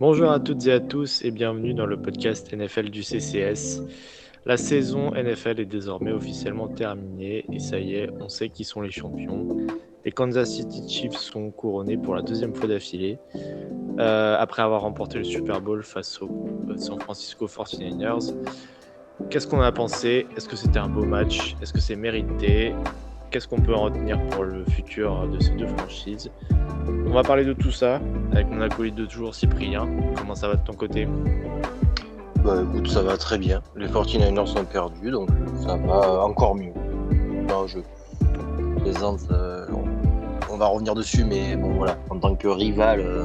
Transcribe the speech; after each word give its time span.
Bonjour 0.00 0.32
à 0.32 0.40
toutes 0.40 0.66
et 0.66 0.72
à 0.72 0.80
tous 0.80 1.24
et 1.24 1.30
bienvenue 1.30 1.72
dans 1.72 1.86
le 1.86 1.96
podcast 1.96 2.52
NFL 2.52 2.90
du 2.90 3.04
CCS. 3.04 3.80
La 4.44 4.56
saison 4.56 5.12
NFL 5.12 5.60
est 5.60 5.66
désormais 5.66 6.10
officiellement 6.10 6.66
terminée 6.66 7.44
et 7.52 7.60
ça 7.60 7.78
y 7.78 7.94
est, 7.94 8.10
on 8.18 8.28
sait 8.28 8.48
qui 8.48 8.64
sont 8.64 8.80
les 8.80 8.90
champions. 8.90 9.56
Les 10.04 10.10
Kansas 10.10 10.50
City 10.50 10.88
Chiefs 10.88 11.16
sont 11.16 11.52
couronnés 11.52 11.96
pour 11.96 12.16
la 12.16 12.22
deuxième 12.22 12.56
fois 12.56 12.66
d'affilée 12.66 13.18
euh, 14.00 14.36
après 14.36 14.62
avoir 14.62 14.80
remporté 14.80 15.18
le 15.18 15.24
Super 15.24 15.60
Bowl 15.60 15.84
face 15.84 16.20
aux 16.20 16.48
euh, 16.68 16.76
San 16.76 16.98
Francisco 16.98 17.46
49ers. 17.46 18.34
Qu'est-ce 19.30 19.46
qu'on 19.46 19.60
a 19.60 19.70
pensé? 19.70 20.26
Est-ce 20.36 20.48
que 20.48 20.56
c'était 20.56 20.80
un 20.80 20.88
beau 20.88 21.04
match? 21.04 21.54
Est-ce 21.62 21.72
que 21.72 21.80
c'est 21.80 21.94
mérité? 21.94 22.74
Qu'est-ce 23.34 23.48
qu'on 23.48 23.60
peut 23.60 23.74
en 23.74 23.82
retenir 23.82 24.24
pour 24.28 24.44
le 24.44 24.64
futur 24.66 25.26
de 25.26 25.42
ces 25.42 25.50
deux 25.56 25.66
franchises 25.66 26.30
On 27.04 27.10
va 27.10 27.24
parler 27.24 27.44
de 27.44 27.52
tout 27.52 27.72
ça 27.72 28.00
avec 28.30 28.48
mon 28.48 28.60
acolyte 28.60 28.94
de 28.94 29.06
toujours 29.06 29.34
Cyprien. 29.34 29.88
Comment 30.16 30.36
ça 30.36 30.46
va 30.46 30.54
de 30.54 30.64
ton 30.64 30.74
côté? 30.74 31.08
Bah 32.44 32.62
écoute, 32.62 32.86
ça 32.86 33.02
va 33.02 33.16
très 33.16 33.38
bien. 33.38 33.60
Les 33.74 33.88
49ers 33.88 34.46
sont 34.46 34.64
perdus, 34.64 35.10
donc 35.10 35.30
ça 35.66 35.74
va 35.74 36.22
encore 36.22 36.54
mieux. 36.54 36.70
Non, 37.48 37.66
je 37.66 37.80
plaisante, 38.82 39.22
euh, 39.32 39.66
on, 40.48 40.56
va 40.56 40.66
revenir 40.66 40.94
dessus, 40.94 41.24
mais 41.24 41.56
bon 41.56 41.72
voilà, 41.72 41.96
en 42.10 42.20
tant 42.20 42.36
que 42.36 42.46
rival, 42.46 43.00
euh, 43.00 43.24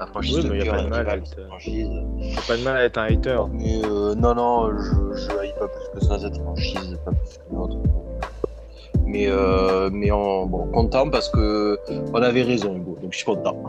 la 0.00 0.06
franchise 0.06 0.38
Oui, 0.38 0.58
de 0.60 0.64
y 0.64 0.68
a 0.70 0.72
pas 0.72 0.82
de 0.84 0.88
mal 0.88 1.06
à 1.06 1.16
être-. 1.16 1.36
T'as 1.36 2.42
pas 2.48 2.56
de 2.56 2.62
mal 2.62 2.76
à 2.78 2.84
être 2.84 2.96
un 2.96 3.04
hater. 3.04 3.42
Mais 3.52 3.82
euh, 3.84 4.14
non, 4.14 4.34
non, 4.34 4.70
je, 4.70 5.20
je 5.20 5.38
haïs 5.38 5.52
pas 5.58 5.68
plus 5.68 6.00
que 6.00 6.02
ça 6.06 6.18
cette 6.18 6.38
franchise, 6.38 6.98
pas 7.04 7.12
plus 7.12 7.36
que 7.36 7.54
l'autre. 7.54 7.76
Mais, 9.14 9.28
euh, 9.28 9.90
mais 9.92 10.10
en, 10.10 10.44
bon, 10.46 10.66
content 10.72 11.08
parce 11.08 11.28
que 11.28 11.78
on 12.12 12.20
avait 12.20 12.42
raison, 12.42 12.74
Hugo, 12.74 12.98
donc 13.00 13.12
je 13.12 13.18
suis 13.18 13.24
content. 13.24 13.62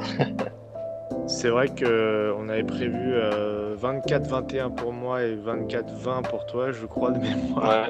C'est 1.27 1.49
vrai 1.49 1.67
qu'on 1.67 2.49
avait 2.49 2.63
prévu 2.63 3.13
euh, 3.13 3.75
24-21 3.75 4.73
pour 4.73 4.91
moi 4.91 5.21
et 5.21 5.35
24-20 5.35 6.23
pour 6.27 6.47
toi, 6.47 6.71
je 6.71 6.87
crois, 6.87 7.11
de 7.11 7.19
mémoire. 7.19 7.89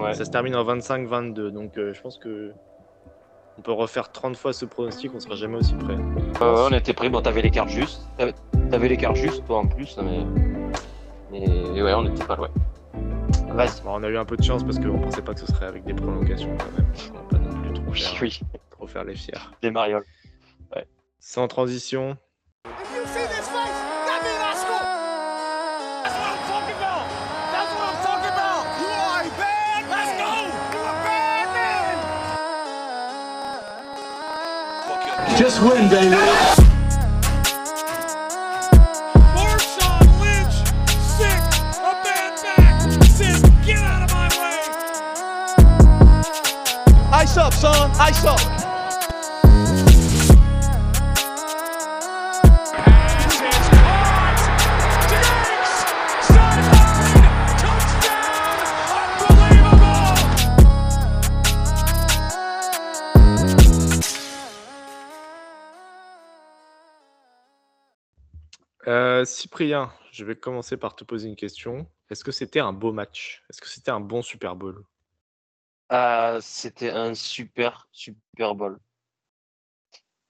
ouais. 0.00 0.14
Ça 0.14 0.24
se 0.24 0.30
termine 0.30 0.54
en 0.54 0.64
25-22, 0.64 1.48
donc 1.50 1.76
euh, 1.78 1.92
je 1.92 2.00
pense 2.00 2.16
que 2.16 2.52
on 3.58 3.62
peut 3.62 3.72
refaire 3.72 4.12
30 4.12 4.36
fois 4.36 4.52
ce 4.52 4.64
pronostic, 4.64 5.10
on 5.16 5.18
sera 5.18 5.34
jamais 5.34 5.56
aussi 5.56 5.74
près. 5.74 5.96
On 6.40 6.70
était 6.72 6.92
prêts. 6.92 7.08
Bon, 7.08 7.20
t'avais 7.20 7.42
l'écart 7.42 7.66
juste. 7.66 8.02
T'avais- 8.16 8.34
T'avais 8.70 8.88
l'écart 8.88 9.16
juste, 9.16 9.44
toi 9.46 9.58
en 9.58 9.66
plus. 9.66 9.98
Mais... 10.00 11.40
mais 11.72 11.82
ouais, 11.82 11.94
on 11.94 12.04
était 12.06 12.24
pas 12.24 12.36
loin. 12.36 12.50
Vas-y. 13.58 13.82
Bon, 13.82 13.98
on 13.98 14.02
a 14.04 14.08
eu 14.08 14.16
un 14.16 14.24
peu 14.24 14.36
de 14.36 14.42
chance 14.44 14.62
parce 14.62 14.78
qu'on 14.78 15.00
pensait 15.00 15.20
pas 15.20 15.34
que 15.34 15.40
ce 15.40 15.46
serait 15.46 15.66
avec 15.66 15.82
des 15.82 15.92
prolongations 15.92 16.56
quand 16.58 16.70
même. 16.76 16.86
On 17.10 17.14
va 17.16 17.22
pas 17.24 17.38
non 17.38 17.60
plus 17.60 17.72
trop 17.72 17.92
faire, 17.92 18.22
oui, 18.22 18.40
trop 18.70 18.86
faire 18.86 19.02
les 19.02 19.16
fiers. 19.16 19.34
des 19.62 19.72
marioles. 19.72 20.04
Sans 21.18 21.48
transition, 21.48 22.16
If 35.40 35.46
you 36.30 36.60
see 36.60 36.67
Euh, 68.86 69.24
Cyprien, 69.24 69.92
je 70.12 70.24
vais 70.24 70.36
commencer 70.36 70.76
par 70.76 70.94
te 70.94 71.02
poser 71.02 71.28
une 71.28 71.34
question. 71.34 71.88
Est-ce 72.08 72.22
que 72.22 72.30
c'était 72.30 72.60
un 72.60 72.72
beau 72.72 72.92
match? 72.92 73.42
Est-ce 73.50 73.60
que 73.60 73.68
c'était 73.68 73.90
un 73.90 73.98
bon 73.98 74.22
Super 74.22 74.54
Bowl? 74.54 74.84
Ah, 75.90 76.38
C'était 76.40 76.90
un 76.90 77.14
super, 77.14 77.88
super 77.92 78.54
bowl. 78.54 78.78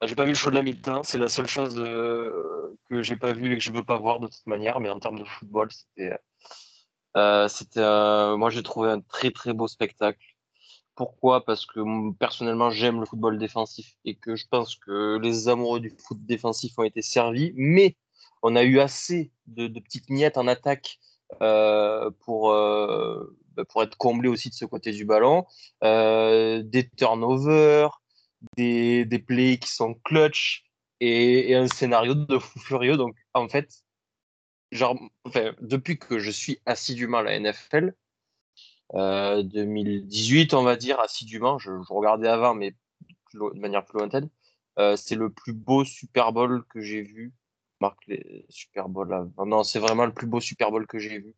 Ah, 0.00 0.06
J'ai 0.06 0.14
pas 0.14 0.24
vu 0.24 0.30
le 0.30 0.34
show 0.36 0.50
de 0.50 0.54
la 0.54 0.62
mi-temps. 0.62 1.02
C'est 1.02 1.18
la 1.18 1.28
seule 1.28 1.48
chose 1.48 1.76
euh, 1.78 2.76
que 2.88 3.02
j'ai 3.02 3.16
pas 3.16 3.32
vu 3.32 3.52
et 3.52 3.58
que 3.58 3.62
je 3.64 3.72
veux 3.72 3.82
pas 3.84 3.98
voir 3.98 4.20
de 4.20 4.28
toute 4.28 4.46
manière. 4.46 4.78
Mais 4.80 4.90
en 4.90 5.00
termes 5.00 5.18
de 5.18 5.24
football, 5.24 5.70
c'était. 5.72 6.16
euh, 7.16 8.36
moi, 8.36 8.50
j'ai 8.50 8.62
trouvé 8.62 8.90
un 8.90 9.00
très, 9.00 9.30
très 9.30 9.52
beau 9.52 9.66
spectacle. 9.68 10.20
Pourquoi? 10.94 11.44
Parce 11.44 11.66
que 11.66 11.80
personnellement, 12.18 12.70
j'aime 12.70 13.00
le 13.00 13.06
football 13.06 13.38
défensif 13.38 13.94
et 14.04 14.16
que 14.16 14.36
je 14.36 14.46
pense 14.48 14.76
que 14.76 15.18
les 15.22 15.48
amoureux 15.48 15.80
du 15.80 15.90
foot 15.90 16.18
défensif 16.26 16.78
ont 16.78 16.84
été 16.84 17.02
servis. 17.02 17.52
Mais 17.56 17.96
on 18.42 18.56
a 18.56 18.64
eu 18.64 18.80
assez 18.80 19.32
de, 19.46 19.68
petites 19.80 20.10
miettes 20.10 20.38
en 20.38 20.48
attaque 20.48 20.98
euh, 21.42 22.10
pour, 22.24 22.52
pour 23.64 23.82
être 23.82 23.96
comblé 23.96 24.28
aussi 24.28 24.50
de 24.50 24.54
ce 24.54 24.64
côté 24.64 24.92
du 24.92 25.04
ballon. 25.04 25.44
Euh, 25.84 26.62
des 26.62 26.88
turnovers, 26.88 28.00
des, 28.56 29.04
des 29.04 29.18
plays 29.18 29.58
qui 29.58 29.70
sont 29.70 29.94
clutch 30.04 30.64
et, 31.00 31.54
un 31.54 31.68
scénario 31.68 32.14
de 32.14 32.38
fou 32.38 32.58
furieux. 32.58 32.96
Donc, 32.96 33.16
en 33.34 33.48
fait, 33.48 33.68
genre, 34.72 34.98
enfin, 35.24 35.52
depuis 35.60 35.98
que 35.98 36.18
je 36.18 36.30
suis 36.30 36.60
assidûment 36.66 37.18
à 37.18 37.22
la 37.22 37.38
NFL, 37.38 37.94
euh, 38.94 39.42
2018, 39.42 40.54
on 40.54 40.62
va 40.62 40.76
dire, 40.76 41.00
assidûment, 41.00 41.58
je, 41.58 41.70
regardais 41.88 42.28
avant, 42.28 42.54
mais 42.54 42.74
de 43.34 43.60
manière 43.60 43.84
plus 43.84 43.98
lointaine, 43.98 44.30
euh, 44.78 44.96
c'est 44.96 45.14
le 45.16 45.30
plus 45.30 45.52
beau 45.52 45.84
Super 45.84 46.32
Bowl 46.32 46.64
que 46.68 46.80
j'ai 46.80 47.02
vu. 47.02 47.32
Marque 47.80 48.06
les 48.06 48.46
Super 48.48 48.88
Bowl. 48.88 49.30
Non, 49.38 49.62
c'est 49.62 49.78
vraiment 49.78 50.06
le 50.06 50.12
plus 50.12 50.26
beau 50.26 50.40
Super 50.40 50.70
Bowl 50.70 50.86
que 50.86 50.98
j'ai 50.98 51.18
vu. 51.18 51.36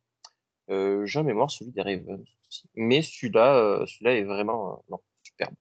Euh, 0.71 1.05
j'ai 1.07 1.19
en 1.19 1.25
mémoire 1.25 1.51
celui 1.51 1.73
des 1.73 1.83
Ravens. 1.83 2.25
Mais 2.75 3.03
celui-là, 3.03 3.57
euh, 3.57 3.87
celui-là 3.87 4.17
est 4.17 4.25
vraiment 4.25 4.75
euh, 4.75 4.77
non, 4.91 5.01
superbe. 5.23 5.55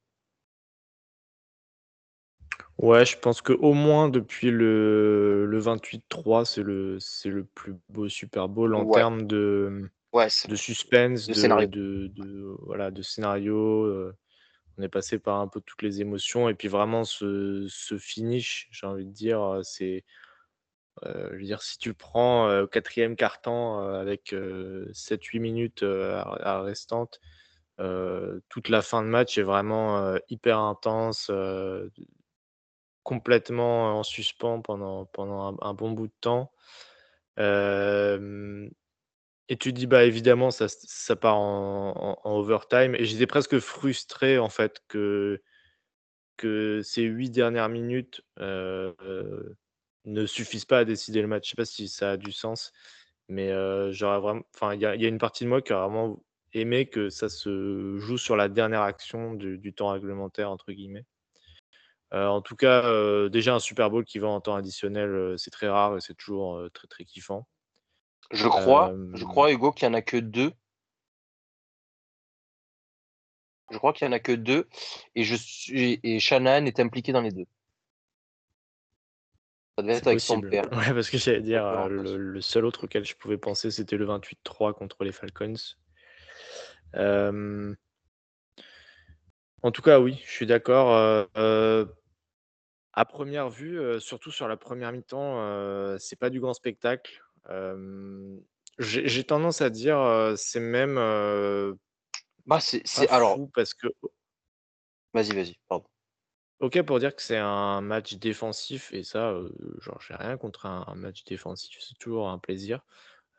Ouais, 2.78 3.06
je 3.06 3.18
pense 3.18 3.42
que 3.42 3.54
au 3.54 3.74
moins 3.74 4.08
depuis 4.08 4.52
le, 4.52 5.46
le 5.46 5.60
28-3, 5.60 6.46
c'est 6.46 6.64
le, 6.64 6.98
c'est 7.00 7.30
le 7.30 7.44
plus 7.44 7.76
beau 7.90 8.08
Super 8.08 8.48
Bowl 8.48 8.74
en 8.74 8.86
Ouais. 8.86 9.00
termes 9.00 9.28
de, 9.28 9.90
Ouais, 10.14 10.28
de 10.48 10.56
suspense, 10.56 11.28
De 11.28 11.34
de, 11.34 11.40
scénario. 11.40 11.68
de, 11.68 12.08
de- 12.08 12.56
voilà, 12.62 12.90
de 12.92 13.02
scénario. 13.02 14.14
on 14.78 14.82
est 14.82 14.90
passé 14.90 15.20
par 15.20 15.42
un 15.42 15.48
peu 15.48 15.60
toutes 15.62 15.82
les 15.82 16.00
émotions. 16.02 16.48
Et 16.48 16.54
puis 16.54 16.70
vraiment, 16.70 17.04
ce, 17.04 17.68
ce 17.70 17.98
finish, 17.98 18.70
j'ai 18.72 18.88
envie 18.88 19.06
de 19.06 19.12
dire, 19.12 19.60
c'est. 19.64 20.06
Je 21.04 21.36
veux 21.38 21.44
dire, 21.44 21.62
si 21.62 21.78
tu 21.78 21.94
prends 21.94 22.48
euh, 22.48 22.66
quatrième 22.66 23.16
quart-temps 23.16 23.84
euh, 23.84 24.02
avec 24.02 24.36
7-8 24.94 25.40
minutes 25.40 25.84
à, 25.84 26.64
euh, 27.80 28.40
toute 28.50 28.70
la 28.70 28.82
fin 28.82 29.02
de 29.02 29.08
match 29.08 29.38
est 29.38 29.44
vraiment 29.44 30.16
hyper 30.30 30.60
intense, 30.60 31.32
complètement 33.04 34.00
en 34.00 34.04
suspens 34.04 34.62
pendant, 34.62 35.06
pendant 35.06 35.58
un, 35.62 35.74
bon 35.74 35.92
bout 35.92 36.08
de 36.08 36.14
temps. 36.22 36.52
Et 39.50 39.58
tu 39.58 39.74
dis, 39.74 39.88
bah 39.88 40.04
évidemment, 40.06 40.52
ça, 40.52 40.68
ça 40.70 41.16
part 41.16 41.38
en, 41.38 42.20
en- 42.24 42.32
overtime. 42.38 42.94
Et 42.96 43.06
j'étais 43.06 43.26
presque 43.26 43.58
frustré, 43.60 44.38
en 44.38 44.50
fait, 44.50 44.80
que, 44.88 45.42
que 46.38 46.82
ces 46.84 47.02
huit 47.04 47.32
dernières 47.32 47.70
minutes 47.70 48.22
ne 50.06 50.26
suffisent 50.26 50.66
pas 50.66 50.80
à 50.80 50.86
décider 50.86 51.22
le 51.22 51.28
match. 51.28 51.46
Je 51.46 51.50
sais 51.52 51.56
pas 51.56 51.66
si 51.66 51.88
ça 51.88 52.12
a 52.12 52.18
du 52.18 52.32
sens, 52.32 52.72
mais 53.28 53.50
euh, 53.50 53.92
j'aurais 53.92 54.20
vraiment. 54.20 54.42
Enfin, 54.56 54.74
il 54.74 54.82
y 54.82 54.86
a, 54.86 54.96
y 54.96 55.06
une 55.06 55.18
partie 55.18 55.44
de 55.44 55.50
moi 55.50 55.62
qui 55.62 55.74
a 55.74 55.88
vraiment 55.88 56.22
aimé 56.54 56.88
que 56.88 57.10
ça 57.10 57.30
se 57.30 57.98
joue 57.98 58.18
sur 58.18 58.36
la 58.36 58.50
dernière 58.50 58.82
action 58.82 59.34
du, 59.34 59.58
du 59.58 59.74
temps 59.74 59.90
réglementaire, 59.90 60.50
entre 60.50 60.72
guillemets. 60.72 61.06
Euh, 62.14 62.28
en 62.28 62.42
tout 62.42 62.56
cas, 62.56 62.86
euh, 62.86 63.30
déjà 63.30 63.54
un 63.54 63.60
Super 63.60 63.92
Bowl 63.92 64.04
qui 64.04 64.18
va 64.18 64.28
en 64.28 64.42
temps 64.42 64.56
additionnel, 64.56 65.36
c'est 65.38 65.52
très 65.52 65.70
rare 65.70 65.96
et 65.98 66.02
c'est 66.02 66.16
toujours 66.16 66.60
très 66.74 66.88
très 66.88 67.06
kiffant. 67.06 67.48
Je 68.32 68.48
crois, 68.48 68.94
je 69.14 69.26
crois, 69.26 69.52
Hugo, 69.52 69.72
qu'il 69.72 69.88
n'y 69.88 69.96
en 69.96 69.98
a 69.98 70.02
que 70.02 70.18
deux. 70.18 70.52
Je 73.72 73.78
crois 73.78 73.94
qu'il 73.94 74.08
n'y 74.08 74.14
en 74.14 74.18
a 74.18 74.20
que 74.20 74.32
deux. 74.32 74.68
Et, 75.16 75.24
je 75.24 75.36
suis, 75.36 76.00
et 76.04 76.20
Shanahan 76.20 76.66
est 76.66 76.80
impliqué 76.80 77.12
dans 77.12 77.22
les 77.22 77.32
deux. 77.32 77.46
Ça 79.80 79.84
devait 79.84 79.94
être 79.94 80.08
avec 80.08 80.20
son 80.20 80.42
possible. 80.42 80.50
père. 80.50 80.72
Ouais, 80.74 80.94
parce 80.94 81.10
que 81.10 81.18
j'allais 81.18 81.42
dire, 81.42 81.66
euh, 81.66 81.88
le, 81.88 82.18
le 82.18 82.42
seul 82.42 82.66
autre 82.66 82.84
auquel 82.84 83.06
je 83.06 83.16
pouvais 83.16 83.38
penser, 83.38 83.72
c'était 83.72 83.96
le 83.96 84.06
28-3 84.06 84.74
contre 84.74 85.06
les 85.06 85.14
Falcons. 85.14 85.54
Euh, 86.96 87.74
En 89.64 89.72
tout 89.72 89.82
cas, 89.82 90.00
oui, 90.00 90.22
je 90.26 90.32
suis 90.32 90.46
d'accord. 90.46 90.94
euh, 91.38 91.86
À 92.94 93.06
première 93.06 93.50
vue, 93.50 93.80
surtout 94.02 94.32
sur 94.32 94.48
la 94.48 94.58
première 94.58 94.92
mi-temps, 94.92 95.98
c'est 95.98 96.18
pas 96.18 96.30
du 96.30 96.40
grand 96.40 96.54
spectacle. 96.54 97.22
J'ai 98.80 99.24
tendance 99.24 99.62
à 99.62 99.70
dire, 99.70 100.34
c'est 100.36 100.60
même, 100.60 100.96
Bah, 102.46 102.60
c'est 102.60 102.84
alors 103.10 103.40
parce 103.54 103.74
que 103.74 103.88
vas-y, 105.14 105.34
vas-y, 105.34 105.56
pardon. 105.68 105.86
OK 106.60 106.82
pour 106.84 107.00
dire 107.00 107.16
que 107.16 107.22
c'est 107.22 107.38
un 107.38 107.80
match 107.82 108.16
défensif 108.16 108.92
et 108.94 109.04
ça, 109.04 109.32
heu, 109.32 109.54
genre 109.82 110.02
j'ai 110.02 110.14
rien 110.16 110.36
contre 110.38 110.66
un 110.66 110.84
un 110.88 110.96
match 110.96 111.24
défensif, 111.24 111.78
c'est 111.80 111.98
toujours 111.98 112.30
un 112.30 112.38
plaisir. 112.38 112.82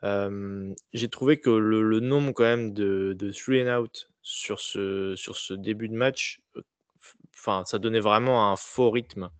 Hem, 0.03 0.75
j'ai 0.93 1.09
trouvé 1.09 1.39
que 1.39 1.49
le 1.51 1.83
le 1.83 1.99
nombre 2.01 2.33
quand 2.33 2.43
même 2.45 2.73
de 2.73 3.13
de 3.17 3.31
3 3.31 3.63
and 3.67 3.79
out 3.81 4.09
sur 4.23 4.59
ce 4.61 5.15
sur 5.17 5.37
ce 5.37 5.53
début 5.55 5.89
de 5.89 5.95
match, 5.95 6.41
heu, 6.57 6.63
f 7.01 7.15
enfin 7.35 7.65
ça 7.65 7.79
donnait 7.79 7.99
vraiment 8.01 8.51
un 8.51 8.57
faux 8.57 8.91
rythme 8.91 9.31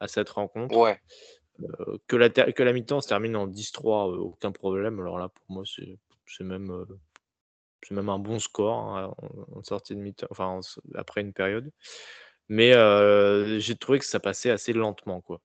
à 0.00 0.08
cette 0.08 0.30
rencontre. 0.30 0.80
Ouais, 0.80 1.00
Heu, 1.60 1.98
que 2.08 2.16
la 2.16 2.30
ter 2.30 2.52
que 2.54 2.62
la 2.64 2.72
mi-temps 2.74 3.00
se 3.02 3.08
termine 3.08 3.36
en 3.36 3.46
10-3, 3.48 4.08
heu, 4.10 4.18
aucun 4.18 4.52
problème. 4.52 5.00
Alors 5.00 5.18
là, 5.20 5.28
pour 5.30 5.44
moi, 5.50 5.64
c'est 5.66 5.98
c'est 6.26 6.44
même, 6.44 6.70
heu, 6.72 6.86
c'est 7.82 7.94
même 7.94 8.08
un 8.08 8.18
bon 8.18 8.38
score, 8.38 8.74
hein, 8.96 9.14
en 9.18 9.58
en 9.58 9.62
sortie 9.62 9.94
de 9.94 10.00
mi-temps, 10.00 10.26
enfin, 10.30 10.46
en 10.46 10.60
s 10.60 10.80
après 10.94 11.20
une 11.20 11.32
période. 11.32 11.70
Mais, 12.48 12.72
j'ai 13.60 13.76
trouvé 13.76 13.98
que 13.98 14.04
ça 14.04 14.20
passait 14.20 14.50
assez 14.50 14.72
lentement, 14.72 15.20
quoi. 15.20 15.40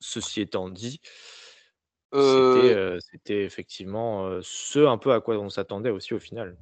Ceci 0.00 0.42
étant 0.42 0.68
dit, 0.68 1.00
c'était, 2.12 3.44
effectivement, 3.44 4.40
ce 4.42 4.86
un 4.86 4.98
peu 4.98 5.12
à 5.12 5.20
quoi 5.20 5.36
on 5.38 5.50
s'attendait 5.50 5.90
aussi 5.90 6.14
au 6.14 6.20
final. 6.20 6.56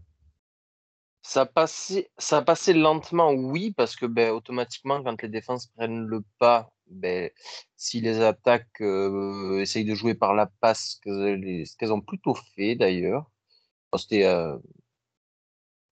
ça 1.24 1.46
passait 1.46 2.10
ça 2.18 2.42
passait 2.42 2.74
lentement, 2.74 3.32
oui, 3.32 3.72
parce 3.72 3.96
que, 3.96 4.04
beh, 4.06 4.28
automatiquement, 4.28 5.02
quand 5.02 5.22
les 5.22 5.28
défenses 5.28 5.68
prennent 5.68 6.06
le 6.06 6.22
pas, 6.38 6.70
beh, 6.86 7.32
si 7.76 8.00
les 8.02 8.20
attaques, 8.20 8.80
essayent 8.80 9.86
de 9.86 9.94
jouer 9.94 10.14
par 10.14 10.34
la 10.34 10.46
passe, 10.46 11.00
ce 11.04 11.76
qu'elles 11.76 11.92
ont 11.92 12.02
plutôt 12.02 12.34
fait 12.54 12.76
d'ailleurs. 12.76 13.30
C'était, 13.96 14.26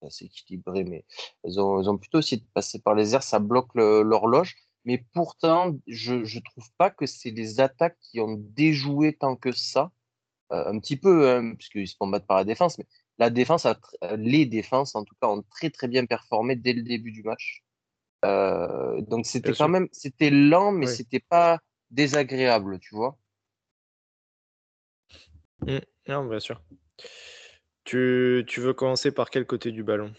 assez 0.07 0.27
équilibré, 0.27 0.85
mais 0.85 1.05
elles 1.45 1.61
ont 1.61 1.81
elles 1.81 1.89
ont 1.91 1.99
plutôt 1.99 2.19
essayé 2.21 2.41
de 2.41 2.47
passer 2.55 2.81
par 2.81 2.95
les 2.95 3.15
airs, 3.15 3.23
ça 3.23 3.39
bloque 3.39 3.75
l'horloge. 3.75 4.57
Mais 4.85 5.05
pourtant, 5.15 5.77
je 5.87 6.25
je 6.25 6.41
trouve 6.41 6.69
pas 6.79 6.91
que 6.91 7.07
c'est 7.07 7.31
les 7.31 7.61
attaques 7.61 7.99
qui 8.01 8.21
ont 8.21 8.37
déjoué 8.39 9.15
tant 9.17 9.37
que 9.37 9.53
ça. 9.53 9.93
Heu, 10.53 10.69
un 10.69 10.79
petit 10.81 10.97
peu, 10.97 11.31
hein, 11.31 11.55
puisqu'ils 11.57 11.89
se 11.89 11.97
font 11.97 12.09
battre 12.09 12.27
par 12.27 12.39
la 12.39 12.45
défense, 12.45 12.79
mais 12.79 12.87
la 13.19 13.31
défense 13.31 13.67
a 13.67 13.79
les 14.17 14.47
défenses 14.47 14.95
en 14.97 15.05
tout 15.05 15.15
cas 15.21 15.29
ont 15.29 15.43
très, 15.51 15.71
très 15.71 15.89
bien 15.89 16.07
performé 16.07 16.57
dès 16.57 16.73
le 16.75 16.83
début 16.83 17.13
du 17.13 17.23
match. 17.23 17.65
Heu, 18.25 19.03
donc 19.09 19.27
c'était 19.27 19.55
quand 19.55 19.57
sûr, 19.57 19.69
même 19.69 19.89
c'était 19.93 20.31
lent, 20.31 20.73
mais 20.73 20.87
oui. 20.87 20.93
c'était 20.97 21.21
pas 21.21 21.61
désagréable, 21.91 22.79
tu 22.81 22.95
vois? 22.95 23.19
Mmh. 25.67 25.79
Non, 26.09 26.25
bien 26.27 26.41
sûr. 26.41 26.61
Tu 27.85 28.45
tu 28.47 28.61
veux 28.61 28.75
commencer 28.75 29.13
par 29.13 29.31
quel 29.31 29.47
côté 29.47 29.73
du 29.73 29.83
ballon? 29.83 30.13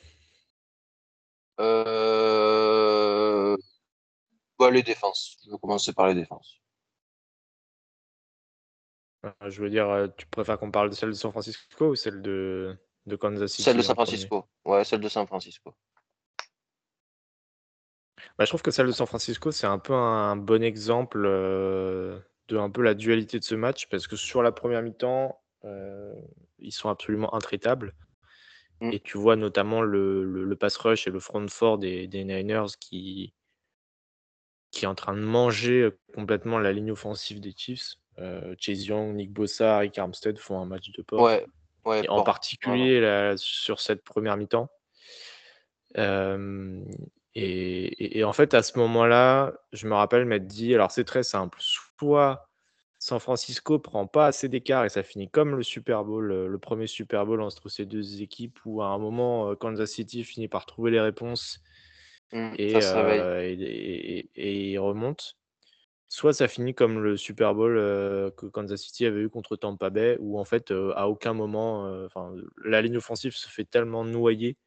Heu, 1.60 3.58
bah, 4.60 4.72
les 4.72 4.84
défenses. 4.84 5.38
Je 5.46 5.52
vais 5.52 5.58
commencer 5.58 5.94
par 5.94 6.08
les 6.08 6.14
défenses. 6.16 6.60
Heu, 9.26 9.32
je 9.50 9.62
veux 9.62 9.70
dire, 9.70 9.90
heu, 9.90 10.12
tu 10.18 10.26
préfères 10.28 10.60
qu'on 10.60 10.72
parle 10.72 10.90
de 10.90 10.96
celle 10.96 11.10
de 11.10 11.14
San 11.16 11.32
Francisco 11.32 11.88
ou 11.90 11.96
celle 11.96 12.22
de 12.22 12.76
de 13.06 13.16
Kansas 13.18 13.52
Celle 13.52 13.76
de 13.76 13.82
City 13.82 13.88
San 13.88 13.96
Francisco. 13.96 14.46
Ouais, 14.66 14.84
celle 14.84 15.02
de 15.02 15.10
San 15.10 15.28
Francisco. 15.28 15.74
Bah, 18.38 18.46
je 18.46 18.50
trouve 18.50 18.62
que 18.62 18.72
celle 18.72 18.88
de 18.88 18.92
San 18.92 19.08
Francisco, 19.08 19.52
c'est 19.52 19.68
un 19.68 19.80
peu 19.80 19.94
un 19.94 20.36
bon 20.36 20.64
exemple, 20.64 21.26
heu, 21.26 22.22
de 22.48 22.58
un 22.58 22.70
peu 22.70 22.82
la 22.82 22.94
dualité 22.94 23.40
de 23.40 23.44
ce 23.44 23.56
match 23.56 23.88
parce 23.90 24.08
que 24.08 24.16
sur 24.16 24.42
la 24.44 24.52
première 24.52 24.82
mi-temps, 24.82 25.40
ils 26.64 26.72
sont 26.74 26.90
absolument 26.90 27.34
intraitables 27.36 27.94
Mmh. 28.82 28.94
et 28.94 29.00
tu 29.02 29.18
vois 29.18 29.36
notamment 29.36 29.82
le 29.82 30.24
le 30.24 30.46
le 30.46 30.56
pass 30.56 30.78
rush 30.78 31.08
et 31.08 31.12
le 31.12 31.20
front 31.20 31.46
four 31.50 31.78
des 31.80 32.08
des 32.08 32.24
Niners 32.26 32.68
qui 32.80 33.34
qui 34.72 34.86
est 34.86 34.88
en 34.88 34.96
train 34.96 35.14
de 35.16 35.22
manger, 35.22 35.82
heu, 35.84 36.00
complètement 36.14 36.58
la 36.60 36.74
ligne 36.74 36.92
offensive 36.92 37.40
des 37.40 37.54
Chiefs. 37.56 37.96
Heu, 38.20 38.56
Chase 38.60 38.86
Young, 38.86 39.16
Nick 39.16 39.32
Bosa, 39.32 39.76
Arik 39.78 39.98
Armstead 39.98 40.38
font 40.40 40.60
un 40.60 40.66
match 40.66 40.92
de 40.92 41.02
porc 41.02 41.28
Ouais, 41.28 41.46
ouais, 41.86 42.08
en 42.10 42.22
particulier 42.24 43.02
là, 43.02 43.36
sur 43.38 43.80
cette 43.82 44.04
première 44.04 44.38
mi-temps. 44.38 44.70
Et 47.36 47.86
et 48.06 48.20
et 48.20 48.24
en 48.24 48.34
fait, 48.34 48.54
à 48.54 48.62
ce 48.64 48.78
moment-là, 48.80 49.54
je 49.72 49.88
me 49.88 49.96
rappelle 49.96 50.26
m'être 50.26 50.48
dit 50.48 50.74
alors 50.76 50.92
c'est 50.92 51.04
très 51.04 51.24
simple, 51.24 51.58
soit 51.62 52.50
San 53.06 53.20
Francisco 53.20 53.80
prend 53.80 54.08
pas 54.08 54.28
assez 54.28 54.50
d'écart 54.50 54.86
et 54.86 54.90
ça 54.90 55.04
finit 55.04 55.30
comme 55.30 55.56
le 55.58 55.64
Super 55.64 56.06
Bowl, 56.06 56.32
heu, 56.32 56.48
le 56.48 56.60
1 56.60 56.88
Super 56.88 57.26
Bowl 57.26 57.42
entre 57.42 57.70
ces 57.70 57.86
2 57.86 58.22
équipes 58.22 58.60
où 58.66 58.82
à 58.82 58.88
un 58.88 58.98
moment, 58.98 59.52
heu, 59.52 59.56
Kansas 59.58 59.92
City 59.92 60.24
finit 60.24 60.48
par 60.48 60.66
trouver 60.66 60.92
les 60.92 61.02
réponses 61.02 61.60
Mmh, 62.34 62.58
et 62.58 62.78
et 64.36 64.72
ils 64.72 64.80
remontent. 64.80 65.26
Soit 66.10 66.34
ça 66.34 66.48
finit 66.48 66.76
comme 66.76 67.00
le 67.04 67.18
Super 67.18 67.56
Bowl, 67.56 67.76
que 68.38 68.46
Kansas 68.48 68.82
City 68.82 69.06
avait 69.08 69.22
eu 69.22 69.30
contre 69.30 69.56
Tampa 69.58 69.90
Bay 69.92 70.18
où 70.22 70.40
en 70.40 70.46
fait, 70.46 70.72
à 70.96 71.10
aucun 71.10 71.34
moment, 71.34 72.08
la 72.66 72.82
ligne 72.84 72.98
offensive 72.98 73.36
se 73.36 73.50
fait 73.50 73.66
tellement 73.66 74.06
noyer 74.06 74.58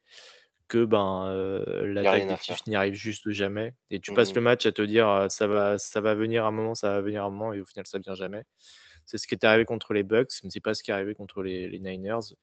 que, 0.67 0.85
ben, 0.85 1.25
a 1.27 1.83
l'attaque 1.85 2.49
à 2.49 2.55
n'y 2.67 2.75
arrive 2.75 2.93
juste 2.93 3.29
jamais 3.29 3.73
et 3.89 3.99
tu 3.99 4.11
Mmh 4.11 4.15
passes 4.15 4.33
le 4.35 4.41
match 4.41 4.65
à 4.65 4.71
te 4.71 4.81
dire, 4.81 5.27
«Ça 5.29 5.47
va 5.47 5.77
ça 5.77 6.01
va 6.01 6.15
venir 6.15 6.45
un 6.45 6.51
moment, 6.51 6.75
ça 6.75 6.89
va 6.89 7.01
venir 7.01 7.23
un 7.23 7.29
moment» 7.29 7.53
et 7.53 7.61
au 7.61 7.65
final 7.65 7.85
ça 7.85 7.99
vient 7.99 8.15
jamais. 8.15 8.43
C'est 9.05 9.17
ce 9.17 9.27
qui 9.27 9.35
est 9.35 9.45
arrivé 9.45 9.65
contre 9.65 9.93
les 9.93 10.03
Bucks, 10.03 10.31
mais 10.43 10.49
c'est 10.49 10.59
pas 10.59 10.73
ce 10.73 10.83
qui 10.83 10.91
est 10.91 10.93
arrivé 10.93 11.15
contre 11.15 11.41
les 11.41 11.69
les 11.69 11.79
Niners, 11.79 12.35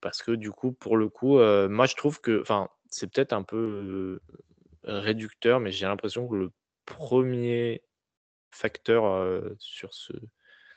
parce 0.00 0.22
que 0.22 0.32
du 0.32 0.50
coup, 0.50 0.72
pour 0.72 0.96
le 0.96 1.08
coup, 1.08 1.38
moi 1.38 1.86
je 1.86 1.94
trouve 1.94 2.20
que 2.20 2.40
enfin, 2.40 2.68
c'est 2.88 3.12
peut-être 3.12 3.32
un 3.32 3.42
peu, 3.42 4.20
réducteur, 4.84 5.60
mais 5.60 5.72
j'ai 5.72 5.86
l'impression 5.86 6.26
que 6.26 6.36
le 6.36 6.50
premier 6.86 7.82
facteur, 8.50 9.54
sur 9.58 9.94
ce 9.94 10.12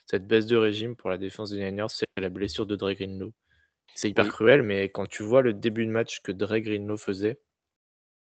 cette 0.06 0.28
baisse 0.28 0.46
de 0.46 0.58
régime 0.58 0.96
pour 0.96 1.10
la 1.10 1.18
défense 1.18 1.50
des 1.52 1.64
Niners, 1.64 1.88
c'est 1.90 2.06
la 2.18 2.30
blessure 2.30 2.66
de 2.66 2.76
Dre 2.76 2.94
Greenlow. 2.94 3.34
C'est 3.96 4.10
hyper 4.10 4.28
Oui, 4.28 4.34
cruel, 4.34 4.64
mais 4.64 4.90
quand 4.90 5.06
tu 5.08 5.22
vois 5.24 5.42
le 5.44 5.54
début 5.54 5.86
de 5.86 5.92
match 5.92 6.22
que 6.22 6.32
Dre 6.32 6.58
Greenlow 6.60 6.98
faisait 6.98 7.40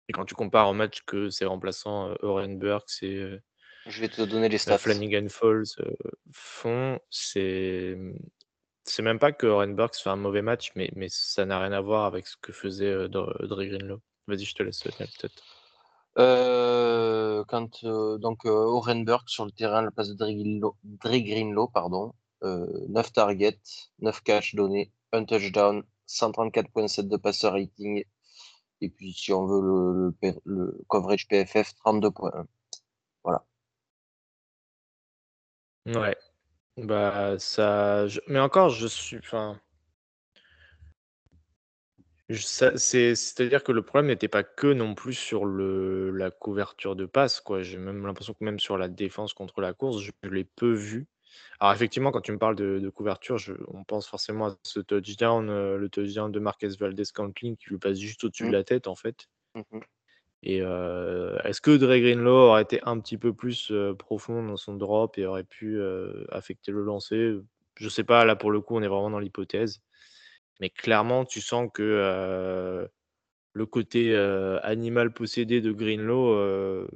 et 0.09 0.13
quand 0.13 0.25
tu 0.25 0.35
compares 0.35 0.69
au 0.69 0.73
match 0.73 1.01
que 1.05 1.29
ses 1.29 1.45
remplaçants, 1.45 2.09
heu, 2.11 2.17
Oren 2.21 2.57
Burks 2.59 3.01
et 3.01 3.15
heu 3.17 3.41
je 3.85 4.01
vais 4.01 4.09
te 4.09 4.21
donner 4.23 4.49
les 4.49 4.57
heu, 4.67 4.75
stats. 4.77 4.77
Flanagan 4.77 5.27
Falls, 5.29 5.75
heu, 5.79 5.95
font, 6.33 6.99
c'est, 7.09 7.95
mmh, 7.97 8.17
c'est 8.85 9.03
même 9.03 9.19
pas 9.19 9.31
que 9.33 9.47
Oren 9.47 9.75
Burks 9.75 9.97
fait 10.03 10.09
un 10.11 10.15
mauvais 10.17 10.41
match, 10.43 10.71
mais 10.75 10.91
mais 10.95 11.07
ça 11.09 11.45
n'a 11.45 11.59
rien 11.59 11.73
à 11.73 11.81
voir 11.81 12.05
avec 12.05 12.27
ce 12.27 12.37
que 12.41 12.53
faisait, 12.53 13.09
Dre 13.09 13.33
Greenlow. 13.65 14.01
Vas-y, 14.27 14.45
je 14.45 14.55
te 14.55 14.63
laisse, 14.63 14.83
peut-être. 14.83 15.45
Heu, 16.17 17.43
quand, 17.47 17.83
donc, 18.19 18.45
heu, 18.45 18.49
Oren 18.51 19.03
Burks 19.05 19.29
sur 19.29 19.45
le 19.45 19.51
terrain 19.51 19.79
à 19.79 19.81
la 19.81 19.91
place 19.91 20.09
de 20.09 20.13
Dre 20.15 21.17
Greenlow 21.19 21.67
pardon, 21.67 22.13
heu, 22.43 22.67
9 22.87 23.11
targets, 23.11 23.59
9 23.99 24.21
catchs 24.23 24.55
donnés, 24.55 24.91
1 25.11 25.25
touchdown, 25.25 25.83
134.7 26.07 27.07
de 27.07 27.17
passer 27.17 27.47
rating 27.47 28.03
et 28.81 28.89
puis 28.89 29.13
si 29.13 29.33
on 29.33 29.45
veut 29.45 29.61
le 29.61 30.13
le 30.45 30.83
coverage 30.87 31.27
PFF, 31.27 31.73
32.1. 31.83 32.45
Voilà. 33.23 33.45
Ouais, 35.85 36.17
bah, 36.77 37.37
mais 38.27 38.39
encore 38.39 38.69
je 38.69 38.87
suis 38.87 39.17
enfin 39.17 39.59
c'est-à-dire 42.29 43.63
que 43.63 43.71
le 43.71 43.83
problème 43.83 44.07
n'était 44.07 44.27
pas 44.27 44.43
que 44.43 44.73
non 44.73 44.95
plus 44.95 45.13
sur 45.13 45.45
la 45.45 46.31
couverture 46.31 46.95
de 46.95 47.05
passe. 47.05 47.43
J'ai 47.59 47.77
même 47.77 48.05
l'impression 48.05 48.33
que 48.33 48.43
même 48.43 48.59
sur 48.59 48.77
la 48.77 48.87
défense 48.87 49.33
contre 49.33 49.61
la 49.61 49.73
course, 49.73 50.01
je 50.01 50.11
l'ai 50.23 50.43
peu 50.43 50.73
vu. 50.73 51.07
Alors 51.59 51.73
effectivement, 51.73 52.11
quand 52.11 52.21
tu 52.21 52.31
me 52.33 52.37
parles 52.37 52.55
de 52.55 52.79
de 52.79 52.89
couverture, 52.89 53.37
je 53.37 53.53
on 53.69 53.83
pense 53.85 54.07
forcément 54.07 54.47
à 54.47 54.57
ce 54.63 54.79
touchdown, 54.81 55.49
heu, 55.49 55.77
le 55.77 55.89
touchdown 55.89 56.31
de 56.31 56.39
Marquez 56.39 56.69
Valdes-Scantling 56.79 57.55
qui 57.57 57.69
lui 57.69 57.77
passe 57.77 57.97
juste 57.99 58.23
au-dessus 58.25 58.47
de 58.47 58.51
Mmh. 58.51 58.55
la 58.55 58.63
tête, 58.63 58.87
en 58.87 58.95
fait 58.95 59.27
Mmh 59.55 59.63
mh. 59.71 59.85
et 60.43 60.61
heu, 60.61 61.37
est-ce 61.43 61.61
que 61.61 61.71
Dre 61.77 61.97
Greenlow 61.99 62.49
aurait 62.49 62.61
été 62.63 62.79
un 62.83 62.99
petit 62.99 63.17
peu 63.17 63.33
plus, 63.33 63.71
heu, 63.71 63.95
profond 63.95 64.43
dans 64.43 64.57
son 64.57 64.75
drop 64.75 65.17
et 65.17 65.25
aurait 65.25 65.43
pu, 65.43 65.79
affecter 66.31 66.71
le 66.71 66.83
lancer? 66.83 67.35
Je 67.77 67.89
sais 67.89 68.03
pas, 68.03 68.25
là, 68.25 68.35
pour 68.35 68.51
le 68.51 68.61
coup, 68.61 68.75
on 68.75 68.81
est 68.81 68.87
vraiment 68.87 69.09
dans 69.09 69.19
l'hypothèse, 69.19 69.81
mais 70.61 70.69
clairement, 70.71 71.25
tu 71.25 71.41
sens 71.41 71.69
que, 71.73 72.87
le 73.53 73.65
côté, 73.67 74.15
animal 74.63 75.13
possédé 75.13 75.61
de 75.61 75.71
bah, 75.71 76.87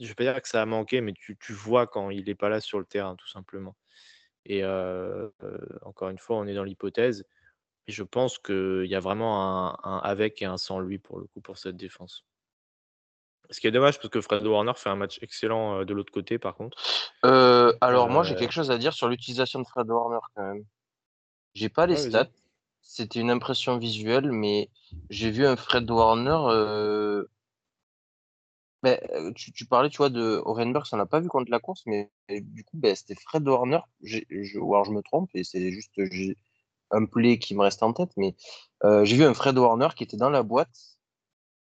je 0.00 0.08
vais 0.08 0.14
pas 0.14 0.24
dire 0.24 0.40
que 0.40 0.48
ça 0.48 0.62
a 0.62 0.66
manqué, 0.66 1.00
mais 1.00 1.12
tu 1.12 1.36
tu 1.38 1.52
vois 1.52 1.86
quand 1.86 2.10
il 2.10 2.28
est 2.28 2.34
pas 2.34 2.48
là 2.48 2.60
sur 2.60 2.78
le 2.78 2.84
terrain, 2.84 3.16
tout 3.16 3.28
simplement 3.28 3.76
et 4.48 4.64
encore 5.82 6.08
une 6.08 6.18
fois, 6.18 6.36
on 6.36 6.46
est 6.46 6.54
dans 6.54 6.64
l'hypothèse 6.64 7.24
et 7.86 7.92
je 7.92 8.02
pense 8.02 8.38
qu'il 8.38 8.86
y 8.86 8.94
a 8.94 9.00
vraiment 9.00 9.42
un 9.42 9.78
un 9.82 9.98
avec 9.98 10.42
et 10.42 10.46
un 10.46 10.56
sans 10.56 10.80
lui, 10.80 10.98
pour 10.98 11.18
le 11.18 11.26
coup, 11.26 11.40
pour 11.40 11.58
cette 11.58 11.76
défense. 11.76 12.24
Ce 13.50 13.60
qui 13.60 13.66
est 13.66 13.70
dommage 13.70 13.98
parce 13.98 14.10
que 14.10 14.20
Fred 14.20 14.46
Warner 14.46 14.72
fait 14.76 14.90
un 14.90 14.96
match 14.96 15.18
excellent 15.22 15.84
de 15.84 15.94
l'autre 15.94 16.12
côté 16.12 16.38
par 16.38 16.54
contre. 16.54 16.76
Euh, 17.24 17.72
alors 17.80 18.10
moi 18.10 18.22
j'ai 18.22 18.34
quelque 18.34 18.52
chose 18.52 18.70
à 18.70 18.76
dire 18.76 18.92
sur 18.92 19.08
l'utilisation 19.08 19.60
de 19.60 19.66
Fred 19.66 19.88
Warner 19.88 20.18
quand 20.34 20.42
même. 20.42 20.64
J'ai 21.54 21.70
pas 21.70 21.86
les 21.86 21.96
stats, 21.96 22.28
c'était 22.82 23.20
une 23.20 23.30
impression 23.30 23.78
visuelle, 23.78 24.32
mais 24.32 24.68
j'ai 25.08 25.30
vu 25.30 25.46
un 25.46 25.56
Fred 25.56 25.90
Warner. 25.90 27.24
Ben, 28.82 28.98
euh, 29.14 29.32
tu, 29.34 29.66
parlais, 29.66 29.88
tu 29.90 29.98
vois, 29.98 30.10
de 30.10 30.40
Orenberg, 30.44 30.86
ça 30.86 30.96
n'a 30.96 31.06
pas 31.06 31.20
vu 31.20 31.28
contre 31.28 31.50
la 31.50 31.58
course, 31.60 31.82
mais 31.86 32.10
du 32.28 32.64
coup, 32.64 32.76
ben, 32.78 32.94
c'était 32.94 33.14
Fred 33.16 33.46
Warner. 33.48 33.80
Ou 34.02 34.74
alors 34.74 34.84
je 34.84 34.92
me 34.92 35.02
trompe, 35.02 35.30
et 35.34 35.44
c'est 35.44 35.70
juste 35.72 35.92
un 36.90 37.04
play 37.06 37.38
qui 37.38 37.54
me 37.54 37.62
reste 37.62 37.82
en 37.82 37.92
tête, 37.92 38.10
mais 38.16 38.34
j'ai 39.04 39.16
vu 39.16 39.24
un 39.24 39.34
Fred 39.34 39.58
Warner 39.58 39.88
qui 39.96 40.04
était 40.04 40.16
dans 40.16 40.30
la 40.30 40.42
boîte, 40.42 40.98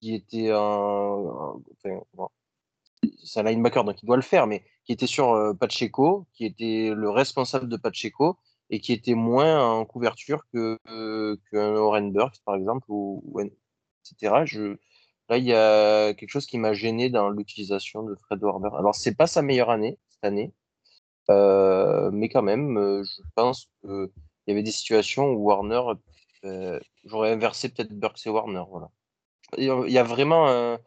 qui 0.00 0.14
était 0.14 0.50
un, 0.50 0.57
un- 0.59 1.62
enfin, 1.85 2.00
bon, 2.14 2.28
c'est 3.25 3.40
un 3.40 3.45
linebacker, 3.45 3.85
donc 3.85 4.02
il 4.02 4.07
doit 4.07 4.16
le 4.16 4.23
faire, 4.23 4.47
mais 4.47 4.64
qui 4.85 4.92
était 4.92 5.07
sur 5.07 5.54
Pacheco, 5.59 6.26
qui 6.35 6.45
était 6.47 6.92
le 6.95 7.11
responsable 7.11 7.69
de 7.69 7.76
Pacheco, 7.76 8.38
et 8.71 8.81
qui 8.81 8.92
était 8.92 9.14
moins 9.14 9.64
en 9.81 9.85
couverture 9.85 10.45
que 10.52 10.78
euh, 10.88 11.37
qu'un 11.50 11.75
Orenberg, 11.76 12.33
par 12.45 12.57
exemple, 12.57 12.87
ou, 12.88 13.23
etc. 13.40 14.45
Je, 14.47 14.76
là, 15.33 15.39
il 15.39 15.45
y 15.47 15.55
a 15.55 16.15
quelque 16.15 16.31
chose 16.31 16.47
qui 16.47 16.59
m'a 16.59 16.75
gêné 16.75 17.09
dans 17.11 17.31
l'utilisation 17.31 18.03
de 18.03 18.15
Fred 18.17 18.43
Warner. 18.43 18.69
Alors, 18.77 18.95
c'est 18.95 19.15
pas 19.15 19.27
sa 19.27 19.43
meilleure 19.43 19.71
année 19.71 19.99
cette 20.11 20.25
année, 20.25 20.53
euh, 21.31 22.11
mais 22.12 22.29
quand 22.29 22.43
même, 22.43 22.77
euh, 22.79 23.03
je 23.05 23.23
pense 23.35 23.69
qu'il 23.83 24.11
y 24.47 24.51
avait 24.53 24.62
des 24.62 24.73
situations 24.73 25.31
où 25.33 25.45
Warner, 25.45 25.83
euh, 26.45 26.81
j'aurais 27.05 27.33
inversé 27.33 27.71
peut-être 27.71 27.93
Burks 27.93 28.27
et 28.27 28.31
Warner. 28.31 28.65
Voilà. 28.69 28.91
Il 29.59 29.65
y 29.91 29.99
a 29.99 30.05
vraiment 30.05 30.49
un. 30.49 30.79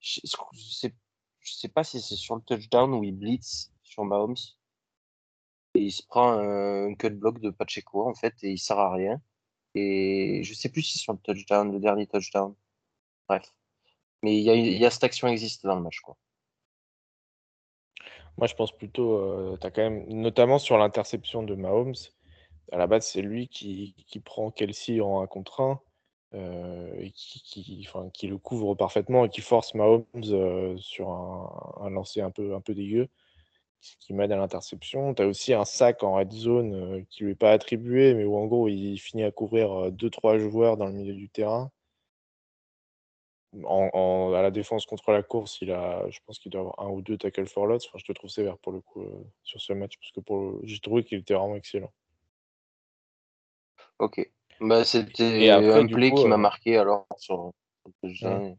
Je 0.00 0.20
sais, 0.24 0.94
je 1.40 1.52
sais 1.52 1.68
pas 1.68 1.84
si 1.84 2.00
c'est 2.00 2.16
sur 2.16 2.36
le 2.36 2.42
touchdown 2.42 2.94
où 2.94 3.04
il 3.04 3.12
blitz 3.12 3.72
sur 3.82 4.04
Mahomes. 4.04 4.36
Et 5.74 5.82
il 5.82 5.92
se 5.92 6.02
prend 6.06 6.32
un 6.38 6.94
cut 6.94 7.10
block 7.10 7.40
de 7.40 7.50
Pacheco, 7.50 8.08
en 8.08 8.14
fait, 8.14 8.34
et 8.42 8.52
il 8.52 8.58
sert 8.58 8.78
à 8.78 8.92
rien. 8.92 9.20
Et 9.74 10.42
je 10.44 10.54
sais 10.54 10.68
plus 10.68 10.82
si 10.82 10.98
c'est 10.98 11.04
sur 11.04 11.12
le 11.14 11.18
touchdown, 11.20 11.72
le 11.72 11.80
dernier 11.80 12.06
touchdown. 12.06 12.54
Bref. 13.28 13.52
Mais 14.24 14.38
il 14.38 14.42
y 14.42 14.48
a, 14.48 14.54
il 14.54 14.78
y 14.78 14.86
a 14.86 14.90
cette 14.90 15.04
action 15.04 15.28
existe 15.28 15.66
dans 15.66 15.74
le 15.74 15.82
match, 15.82 16.00
quoi. 16.00 16.16
Moi, 18.38 18.46
je 18.46 18.54
pense 18.54 18.72
plutôt, 18.72 19.18
euh, 19.18 19.58
t'as 19.60 19.70
quand 19.70 19.82
même, 19.82 20.06
notamment 20.08 20.58
sur 20.58 20.78
l'interception 20.78 21.42
de 21.42 21.54
Mahomes, 21.54 21.94
à 22.72 22.78
la 22.78 22.86
base, 22.86 23.06
c'est 23.06 23.20
lui 23.20 23.48
qui, 23.48 23.94
qui 24.08 24.20
prend 24.20 24.50
Kelsey 24.50 25.02
en 25.02 25.20
un 25.20 25.26
contre 25.26 25.60
un 25.60 25.78
euh, 26.32 26.94
et 27.00 27.10
qui, 27.10 27.42
qui, 27.42 27.86
enfin, 27.86 28.08
qui 28.14 28.26
le 28.26 28.38
couvre 28.38 28.74
parfaitement 28.74 29.26
et 29.26 29.28
qui 29.28 29.42
force 29.42 29.74
Mahomes 29.74 30.06
euh, 30.30 30.74
sur 30.78 31.10
un, 31.10 31.82
un 31.82 31.90
lancer 31.90 32.22
un 32.22 32.30
peu, 32.30 32.54
un 32.54 32.62
peu 32.62 32.74
dégueu, 32.74 33.08
ce 33.82 33.94
qui 34.00 34.14
mène 34.14 34.32
à 34.32 34.36
l'interception. 34.36 35.12
Tu 35.12 35.22
as 35.22 35.26
aussi 35.26 35.52
un 35.52 35.66
sac 35.66 36.02
en 36.02 36.14
red 36.14 36.32
zone 36.32 36.74
euh, 36.74 37.02
qui 37.10 37.24
lui 37.24 37.32
est 37.32 37.34
pas 37.34 37.52
attribué, 37.52 38.14
mais 38.14 38.24
où 38.24 38.36
en 38.38 38.46
gros, 38.46 38.68
il 38.68 38.96
finit 38.96 39.24
à 39.24 39.32
couvrir 39.32 39.92
2-3 39.92 40.38
joueurs 40.38 40.78
dans 40.78 40.86
le 40.86 40.92
milieu 40.94 41.14
du 41.14 41.28
terrain. 41.28 41.70
En, 43.64 43.88
en- 43.92 44.32
à 44.34 44.42
la 44.42 44.50
défense 44.50 44.84
contre 44.86 45.12
la 45.12 45.22
course, 45.22 45.58
il 45.60 45.70
a, 45.70 46.08
je 46.10 46.18
pense 46.26 46.38
qu'il 46.38 46.50
doit 46.50 46.62
avoir 46.62 46.80
un 46.80 46.88
ou 46.88 47.02
deux 47.02 47.16
tackles 47.16 47.46
for 47.46 47.66
loss. 47.66 47.86
Enfin, 47.86 47.98
je 47.98 48.04
te 48.04 48.12
trouve 48.12 48.30
sévère 48.30 48.58
pour 48.58 48.72
le 48.72 48.80
coup 48.80 49.02
euh, 49.02 49.24
sur 49.44 49.60
ce 49.60 49.72
match 49.72 49.96
parce 49.98 50.10
que 50.12 50.20
pour 50.20 50.38
le- 50.40 50.60
j'ai 50.64 50.80
trouvé 50.80 51.04
qu'il 51.04 51.18
était 51.18 51.34
vraiment 51.34 51.54
excellent. 51.56 51.92
Ok. 53.98 54.28
Bah, 54.60 54.84
c'était 54.84 55.50
un 55.50 55.86
play 55.86 56.10
coup, 56.10 56.16
qui 56.16 56.26
m'a 56.26 56.34
euh, 56.34 56.38
marqué 56.38 56.76
alors 56.76 57.06
sur, 57.16 57.52
sur 57.82 57.88
le 58.02 58.08
touchdown. 58.08 58.56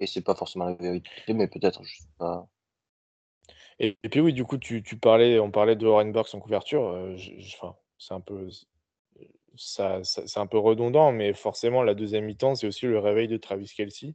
Et 0.00 0.06
c'est 0.06 0.22
pas 0.22 0.34
forcément 0.34 0.66
la 0.66 0.74
vérité, 0.74 1.10
mais 1.32 1.46
peut-être, 1.48 1.82
je 1.84 1.94
sais 1.96 2.08
pas. 2.18 2.46
Et, 3.78 3.96
et 4.02 4.08
puis 4.08 4.20
oui, 4.20 4.32
du 4.32 4.44
coup, 4.44 4.58
tu, 4.58 4.82
tu 4.82 4.98
parlais, 4.98 5.38
on 5.38 5.50
parlait 5.50 5.76
de 5.76 5.86
Orenberg 5.86 6.26
en 6.32 6.40
couverture. 6.40 6.88
euh, 6.88 7.16
je- 7.16 7.38
je- 7.38 7.56
enfin, 7.56 7.76
c'est 7.98 8.14
un 8.14 8.20
peu, 8.20 8.48
ça, 9.56 10.02
ça- 10.04 10.26
c'est 10.26 10.40
un 10.40 10.46
peu 10.46 10.58
redondant, 10.58 11.12
mais 11.12 11.34
forcément, 11.34 11.82
la 11.82 11.94
deuxième 11.94 12.24
mi-temps, 12.24 12.54
c'est 12.54 12.66
aussi 12.66 12.86
le 12.86 12.98
réveil 12.98 13.28
de 13.28 13.36
Travis 13.36 13.66
Kelsey 13.74 14.14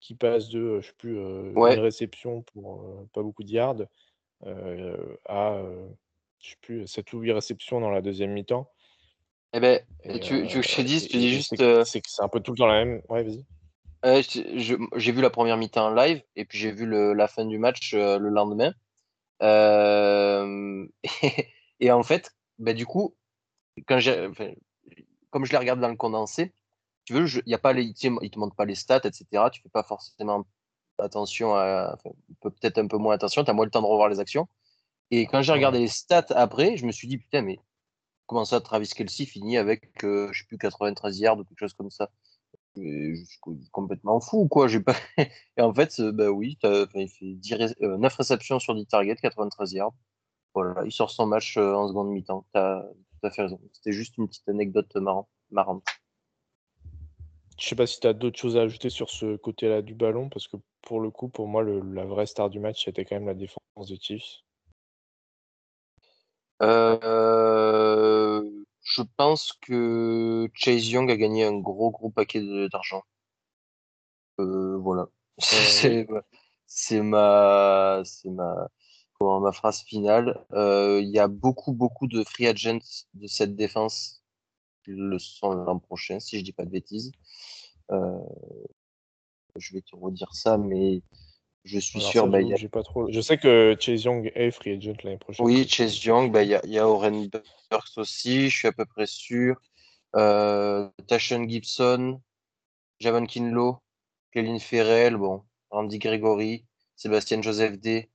qui 0.00 0.14
passe 0.14 0.48
de, 0.48 0.80
je 0.80 0.86
sais 0.86 0.92
plus, 0.96 1.18
euh, 1.18 1.52
Ouais. 1.54 1.74
une 1.74 1.80
réception 1.80 2.42
pour 2.42 2.82
euh, 2.82 3.08
pas 3.12 3.22
beaucoup 3.22 3.42
de 3.42 3.50
yards 3.50 3.82
euh, 4.46 5.16
à, 5.26 5.60
je 6.38 6.50
sais 6.50 6.56
plus, 6.60 6.86
7 6.86 7.12
ou 7.12 7.18
8 7.20 7.32
réceptions 7.32 7.80
dans 7.80 7.90
la 7.90 8.00
deuxième 8.00 8.30
mi-temps. 8.32 8.70
Eh 9.52 9.60
ben, 9.60 9.80
Et, 10.04 10.20
tu, 10.20 10.46
tu 10.46 10.56
veux 10.56 10.62
que 10.62 10.68
je 10.68 10.76
te 10.76 10.82
te 10.82 10.82
et- 11.16 11.18
dis 11.18 11.28
juste. 11.30 11.54
c'est 11.84 12.02
c'est 12.06 12.22
un 12.22 12.28
peu 12.28 12.40
tout 12.40 12.52
le 12.52 12.58
temps 12.58 12.66
la 12.66 12.84
même. 12.84 13.02
Ouais, 13.08 13.24
vas-y. 13.24 13.44
Je- 14.04 14.76
j'ai 14.96 15.12
vu 15.12 15.20
la 15.20 15.30
première 15.30 15.56
mi-temps 15.56 15.92
live 15.92 16.22
et 16.36 16.44
puis 16.44 16.58
j'ai 16.58 16.70
vu 16.70 16.86
le- 16.86 17.12
la 17.14 17.26
fin 17.26 17.44
du 17.44 17.58
match 17.58 17.94
le 17.94 18.28
lendemain. 18.28 18.72
Et, 19.40 20.88
et 21.80 21.90
en 21.90 22.02
fait, 22.04 22.30
bah, 22.58 22.72
du 22.72 22.86
coup, 22.86 23.16
quand 23.86 23.98
j'ai, 23.98 24.26
enfin, 24.26 24.50
comme 25.30 25.44
je 25.44 25.52
les 25.52 25.58
regarde 25.58 25.80
dans 25.80 25.88
le 25.88 25.96
condensé, 25.96 26.54
tu 27.04 27.14
veux, 27.14 27.26
il 27.46 27.50
y 27.50 27.54
a 27.54 27.58
pas 27.58 27.72
les, 27.72 27.82
il 27.84 27.94
te 27.94 28.06
il 28.24 28.30
te 28.30 28.38
montre 28.38 28.56
pas 28.56 28.64
les 28.66 28.74
stats, 28.74 29.00
etc. 29.04 29.50
Tu 29.50 29.62
fais 29.62 29.68
pas 29.70 29.82
forcément 29.82 30.46
attention 30.98 31.54
à, 31.54 31.94
enfin, 31.94 32.10
peut-être 32.40 32.78
un 32.78 32.86
peu 32.88 32.98
moins 32.98 33.14
attention. 33.14 33.44
Tu 33.44 33.50
as 33.50 33.54
moins 33.54 33.64
le 33.66 33.70
temps 33.70 33.82
de 33.82 33.86
revoir 33.86 34.08
les 34.08 34.20
actions. 34.20 34.48
Et 35.10 35.26
quand 35.26 35.42
j'ai 35.42 35.52
regardé 35.52 35.78
les 35.80 35.88
stats 35.88 36.26
après, 36.30 36.76
je 36.76 36.86
me 36.86 36.92
suis 36.92 37.08
dit 37.08 37.18
putain, 37.18 37.42
mais 37.42 37.60
comment 38.26 38.44
ça, 38.44 38.60
Travis 38.60 38.88
Kelsey 38.90 39.26
finit 39.26 39.58
avec, 39.58 40.04
euh, 40.04 40.28
je 40.32 40.40
sais 40.42 40.46
plus, 40.48 40.58
93 40.58 41.18
yards 41.20 41.38
ou 41.38 41.44
quelque 41.44 41.58
chose 41.60 41.74
comme 41.74 41.90
ça. 41.90 42.10
Je 42.76 43.14
suis 43.26 43.38
co- 43.40 43.58
complètement 43.72 44.20
fou, 44.20 44.48
quoi. 44.48 44.68
J'ai 44.68 44.80
pas... 44.80 44.94
Et 45.56 45.62
en 45.62 45.74
fait, 45.74 45.98
euh, 46.00 46.12
bah 46.12 46.30
oui, 46.30 46.58
il 46.62 47.08
fait 47.08 47.34
10 47.34 47.54
ré- 47.54 47.76
euh, 47.82 47.96
9 47.98 48.14
réceptions 48.16 48.58
sur 48.60 48.74
10 48.74 48.86
targets, 48.86 49.16
93 49.16 49.72
yards. 49.72 49.94
Voilà, 50.54 50.84
il 50.84 50.92
sort 50.92 51.10
son 51.10 51.26
match 51.26 51.56
euh, 51.58 51.74
en 51.74 51.88
seconde 51.88 52.10
mi-temps. 52.10 52.46
Tout 53.20 53.26
à 53.26 53.30
fait 53.30 53.42
raison. 53.42 53.60
C'était 53.72 53.92
juste 53.92 54.16
une 54.18 54.28
petite 54.28 54.48
anecdote 54.48 54.94
marrant, 54.96 55.28
marrante. 55.50 55.84
Je 57.58 57.66
sais 57.66 57.74
pas 57.74 57.86
si 57.86 57.98
tu 57.98 58.06
as 58.06 58.12
d'autres 58.12 58.38
choses 58.38 58.56
à 58.56 58.62
ajouter 58.62 58.88
sur 58.88 59.10
ce 59.10 59.36
côté-là 59.36 59.82
du 59.82 59.94
ballon, 59.94 60.28
parce 60.28 60.46
que 60.46 60.56
pour 60.82 61.00
le 61.00 61.10
coup, 61.10 61.28
pour 61.28 61.48
moi, 61.48 61.62
le- 61.62 61.80
la 61.80 62.04
vraie 62.04 62.26
star 62.26 62.50
du 62.50 62.60
match, 62.60 62.84
c'était 62.84 63.04
quand 63.04 63.16
même 63.16 63.26
la 63.26 63.34
défense 63.34 63.88
des 63.88 63.98
Chiefs. 64.00 64.42
Euh, 66.62 68.42
je 68.82 69.02
pense 69.16 69.52
que 69.60 70.48
Chase 70.54 70.88
Young 70.88 71.10
a 71.10 71.16
gagné 71.16 71.44
un 71.44 71.58
gros, 71.58 71.90
gros 71.90 72.10
paquet 72.10 72.40
de- 72.40 72.68
d'argent. 72.68 73.02
Euh, 74.40 74.76
voilà. 74.78 75.08
C'est 76.70 77.00
ma, 77.00 78.02
c'est 78.04 78.28
ma, 78.28 78.68
comment, 79.18 79.40
ma 79.40 79.52
phrase 79.52 79.82
finale. 79.82 80.44
Euh, 80.52 81.00
Il 81.02 81.08
y 81.10 81.18
a 81.18 81.28
beaucoup, 81.28 81.72
beaucoup 81.72 82.06
de 82.06 82.22
free 82.24 82.46
agents 82.46 82.78
de 83.14 83.26
cette 83.26 83.56
défense 83.56 84.22
qui 84.84 84.92
le 84.92 85.18
sont 85.18 85.52
l'an 85.52 85.78
prochain, 85.78 86.20
si 86.20 86.38
je 86.38 86.44
dis 86.44 86.52
pas 86.52 86.64
de 86.64 86.70
bêtises. 86.70 87.12
Euh, 87.90 88.18
je 89.56 89.74
vais 89.74 89.82
te 89.82 89.96
redire 89.96 90.34
ça, 90.34 90.56
mais 90.56 91.02
je 91.64 91.78
suis 91.78 91.98
Alors 92.00 92.12
sûr. 92.12 92.24
ça, 92.24 92.28
bah, 92.30 92.40
y 92.40 92.52
a- 92.54 92.68
pas 92.68 92.82
trop. 92.82 93.10
Je 93.10 93.20
sais 93.20 93.38
que 93.38 93.76
Chase 93.78 94.04
Young 94.04 94.30
est 94.34 94.50
free 94.50 94.72
agent 94.72 94.94
l'année 95.02 95.18
prochaine. 95.18 95.44
Oui, 95.44 95.66
Chase 95.68 96.02
Young, 96.04 96.30
bah, 96.30 96.42
il 96.42 96.50
y 96.50 96.54
a, 96.54 96.60
il 96.64 96.70
y 96.70 96.78
a 96.78 96.88
Oren 96.88 97.28
Burks 97.70 97.98
aussi, 97.98 98.48
je 98.50 98.56
suis 98.56 98.68
à 98.68 98.72
peu 98.72 98.84
près 98.84 99.06
sûr. 99.06 99.60
Euh, 100.16 100.88
Gibson, 101.08 102.20
Javon 102.98 103.26
Kinlo, 103.26 103.78
Kevin 104.32 104.58
Ferrell, 104.58 105.16
bon, 105.16 105.42
Randy 105.70 105.98
Gregory, 105.98 106.64
Sébastien 106.96 107.42
Joseph 107.42 107.78
D. 107.78 108.08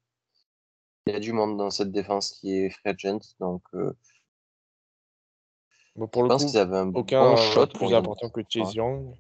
Il 1.06 1.14
y 1.14 1.16
a 1.16 1.20
du 1.20 1.34
monde 1.34 1.58
dans 1.58 1.70
cette 1.70 1.92
défense 1.92 2.32
qui 2.32 2.54
est 2.56 2.70
free 2.70 2.90
agent, 2.90 3.20
donc 3.40 3.62
euh, 3.74 3.92
Bon, 5.96 6.08
pour 6.08 6.22
je 6.22 6.26
le 6.26 6.30
pense 6.30 6.46
qu'ils 6.46 6.58
avaient 6.58 6.78
un 6.78 6.94
aucun 6.94 7.32
bon 7.32 7.36
shot. 7.36 7.68
plus 7.68 7.86
ont- 7.86 7.94
important 7.94 8.30
que 8.30 8.42
Chase. 8.50 8.74
Young. 8.74 9.14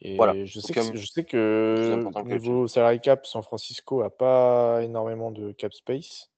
Et 0.00 0.16
Voilà, 0.16 0.44
je 0.44 0.60
sais 0.60 0.72
que, 0.72 0.96
je 0.96 1.06
sais 1.06 1.22
plus 1.22 1.32
que 1.32 2.22
niveau 2.24 2.66
salary 2.68 3.00
cap, 3.00 3.26
San 3.26 3.42
Francisco 3.42 4.02
a 4.02 4.10
pas 4.10 4.82
énormément 4.82 5.30
de 5.30 5.52
cap 5.52 5.72
space. 5.72 6.30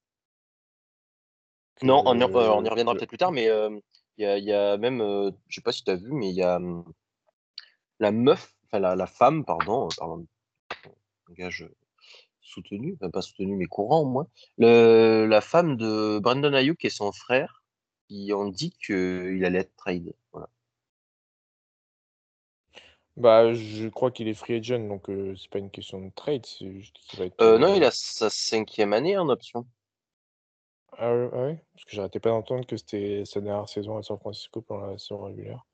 Non, 1.82 2.02
on 2.06 2.18
y, 2.18 2.22
euh, 2.22 2.26
on 2.26 2.64
y 2.64 2.68
reviendra 2.68 2.94
que- 2.94 2.98
peut-être 2.98 3.08
plus 3.08 3.18
tard, 3.18 3.32
mais 3.32 3.48
euh, 3.48 3.78
il 4.16 4.22
y, 4.22 4.26
a, 4.26 4.38
il 4.38 4.44
y 4.44 4.52
a 4.52 4.76
même, 4.76 5.00
euh, 5.00 5.30
je 5.48 5.56
sais 5.56 5.60
pas 5.60 5.72
si 5.72 5.84
tu 5.84 5.90
as 5.90 5.96
vu, 5.96 6.12
mais 6.12 6.30
il 6.30 6.34
y 6.36 6.42
a 6.42 6.56
hum, 6.56 6.84
la 8.00 8.10
meuf, 8.10 8.54
enfin 8.66 8.78
la, 8.80 8.96
la 8.96 9.06
femme, 9.06 9.44
pardon, 9.44 9.88
pardon, 9.96 10.26
langage 11.28 11.68
soutenu, 12.44 12.96
enfin 13.00 13.10
pas 13.10 13.22
soutenu, 13.22 13.56
mais 13.56 13.66
courant 13.66 14.00
au 14.00 14.06
moins, 14.06 14.26
le, 14.58 15.26
la 15.26 15.40
femme 15.40 15.76
de 15.76 16.18
Brandon 16.20 16.52
Ayuk 16.54 16.84
et 16.84 16.90
son 16.90 17.10
frère, 17.12 17.62
qui 18.08 18.32
ont 18.32 18.48
dit 18.48 18.70
qu'il 18.84 19.44
allait 19.44 19.60
être 19.60 19.76
trade. 19.76 20.12
Voilà. 20.32 20.48
Bah, 23.16 23.54
je 23.54 23.88
crois 23.88 24.10
qu'il 24.10 24.26
est 24.28 24.34
free 24.34 24.54
agent, 24.54 24.88
donc 24.88 25.08
euh, 25.08 25.36
c'est 25.36 25.48
pas 25.48 25.60
une 25.60 25.70
question 25.70 26.00
de 26.00 26.10
trade, 26.14 26.44
c'est 26.44 26.70
juste 26.72 26.96
qu'il 26.98 27.18
va 27.20 27.26
être. 27.26 27.40
Euh, 27.40 27.58
non, 27.58 27.72
euh, 27.72 27.76
il 27.76 27.84
a 27.84 27.90
sa 27.92 28.28
cinquième 28.28 28.92
année 28.92 29.16
en 29.16 29.28
option. 29.28 29.66
Ah 30.98 31.14
ouais, 31.14 31.28
ah 31.32 31.36
ouais? 31.46 31.64
Parce 31.74 31.84
que 31.84 31.92
j'arrêtais 31.92 32.20
pas 32.20 32.30
d'entendre 32.30 32.66
que 32.66 32.76
c'était 32.76 33.24
sa 33.24 33.40
dernière 33.40 33.68
saison 33.68 33.96
à 33.98 34.02
San 34.02 34.18
Francisco 34.18 34.62
pendant 34.62 34.86
la 34.86 34.98
saison 34.98 35.22
régulière. 35.24 35.64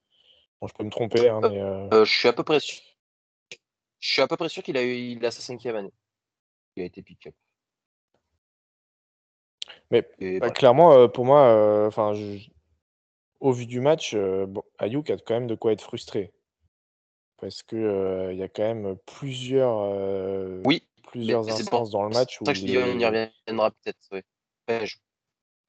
Bon, 0.60 0.68
je 0.68 0.74
peux 0.74 0.84
me 0.84 0.90
tromper, 0.90 1.28
hein, 1.28 1.40
mais. 1.42 1.60
euh, 1.60 1.88
Euh, 1.92 2.04
je 2.04 2.12
suis 2.12 2.28
à 2.28 2.32
peu 2.32 2.44
près 2.44 2.60
sûr. 2.60 2.82
Je 3.98 4.12
suis 4.12 4.22
à 4.22 4.28
peu 4.28 4.36
près 4.36 4.48
sûr 4.48 4.62
qu'il 4.62 4.76
a 4.76 4.82
eu 4.82 4.94
il 4.94 5.24
a 5.24 5.30
sa 5.30 5.40
cinquième 5.40 5.76
année. 5.76 5.92
Il 6.76 6.82
a 6.82 6.86
été 6.86 7.02
pick-up. 7.02 7.34
Mais 9.90 10.08
Et 10.18 10.32
bah, 10.34 10.38
voilà. 10.38 10.52
clairement, 10.52 10.92
euh, 10.92 11.08
pour 11.08 11.24
moi, 11.24 11.42
euh, 11.42 11.88
enfin, 11.88 12.14
je- 12.14 12.48
au 13.40 13.52
vu 13.52 13.66
du 13.66 13.80
match, 13.80 14.14
euh, 14.14 14.46
bon, 14.46 14.62
Ayuk 14.78 15.10
a 15.10 15.16
quand 15.16 15.34
même 15.34 15.46
de 15.46 15.54
quoi 15.54 15.72
être 15.72 15.82
frustré. 15.82 16.32
Parce 17.38 17.62
que 17.62 17.76
euh, 17.76 18.32
il 18.32 18.38
y 18.38 18.42
a 18.42 18.48
quand 18.48 18.62
même 18.62 18.96
plusieurs, 19.06 19.80
Oui, 20.64 20.82
plusieurs 21.08 21.48
instances 21.50 21.90
dans 21.90 22.02
le 22.02 22.10
match 22.10 22.40
où 22.40 22.44
je 22.46 22.50
il 22.60 22.66
dis 22.66 22.78
on 22.78 22.98
y 22.98 23.04
reviendra 23.06 23.70
peut-être. 23.70 24.08
ouais. 24.12 24.86
Je- 24.86 24.96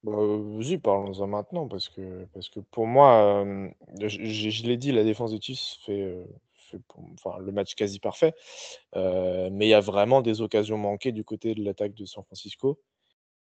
Bah, 0.04 0.12
vas-y, 0.16 0.78
parlons-en 0.78 1.26
maintenant, 1.28 1.68
parce 1.68 1.88
que, 1.88 2.24
parce 2.34 2.48
que 2.48 2.58
pour 2.60 2.86
moi, 2.86 3.44
euh, 3.44 3.68
je, 4.00 4.66
l'ai 4.66 4.76
dit, 4.76 4.90
la 4.92 5.04
défense 5.04 5.30
des 5.30 5.40
Chiefs 5.40 5.78
fait, 5.86 6.00
euh, 6.02 6.24
enfin, 7.14 7.38
le 7.38 7.52
match 7.52 7.74
quasi 7.74 7.98
parfait, 7.98 8.34
euh, 8.96 9.48
mais 9.52 9.66
il 9.66 9.70
y 9.70 9.74
a 9.74 9.80
vraiment 9.80 10.22
des 10.22 10.40
occasions 10.40 10.78
manquées 10.78 11.12
du 11.12 11.24
côté 11.24 11.54
de 11.54 11.64
l'attaque 11.64 11.94
de 11.94 12.04
San 12.04 12.24
Francisco. 12.24 12.80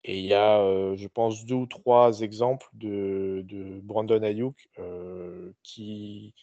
Et 0.02 0.18
il 0.18 0.24
y 0.24 0.34
a, 0.34 0.60
euh, 0.60 0.96
je 0.96 1.08
pense, 1.08 1.44
deux 1.44 1.56
ou 1.56 1.66
trois 1.66 2.20
exemples 2.20 2.68
de, 2.72 3.42
de 3.44 3.80
Brandon 3.82 4.22
Ayuk 4.22 4.56
euh, 4.78 5.52
qui, 5.62 6.34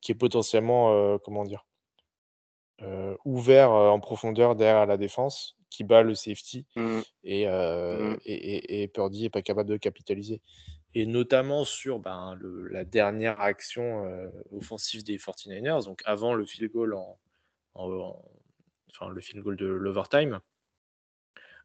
qui 0.00 0.12
est 0.12 0.14
potentiellement, 0.14 1.18
comment 1.18 1.44
dire, 1.44 1.66
ouvert 3.24 3.70
en 3.70 3.98
profondeur 3.98 4.54
derrière 4.54 4.86
la 4.86 4.96
défense, 4.96 5.56
qui 5.74 5.84
bat 5.84 6.02
le 6.02 6.14
safety 6.14 6.64
Mm, 6.76 7.00
et, 7.24 7.48
euh, 7.48 8.12
mm. 8.12 8.18
et, 8.26 8.34
et, 8.34 8.82
et 8.82 8.88
Purdy 8.88 9.22
n'est 9.22 9.30
pas 9.30 9.42
capable 9.42 9.70
de 9.70 9.76
capitaliser. 9.76 10.40
Et 10.94 11.06
notamment 11.06 11.64
sur 11.64 11.98
ben, 11.98 12.36
le- 12.40 12.68
la 12.68 12.84
dernière 12.84 13.40
action 13.40 14.06
euh, 14.06 14.28
offensive 14.52 15.02
des 15.02 15.18
49ers, 15.18 15.84
donc 15.84 16.02
avant 16.04 16.34
le 16.34 16.46
field 16.46 16.70
goal 16.70 16.94
en, 16.94 17.18
en- 17.74 17.90
en- 17.92 18.24
enfin 18.90 19.08
le 19.10 19.20
field 19.20 19.42
goal 19.42 19.56
de 19.56 19.66
l'overtime, 19.66 20.40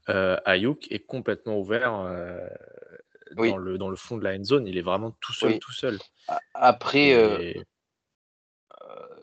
euh, 0.10 0.38
Ayuk 0.46 0.92
est 0.92 1.06
complètement 1.06 1.60
ouvert 1.60 1.94
euh, 2.00 2.48
Oui. 3.38 3.50
dans, 3.50 3.58
le, 3.58 3.78
dans 3.78 3.90
le 3.90 3.96
fond 3.96 4.18
de 4.18 4.24
la 4.24 4.36
end 4.36 4.44
zone. 4.44 4.66
Il 4.66 4.78
est 4.78 4.82
vraiment 4.82 5.12
tout 5.22 5.34
seul, 5.34 5.54
Oui. 5.54 5.60
tout 5.60 5.74
seul. 5.74 6.00
Après, 6.56 7.10
Et- 7.10 7.64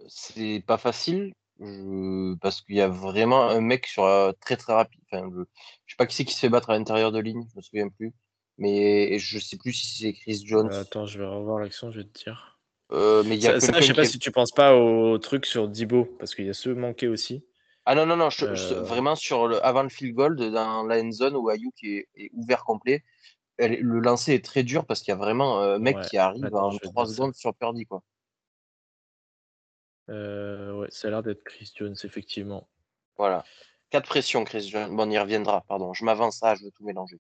c'est 0.09 0.63
pas 0.67 0.79
facile 0.79 1.33
je- 1.59 2.35
parce 2.37 2.61
qu'il 2.61 2.77
y 2.77 2.81
a 2.81 2.89
vraiment 2.89 3.49
un 3.49 3.61
mec 3.61 3.87
sur 3.87 4.05
très 4.41 4.57
très 4.57 4.75
rapide. 4.75 5.01
Enfin, 5.11 5.29
je, 5.35 5.41
je 5.87 5.93
sais 5.93 5.97
pas 5.97 6.07
qui 6.07 6.15
c'est 6.15 6.25
qui 6.25 6.35
se 6.35 6.41
fait 6.41 6.49
battre 6.49 6.71
à 6.71 6.79
l'intérieur 6.79 7.11
de 7.13 7.19
ligne, 7.19 7.45
je 7.51 7.57
me 7.57 7.63
souviens 7.63 7.89
plus. 7.89 8.13
Mais 8.59 9.19
je 9.19 9.39
sais 9.39 9.57
plus 9.57 9.73
si 9.73 10.03
c'est 10.03 10.13
Chris 10.13 10.43
Jones. 10.45 10.71
Euh, 10.73 10.81
attends, 10.81 11.05
je 11.07 11.19
vais 11.19 11.27
revoir 11.27 11.59
l'action, 11.59 11.91
je 11.91 11.99
vais 12.01 12.05
te 12.07 12.19
dire. 12.25 12.59
Euh, 12.93 13.23
mais 13.25 13.37
il 13.37 13.43
y 13.43 13.49
a 13.49 13.61
Ça, 13.61 13.81
je 13.81 13.87
sais 13.87 13.95
pas 13.95 14.05
qui 14.05 14.13
si 14.13 14.19
tu 14.19 14.31
penses 14.31 14.53
pas 14.53 14.75
au 14.77 15.19
truc 15.19 15.45
sur 15.45 15.69
Dibo, 15.69 16.05
parce 16.19 16.35
qu'il 16.35 16.47
y 16.47 16.51
a 16.51 16.55
ceux 16.55 16.75
manqués 16.75 17.09
aussi. 17.09 17.45
Ah 17.85 17.95
non, 17.95 18.07
non, 18.07 18.17
non, 18.17 18.31
je- 18.31 18.55
je- 18.55 18.75
Euh. 18.75 18.81
vraiment 18.83 19.15
sur 19.17 19.47
le, 19.49 19.65
avant 19.65 19.83
le 19.83 19.89
field 19.89 20.15
goal, 20.15 20.37
dans 20.37 20.83
la 20.85 21.01
end 21.01 21.11
zone 21.13 21.37
où 21.37 21.49
Ayuk 21.49 21.75
est, 21.83 22.09
est 22.15 22.31
ouvert 22.33 22.65
complet, 22.65 23.05
elle 23.59 23.81
le 23.81 24.01
lancer 24.01 24.33
est 24.35 24.45
très 24.45 24.63
dur 24.63 24.85
parce 24.87 25.01
qu'il 25.01 25.13
y 25.13 25.15
a 25.15 25.19
vraiment 25.19 25.61
un 25.61 25.79
mec 25.79 25.97
Ouais, 25.97 26.05
qui 26.09 26.17
arrive 26.19 26.45
attends, 26.47 26.67
en 26.67 26.71
je 26.71 26.77
vais 26.77 26.81
te 26.81 26.93
3 26.93 27.05
dire 27.05 27.11
ça. 27.11 27.17
secondes 27.17 27.35
sur 27.35 27.55
Purdy. 27.55 27.85
Quoi. 27.87 28.03
Euh, 30.11 30.73
ouais, 30.81 30.89
ça 30.91 31.09
a 31.09 31.11
l'air 31.11 31.23
d'être 31.23 31.43
Chris 31.45 31.73
Jones, 31.75 31.97
effectivement. 32.05 32.69
Voilà. 33.19 33.45
Cas 33.91 34.01
de 34.01 34.07
pression, 34.07 34.45
Chris 34.45 34.69
Jones. 34.69 34.95
Bon, 34.95 35.09
on 35.09 35.11
y 35.11 35.19
reviendra, 35.19 35.65
pardon. 35.69 35.93
Je 35.95 36.05
m'avance 36.05 36.39
ça, 36.39 36.55
je 36.55 36.65
veux 36.65 36.71
tout 36.71 36.85
mélanger. 36.85 37.19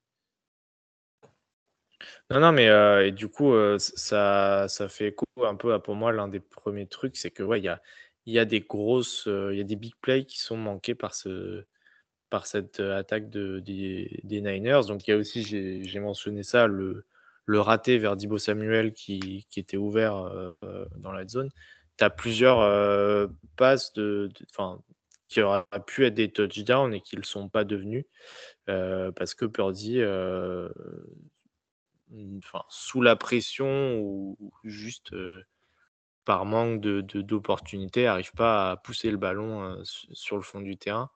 Non, 2.30 2.40
non, 2.40 2.52
mais 2.52 2.68
euh, 2.68 3.10
du 3.10 3.28
coup, 3.28 3.52
euh, 3.52 3.78
ça, 3.78 4.66
ça 4.68 4.88
fait 4.88 5.08
écho 5.08 5.24
un 5.42 5.54
peu 5.54 5.72
à 5.72 5.78
pour 5.78 5.94
moi 5.94 6.12
l'un 6.12 6.28
des 6.28 6.40
premiers 6.40 6.86
trucs, 6.86 7.16
c'est 7.16 7.30
que 7.30 7.42
ouais, 7.42 7.60
il 7.60 7.64
y 7.64 7.68
a, 7.68 7.80
y 8.26 8.38
a 8.38 8.44
des 8.44 8.60
grosses, 8.60 9.28
euh, 9.28 9.50
il 9.52 9.58
y 9.58 9.60
a 9.60 9.64
des 9.64 9.76
big 9.76 9.94
plays 10.00 10.24
qui 10.24 10.40
sont 10.40 10.56
manqués 10.56 10.94
par 10.94 11.14
ce, 11.14 11.64
par 12.30 12.46
cette 12.46 12.80
attaque 12.80 13.30
de, 13.30 13.60
des, 13.60 14.20
Niners. 14.24 14.82
Donc 14.88 15.06
il 15.06 15.10
y 15.12 15.14
a 15.14 15.16
aussi, 15.16 15.42
j'ai 15.44 16.00
mentionné 16.00 16.42
ça, 16.42 16.66
le, 16.66 17.06
raté 17.48 17.98
vers 17.98 18.16
Dibo 18.16 18.38
Samuel 18.38 18.92
qui, 18.92 19.46
était 19.56 19.76
ouvert 19.76 20.30
dans 20.96 21.12
la 21.12 21.26
zone. 21.28 21.50
Tu 21.98 22.04
as 22.04 22.10
plusieurs 22.10 23.30
passes 23.56 23.92
de, 23.94 24.28
de- 24.38 24.46
qui 25.28 25.40
auraient 25.42 25.64
pu 25.86 26.06
être 26.06 26.14
des 26.14 26.30
touchdowns 26.30 26.94
et 26.94 27.00
qui 27.00 27.16
ne 27.16 27.20
le 27.20 27.26
sont 27.26 27.48
pas 27.48 27.64
devenus 27.64 28.04
parce 28.66 29.34
que 29.34 29.46
Purdy, 29.46 30.00
euh, 30.00 30.68
enfin, 32.38 32.62
sous 32.68 33.02
la 33.02 33.16
pression 33.16 33.98
ou, 34.00 34.36
ou 34.40 34.52
juste 34.64 35.12
euh, 35.12 35.32
par 36.24 36.44
manque 36.44 36.80
de, 36.80 37.00
de- 37.02 37.22
d'opportunité, 37.22 38.04
n'arrive 38.04 38.32
pas 38.32 38.72
à 38.72 38.76
pousser 38.76 39.10
le 39.10 39.16
ballon 39.16 39.62
euh, 39.62 39.84
su- 39.84 40.08
sur 40.12 40.36
le 40.36 40.42
fond 40.42 40.60
du 40.60 40.76
terrain. 40.76 41.10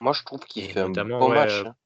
Moi, 0.00 0.12
je 0.12 0.24
trouve 0.24 0.40
qu'il 0.44 0.64
fait 0.64 0.80
un 0.80 0.90
bon 0.90 1.28
ouais, 1.28 1.36
match. 1.36 1.62
euh, 1.62 1.64
hein. 1.64 1.76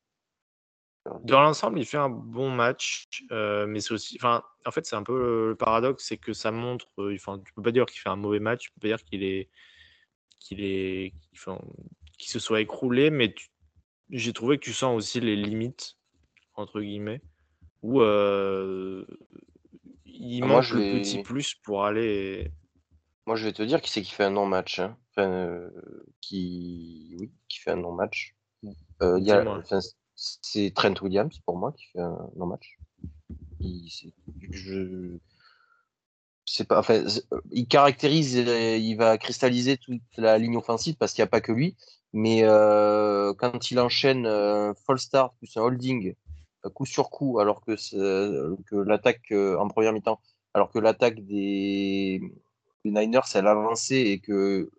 Dans 1.23 1.43
l'ensemble, 1.43 1.79
il 1.79 1.85
fait 1.87 1.99
un 1.99 2.09
bon 2.09 2.51
match, 2.51 3.09
euh, 3.31 3.67
mais 3.67 3.81
c'est 3.81 3.93
aussi, 3.93 4.17
enfin, 4.19 4.43
en 4.67 4.71
fait, 4.71 4.87
c'est 4.87 4.97
un 4.97 5.03
peu 5.03 5.19
le, 5.19 5.49
le 5.51 5.55
paradoxe, 5.55 6.05
c'est 6.07 6.17
que 6.17 6.33
ça 6.33 6.51
montre, 6.51 6.87
euh, 6.99 7.15
enfin, 7.15 7.39
tu 7.45 7.53
peux 7.53 7.63
pas 7.63 7.73
dire 7.73 7.87
qu'il 7.87 8.01
fait 8.01 8.09
un 8.09 8.17
mauvais 8.17 8.41
match, 8.41 8.63
tu 8.65 8.71
peux 8.73 8.81
pas 8.81 8.89
dire 8.97 9.05
qu'il 9.05 9.23
est, 9.23 9.51
qu'il 10.41 10.63
est, 10.65 11.15
qu'il 12.19 12.31
se 12.31 12.39
soit 12.39 12.61
écroulé, 12.61 13.11
mais 13.11 13.35
j'ai 14.11 14.33
trouvé 14.33 14.59
que 14.59 14.65
tu 14.65 14.73
sens 14.73 14.97
aussi 14.97 15.21
les 15.21 15.37
limites 15.37 15.97
entre 16.55 16.81
guillemets, 16.81 17.23
euh, 17.85 19.05
il 20.07 20.43
Ah, 20.43 20.47
moi, 20.47 20.57
manque 20.57 20.65
je 20.65 20.75
le 20.77 20.81
l'ai- 20.81 21.01
petit 21.01 21.23
plus 21.23 21.55
pour 21.55 21.85
aller. 21.85 22.51
Moi, 23.27 23.37
je 23.37 23.45
vais 23.45 23.53
te 23.53 23.63
dire 23.63 23.81
qui 23.81 23.91
c'est 23.91 24.03
qui 24.03 24.13
fait 24.13 24.25
un 24.25 24.31
non-match. 24.31 24.79
hein. 24.81 24.97
Enfin, 25.11 25.29
euh, 25.31 25.71
qui... 26.21 27.15
Oui, 27.19 27.31
qui 27.49 27.59
fait 27.61 27.71
un 27.71 27.77
non-match. 27.77 28.35
Euh, 29.03 29.19
il 29.19 29.25
y 29.27 29.31
a- 29.33 29.39
Dis-moi. 29.39 29.59
enfin, 29.63 29.81
c'est 30.15 30.73
Trent 30.75 30.95
Williams, 31.03 31.39
pour 31.47 31.57
moi, 31.57 31.73
qui 31.73 31.87
fait 31.87 32.01
un 32.01 32.31
non-match. 32.37 32.79
Il, 33.61 33.89
c'est- 33.91 34.13
je... 34.51 35.17
c'est 36.45 36.67
pas, 36.69 36.79
enfin, 36.79 37.09
c'est- 37.09 37.25
il 37.51 37.67
caractérise, 37.67 38.37
euh, 38.39 38.77
il 38.77 38.97
va 38.97 39.17
cristalliser 39.19 39.77
toute 39.79 40.03
la 40.17 40.37
ligne 40.39 40.57
offensive 40.57 40.97
parce 40.97 41.13
qu'il 41.13 41.23
n'y 41.23 41.29
a 41.29 41.31
pas 41.31 41.41
que 41.41 41.53
lui. 41.53 41.77
Mais 42.13 42.41
euh, 42.45 43.33
quand 43.35 43.71
il 43.71 43.81
enchaîne 43.81 44.27
un 44.27 44.75
false 44.87 45.03
start 45.03 45.35
plus 45.39 45.57
un 45.57 45.63
holding 45.63 46.15
coup 46.71 46.87
sur 46.87 47.11
coup, 47.11 47.39
alors 47.39 47.63
que, 47.65 47.75
l'attaque 48.73 49.33
euh, 49.33 49.59
en 49.59 49.69
première 49.69 49.93
mi-temps, 49.93 50.21
alors 50.55 50.71
que 50.71 50.79
l'attaque 50.79 51.21
des, 51.21 52.21
des 52.85 52.91
Niners, 52.91 53.21
elle 53.35 53.47
avançait 53.47 54.03
et 54.03 54.19
que 54.21 54.71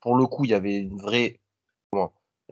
pour 0.00 0.16
le 0.16 0.26
coup, 0.26 0.44
il 0.44 0.50
y 0.50 0.54
avait 0.54 0.88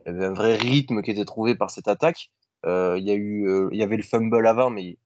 un 0.07 0.33
vrai 0.33 0.57
rythme 0.57 1.03
qui 1.03 1.11
était 1.11 1.25
trouvé 1.25 1.55
par 1.55 1.71
cette 1.71 1.89
attaque. 1.89 2.31
Euh, 2.67 2.97
il 2.99 3.07
y 3.07 3.11
a 3.11 3.15
eu, 3.15 3.49
euh, 3.49 3.69
il 3.73 3.79
y 3.79 3.83
avait 3.83 3.97
le 3.97 4.03
fumble 4.03 4.47
avant, 4.47 4.71
mais 4.71 4.99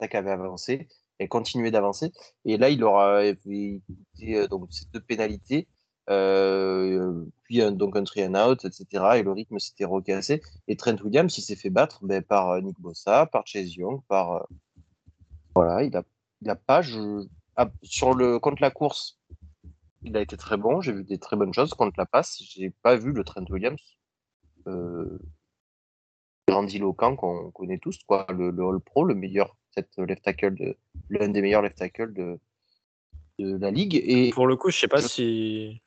l'attaque 0.00 0.14
avait 0.14 0.30
avancé 0.30 0.88
et 1.18 1.28
continuait 1.28 1.70
d'avancer. 1.70 2.12
Et 2.44 2.58
là, 2.58 2.68
il 2.68 2.84
aura 2.84 3.22
donc 3.32 4.68
ces 4.70 4.86
deux 4.92 5.00
pénalités, 5.00 5.66
euh, 6.08 7.24
puis 7.42 7.62
un, 7.62 7.72
donc 7.72 7.96
un 7.96 8.04
three 8.04 8.24
and 8.26 8.34
out, 8.34 8.64
etc. 8.64 9.04
Et 9.16 9.22
le 9.22 9.32
rythme 9.32 9.58
s'était 9.58 9.84
recassé. 9.84 10.42
Et 10.68 10.76
Trent 10.76 10.96
Williams, 11.02 11.36
il 11.36 11.42
s'est 11.42 11.56
fait 11.56 11.70
battre 11.70 12.04
ben, 12.04 12.22
par 12.22 12.50
euh, 12.50 12.60
Nick 12.60 12.80
Bossa, 12.80 13.26
par 13.26 13.46
Chase 13.46 13.74
Young, 13.74 14.00
par 14.08 14.32
euh, 14.32 14.42
voilà, 15.54 15.82
il 15.82 15.96
a, 15.96 16.02
il 16.42 16.50
a 16.50 16.56
pas. 16.56 16.82
Je, 16.82 17.26
ah, 17.56 17.70
sur 17.82 18.14
le 18.14 18.38
contre 18.38 18.62
la 18.62 18.70
course, 18.70 19.18
il 20.02 20.16
a 20.16 20.20
été 20.20 20.36
très 20.36 20.56
bon. 20.56 20.80
J'ai 20.80 20.92
vu 20.92 21.04
des 21.04 21.18
très 21.18 21.36
bonnes 21.36 21.54
choses 21.54 21.74
contre 21.74 21.94
la 21.98 22.06
passe. 22.06 22.40
J'ai 22.42 22.70
pas 22.70 22.96
vu 22.96 23.12
le 23.12 23.24
Trent 23.24 23.44
Williams. 23.48 23.80
Euh, 24.66 25.18
grandiloquent 26.48 27.16
qu'on 27.16 27.50
connaît 27.50 27.78
tous, 27.78 27.98
quoi, 28.06 28.26
le, 28.30 28.50
le 28.50 28.64
All 28.64 28.80
Pro, 28.80 29.04
le 29.04 29.14
meilleur 29.14 29.56
peut-être 29.74 30.02
left 30.04 30.22
tackle 30.22 30.54
de 30.54 30.76
l'un 31.10 31.28
des 31.28 31.42
meilleurs 31.42 31.62
left 31.62 31.76
tackle 31.76 32.12
de, 32.12 32.38
de 33.38 33.56
la 33.56 33.70
ligue. 33.70 33.94
Et, 33.94 34.30
Pour 34.30 34.46
le 34.46 34.56
coup, 34.56 34.70
je 34.70 34.78
sais 34.78 34.88
pas 34.88 35.02
si. 35.02 35.80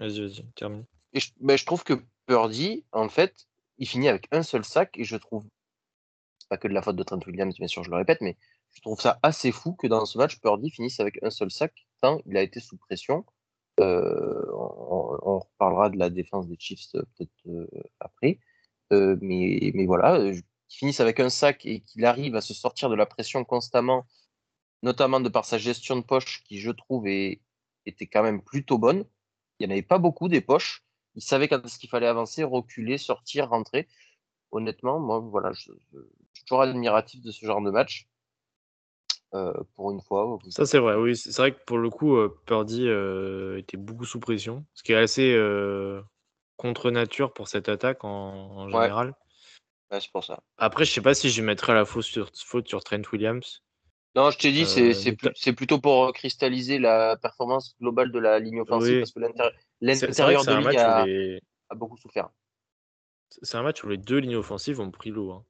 Vas-y, 0.00 0.20
vas-y, 0.22 0.44
termine. 0.56 0.86
ben, 1.40 1.56
je 1.56 1.66
trouve 1.66 1.84
que 1.84 2.02
Purdy, 2.26 2.84
en 2.92 3.08
fait, 3.08 3.46
il 3.78 3.86
finit 3.86 4.08
avec 4.08 4.28
un 4.32 4.42
seul 4.42 4.64
sac 4.64 4.96
et 4.98 5.04
je 5.04 5.16
trouve, 5.16 5.44
c'est 6.38 6.48
pas 6.48 6.56
que 6.56 6.68
de 6.68 6.72
la 6.72 6.80
faute 6.80 6.96
de 6.96 7.02
Trent 7.02 7.20
Williams, 7.26 7.54
bien 7.56 7.68
sûr, 7.68 7.84
je 7.84 7.90
le 7.90 7.96
répète, 7.96 8.22
mais 8.22 8.36
je 8.72 8.80
trouve 8.80 9.00
ça 9.00 9.18
assez 9.22 9.52
fou 9.52 9.74
que 9.74 9.86
dans 9.86 10.06
ce 10.06 10.16
match, 10.16 10.40
Purdy 10.40 10.70
finisse 10.70 11.00
avec 11.00 11.22
un 11.22 11.30
seul 11.30 11.50
sac, 11.50 11.86
tant 12.00 12.20
il 12.24 12.36
a 12.36 12.42
été 12.42 12.60
sous 12.60 12.78
pression. 12.78 13.26
Euh, 13.80 14.44
on, 14.52 15.38
reparlera 15.38 15.90
de 15.90 15.98
la 15.98 16.10
défense 16.10 16.46
des 16.46 16.56
Chiefs 16.58 16.94
euh, 16.94 17.02
peut-être 17.16 17.30
euh, 17.48 17.66
après. 18.00 18.38
Mais, 18.90 19.86
voilà, 19.86 20.18
qu'il 20.18 20.78
finisse 20.78 21.00
avec 21.00 21.20
un 21.20 21.30
sac 21.30 21.64
et 21.64 21.80
qu'il 21.80 22.04
arrive 22.04 22.36
à 22.36 22.40
se 22.40 22.54
sortir 22.54 22.88
de 22.90 22.94
la 22.96 23.06
pression 23.06 23.44
constamment, 23.44 24.06
notamment 24.82 25.20
de 25.20 25.28
par 25.28 25.44
sa 25.44 25.58
gestion 25.58 25.96
de 25.96 26.02
poche, 26.02 26.42
qui 26.44 26.58
je 26.58 26.70
trouve 26.70 27.06
était 27.06 28.06
quand 28.06 28.22
même 28.22 28.42
plutôt 28.42 28.78
bonne. 28.78 29.04
Il 29.60 29.66
n'y 29.68 29.72
en 29.72 29.76
avait 29.76 29.82
pas 29.82 29.98
beaucoup 29.98 30.28
des 30.28 30.40
poches. 30.40 30.82
Il 31.14 31.22
savait 31.22 31.48
quand 31.48 31.64
est-ce 31.64 31.78
qu'il 31.78 31.88
fallait 31.90 32.08
avancer, 32.08 32.42
reculer, 32.44 32.98
sortir, 32.98 33.48
rentrer. 33.50 33.88
Honnêtement, 34.52 35.00
moi, 35.00 35.20
voilà, 35.20 35.52
je, 35.52 35.72
je- 35.92 35.98
je 35.98 36.34
suis 36.34 36.44
toujours 36.44 36.62
admiratif 36.62 37.22
de 37.22 37.30
ce 37.30 37.46
genre 37.46 37.62
de 37.62 37.70
match. 37.70 38.08
euh, 39.34 39.52
pour 39.76 39.92
une 39.92 40.00
fois. 40.00 40.38
Ça, 40.48 40.66
c'est 40.66 40.78
vrai, 40.78 40.96
oui. 40.96 41.16
C'est 41.16 41.36
vrai 41.36 41.52
que 41.52 41.64
pour 41.64 41.78
le 41.78 41.90
coup, 41.90 42.16
euh, 42.16 42.40
Purdy 42.46 42.88
euh, 42.88 43.58
était 43.58 43.76
beaucoup 43.76 44.04
sous 44.04 44.20
pression, 44.20 44.64
ce 44.74 44.82
qui 44.82 44.92
est 44.92 44.96
assez 44.96 45.32
euh, 45.34 46.02
contre 46.56 46.90
nature 46.90 47.32
pour 47.32 47.48
cette 47.48 47.68
attaque 47.68 48.04
en, 48.04 48.08
en 48.08 48.66
Ouais. 48.66 48.72
général. 48.72 49.14
Ouais, 49.90 50.00
c'est 50.00 50.10
pour 50.12 50.24
ça. 50.24 50.40
Après, 50.58 50.84
je 50.84 50.92
sais 50.92 51.00
pas 51.00 51.14
si 51.14 51.30
je 51.30 51.42
mettrais 51.42 51.74
la 51.74 51.84
faute 51.84 52.04
sur, 52.04 52.30
faute 52.34 52.68
sur 52.68 52.82
Trent 52.82 53.02
Williams. 53.12 53.62
Non, 54.16 54.30
je 54.30 54.38
t'ai 54.38 54.50
dit, 54.50 54.66
c'est 54.66 54.90
Euh, 54.90 54.92
c'est 55.36 55.50
mais 55.50 55.52
plutôt 55.54 55.78
pour 55.78 56.12
cristalliser 56.12 56.78
la 56.78 57.16
performance 57.16 57.76
globale 57.80 58.10
de 58.10 58.18
la 58.18 58.38
ligne 58.40 58.60
offensive 58.60 58.94
Oui. 58.94 58.98
parce 59.00 59.12
que 59.12 59.20
l'intérieur 59.80 60.44
de 60.44 60.50
ligne 60.52 60.64
match 60.64 60.76
a, 60.78 61.02
où 61.02 61.06
les, 61.06 61.40
a 61.68 61.74
beaucoup 61.76 61.96
souffert. 61.96 62.28
c'est 63.42 63.56
un 63.56 63.62
match 63.62 63.84
où 63.84 63.88
les 63.88 63.96
deux 63.98 64.18
lignes 64.18 64.36
offensives 64.36 64.80
ont 64.80 64.90
pris 64.90 65.10
l'eau. 65.10 65.30
hein. 65.32 65.44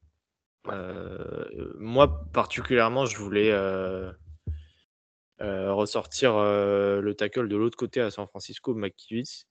Ouais. 0.67 0.75
Euh, 0.75 1.73
moi, 1.79 2.23
particulièrement, 2.35 3.07
je 3.07 3.17
voulais 3.17 3.51
euh, 3.51 4.13
ressortir 5.41 6.35
le 6.37 7.13
tackle 7.15 7.49
de 7.49 7.57
l'autre 7.57 7.79
côté 7.79 8.01
à 8.03 8.11
San 8.11 8.27
Francisco, 8.27 8.75
McKivitz, 8.75 9.47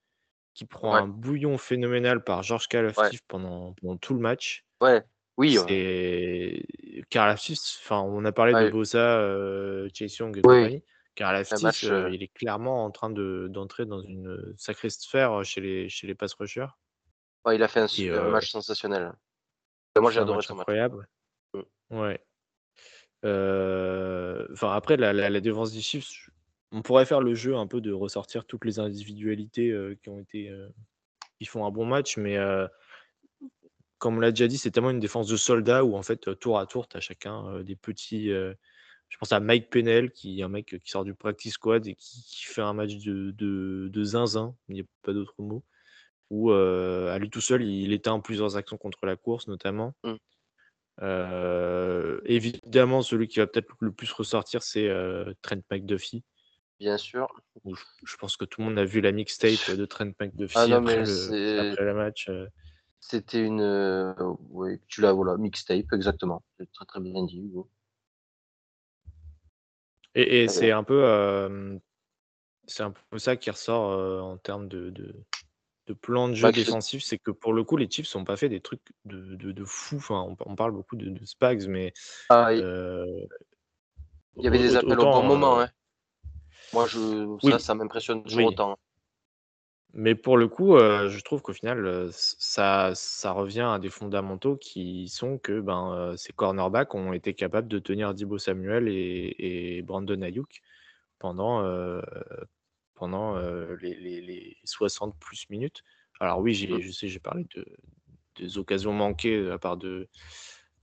qui 0.54 0.66
prend 0.66 0.94
Ouais. 0.94 1.00
un 1.00 1.08
bouillon 1.08 1.58
phénoménal 1.58 2.24
par 2.24 2.44
George 2.44 2.68
Kalafdis 2.68 3.20
pendant, 3.28 3.74
pendant 3.74 3.98
tout 3.98 4.14
le 4.14 4.20
match. 4.20 4.66
Ouais, 4.82 5.04
oui, 5.40 5.58
ouais. 5.58 5.66
C'est 5.68 7.04
Karlaftis, 7.10 7.58
enfin, 7.82 8.02
on 8.02 8.26
a 8.26 8.32
parlé 8.34 8.54
Ouais. 8.54 8.66
de 8.66 8.70
Bosa, 8.72 9.20
euh, 9.20 9.88
Chase 9.94 10.18
Young 10.18 10.38
et 10.38 10.42
compagnie. 10.42 10.84
Karlaftis, 11.16 11.66
euh, 11.86 12.06
euh, 12.06 12.10
il 12.12 12.22
est 12.22 12.28
clairement 12.28 12.84
en 12.84 12.92
train 12.92 13.10
de- 13.10 13.48
d'entrer 13.50 13.86
dans 13.86 14.02
une 14.02 14.54
sacrée 14.58 14.90
sphère 14.90 15.44
chez 15.46 15.62
les, 15.62 15.88
chez 15.88 16.08
les 16.08 16.14
pass 16.14 16.34
rushers. 16.34 16.68
Ouais, 17.46 17.56
il 17.56 17.64
a 17.64 17.70
fait 17.70 17.80
un, 17.80 17.88
euh, 18.12 18.30
match 18.32 18.52
sensationnel. 18.52 19.14
Moi, 19.98 20.12
j'ai 20.12 20.20
adoré 20.20 20.38
match 20.38 20.48
son 20.48 20.56
match. 20.56 20.62
incroyable. 20.64 21.08
Mm. 21.54 21.62
Ouais. 21.92 22.22
Euh, 23.26 24.46
Enfin, 24.52 24.74
après, 24.74 24.98
la, 24.98 25.14
la, 25.14 25.30
la 25.30 25.40
défense 25.40 25.72
des 25.72 25.82
Chiefs, 25.82 26.30
on 26.72 26.82
pourrait 26.82 27.06
faire 27.06 27.22
le 27.22 27.34
jeu 27.34 27.56
un 27.56 27.66
peu 27.68 27.80
de 27.82 27.92
ressortir 27.94 28.46
toutes 28.46 28.66
les 28.66 28.80
individualités 28.80 29.72
euh, 29.72 29.96
qui 30.04 30.10
ont 30.10 30.20
été, 30.20 30.50
euh, 30.50 30.68
qui 31.38 31.46
font 31.46 31.66
un 31.66 31.72
bon 31.72 31.86
match, 31.86 32.18
mais 32.18 32.38
euh, 32.38 32.68
comme 34.00 34.18
on 34.18 34.20
l'a 34.20 34.32
déjà 34.32 34.48
dit, 34.48 34.58
c'est 34.58 34.72
tellement 34.72 34.90
une 34.92 35.00
défense 35.00 35.28
de 35.28 35.38
soldats 35.38 35.84
où 35.86 35.96
en 35.96 36.02
fait, 36.04 36.28
euh, 36.28 36.36
tour 36.36 36.58
à 36.58 36.66
tour, 36.66 36.88
tu 36.88 36.98
as 36.98 37.02
chacun 37.02 37.46
euh, 37.48 37.64
des 37.64 37.76
petits. 37.76 38.32
euh, 38.32 38.54
je 39.10 39.18
pense 39.18 39.32
à 39.32 39.40
Mike 39.40 39.70
Pennell, 39.70 40.12
qui 40.12 40.40
est 40.40 40.44
un 40.44 40.50
mec 40.50 40.78
qui 40.84 40.90
sort 40.92 41.04
du 41.04 41.14
practice 41.14 41.54
squad 41.54 41.86
et 41.88 41.96
qui, 41.96 42.24
qui 42.24 42.46
fait 42.46 42.62
un 42.62 42.74
match 42.74 42.96
de, 42.98 43.32
de, 43.32 43.90
de 43.92 44.04
zinzin, 44.04 44.56
il 44.68 44.76
n'y 44.76 44.82
a 44.82 44.84
pas 45.02 45.14
d'autre 45.14 45.34
mot, 45.40 45.64
où 46.30 46.52
à 46.52 47.18
lui 47.18 47.30
tout 47.32 47.42
seul, 47.42 47.64
il 47.64 47.92
éteint 47.92 48.20
plusieurs 48.20 48.56
actions 48.56 48.78
contre 48.78 49.06
la 49.08 49.16
course, 49.16 49.48
notamment. 49.48 49.94
Mm. 50.04 50.14
Euh, 51.02 52.20
évidemment, 52.26 53.02
celui 53.02 53.28
qui 53.28 53.40
va 53.40 53.48
peut-être 53.48 53.74
le 53.80 53.92
plus 53.92 54.12
ressortir, 54.12 54.62
c'est 54.64 54.88
euh, 54.88 55.34
Trent 55.42 55.62
McDuffie. 55.72 56.24
Bien 56.80 56.98
sûr. 56.98 57.28
je, 57.66 57.74
je 58.06 58.16
pense 58.18 58.38
que 58.38 58.46
tout 58.46 58.62
le 58.62 58.68
monde 58.68 58.78
a 58.80 58.86
vu 58.86 59.02
la 59.02 59.12
mixtape 59.12 59.76
de 59.76 59.86
Trent 59.86 60.12
McDuffie 60.20 60.54
Ah 60.58 60.68
non, 60.68 60.78
après, 60.78 60.98
le, 60.98 61.06
c'est- 61.06 61.58
après 61.58 61.84
le 61.84 61.94
match. 61.94 62.30
euh. 62.30 62.48
C'était 63.00 63.44
une. 63.44 63.62
euh, 63.62 64.14
tu 64.88 65.02
l'as, 65.02 65.14
voilà, 65.14 65.38
mixtape, 65.38 65.92
exactement. 65.94 66.44
C'est 66.58 66.72
très 66.72 66.86
très 66.86 67.00
bien 67.00 67.24
dit, 67.24 67.40
Hugo. 67.40 67.70
Et, 70.16 70.48
c'est 70.48 70.72
un 70.72 70.84
peu, 70.84 71.04
euh, 71.06 71.78
c'est 72.66 72.84
un 72.84 72.92
peu 73.10 73.20
ça 73.20 73.38
qui 73.38 73.50
ressort 73.52 73.92
euh, 73.92 74.20
en 74.20 74.38
termes 74.38 74.68
de, 74.68 74.90
de, 74.90 75.16
de 75.86 75.94
plan 75.94 76.28
de 76.28 76.34
jeu 76.34 76.48
Bah, 76.48 76.52
défensif, 76.52 77.04
c'est 77.04 77.20
que 77.20 77.32
pour 77.32 77.54
le 77.54 77.64
coup, 77.64 77.78
les 77.78 77.90
Chiefs 77.90 78.14
n'ont 78.16 78.26
pas 78.26 78.36
fait 78.36 78.50
des 78.50 78.60
trucs 78.60 78.82
de, 79.06 79.36
de, 79.36 79.52
de 79.52 79.66
fou. 79.66 79.98
Enfin, 79.98 80.26
on, 80.28 80.36
on 80.46 80.56
parle 80.56 80.72
beaucoup 80.72 80.96
de, 80.96 81.26
Spags, 81.26 81.68
mais 81.68 81.94
Ah, 82.30 82.54
il 82.54 82.66
il 84.36 84.46
y 84.46 84.48
avait 84.48 84.58
des 84.58 84.76
appels 84.76 85.00
au 85.00 85.04
bon 85.04 85.24
moment. 85.24 85.62
Hein. 85.62 85.70
Moi, 86.74 86.88
je, 86.88 87.00
Oui. 87.00 87.52
ça, 87.52 87.60
ça 87.60 87.76
m'impressionne 87.76 88.24
toujours 88.24 88.46
Oui. 88.46 88.54
autant. 88.54 88.80
Mais 89.94 90.14
pour 90.14 90.38
le 90.38 90.48
coup, 90.48 90.76
euh, 90.76 91.10
je 91.10 91.20
trouve 91.22 91.42
qu'au 91.42 91.54
final, 91.54 91.86
euh, 91.86 92.10
ça, 92.12 92.92
ça 92.94 93.32
revient 93.32 93.68
à 93.74 93.80
des 93.80 93.90
fondamentaux 93.90 94.56
qui 94.56 95.10
sont 95.10 95.40
que 95.40 95.60
ben, 95.62 95.94
euh, 95.94 96.16
ces 96.16 96.32
cornerbacks 96.32 96.94
ont 96.94 97.12
été 97.12 97.34
capables 97.34 97.68
de 97.68 97.80
tenir 97.80 98.14
Dibo 98.14 98.38
Samuel 98.38 98.88
et, 98.88 99.36
et 99.40 99.82
Brandon 99.82 100.22
Ayuk 100.22 100.62
pendant, 101.18 101.64
pendant 102.96 103.38
les, 103.82 103.96
les- 103.96 104.22
les 104.22 104.58
60 104.64 105.18
plus 105.20 105.50
minutes. 105.50 105.84
Alors 106.20 106.40
oui, 106.40 106.54
j'ai, 106.54 106.68
Mm. 106.68 106.82
je 106.82 106.92
sais, 106.92 107.08
j'ai 107.08 107.20
parlé 107.20 107.46
de, 107.56 107.66
des 108.36 108.58
occasions 108.58 108.94
manquées 108.94 109.42
la 109.42 109.58
part 109.58 109.76
de, 109.76 110.08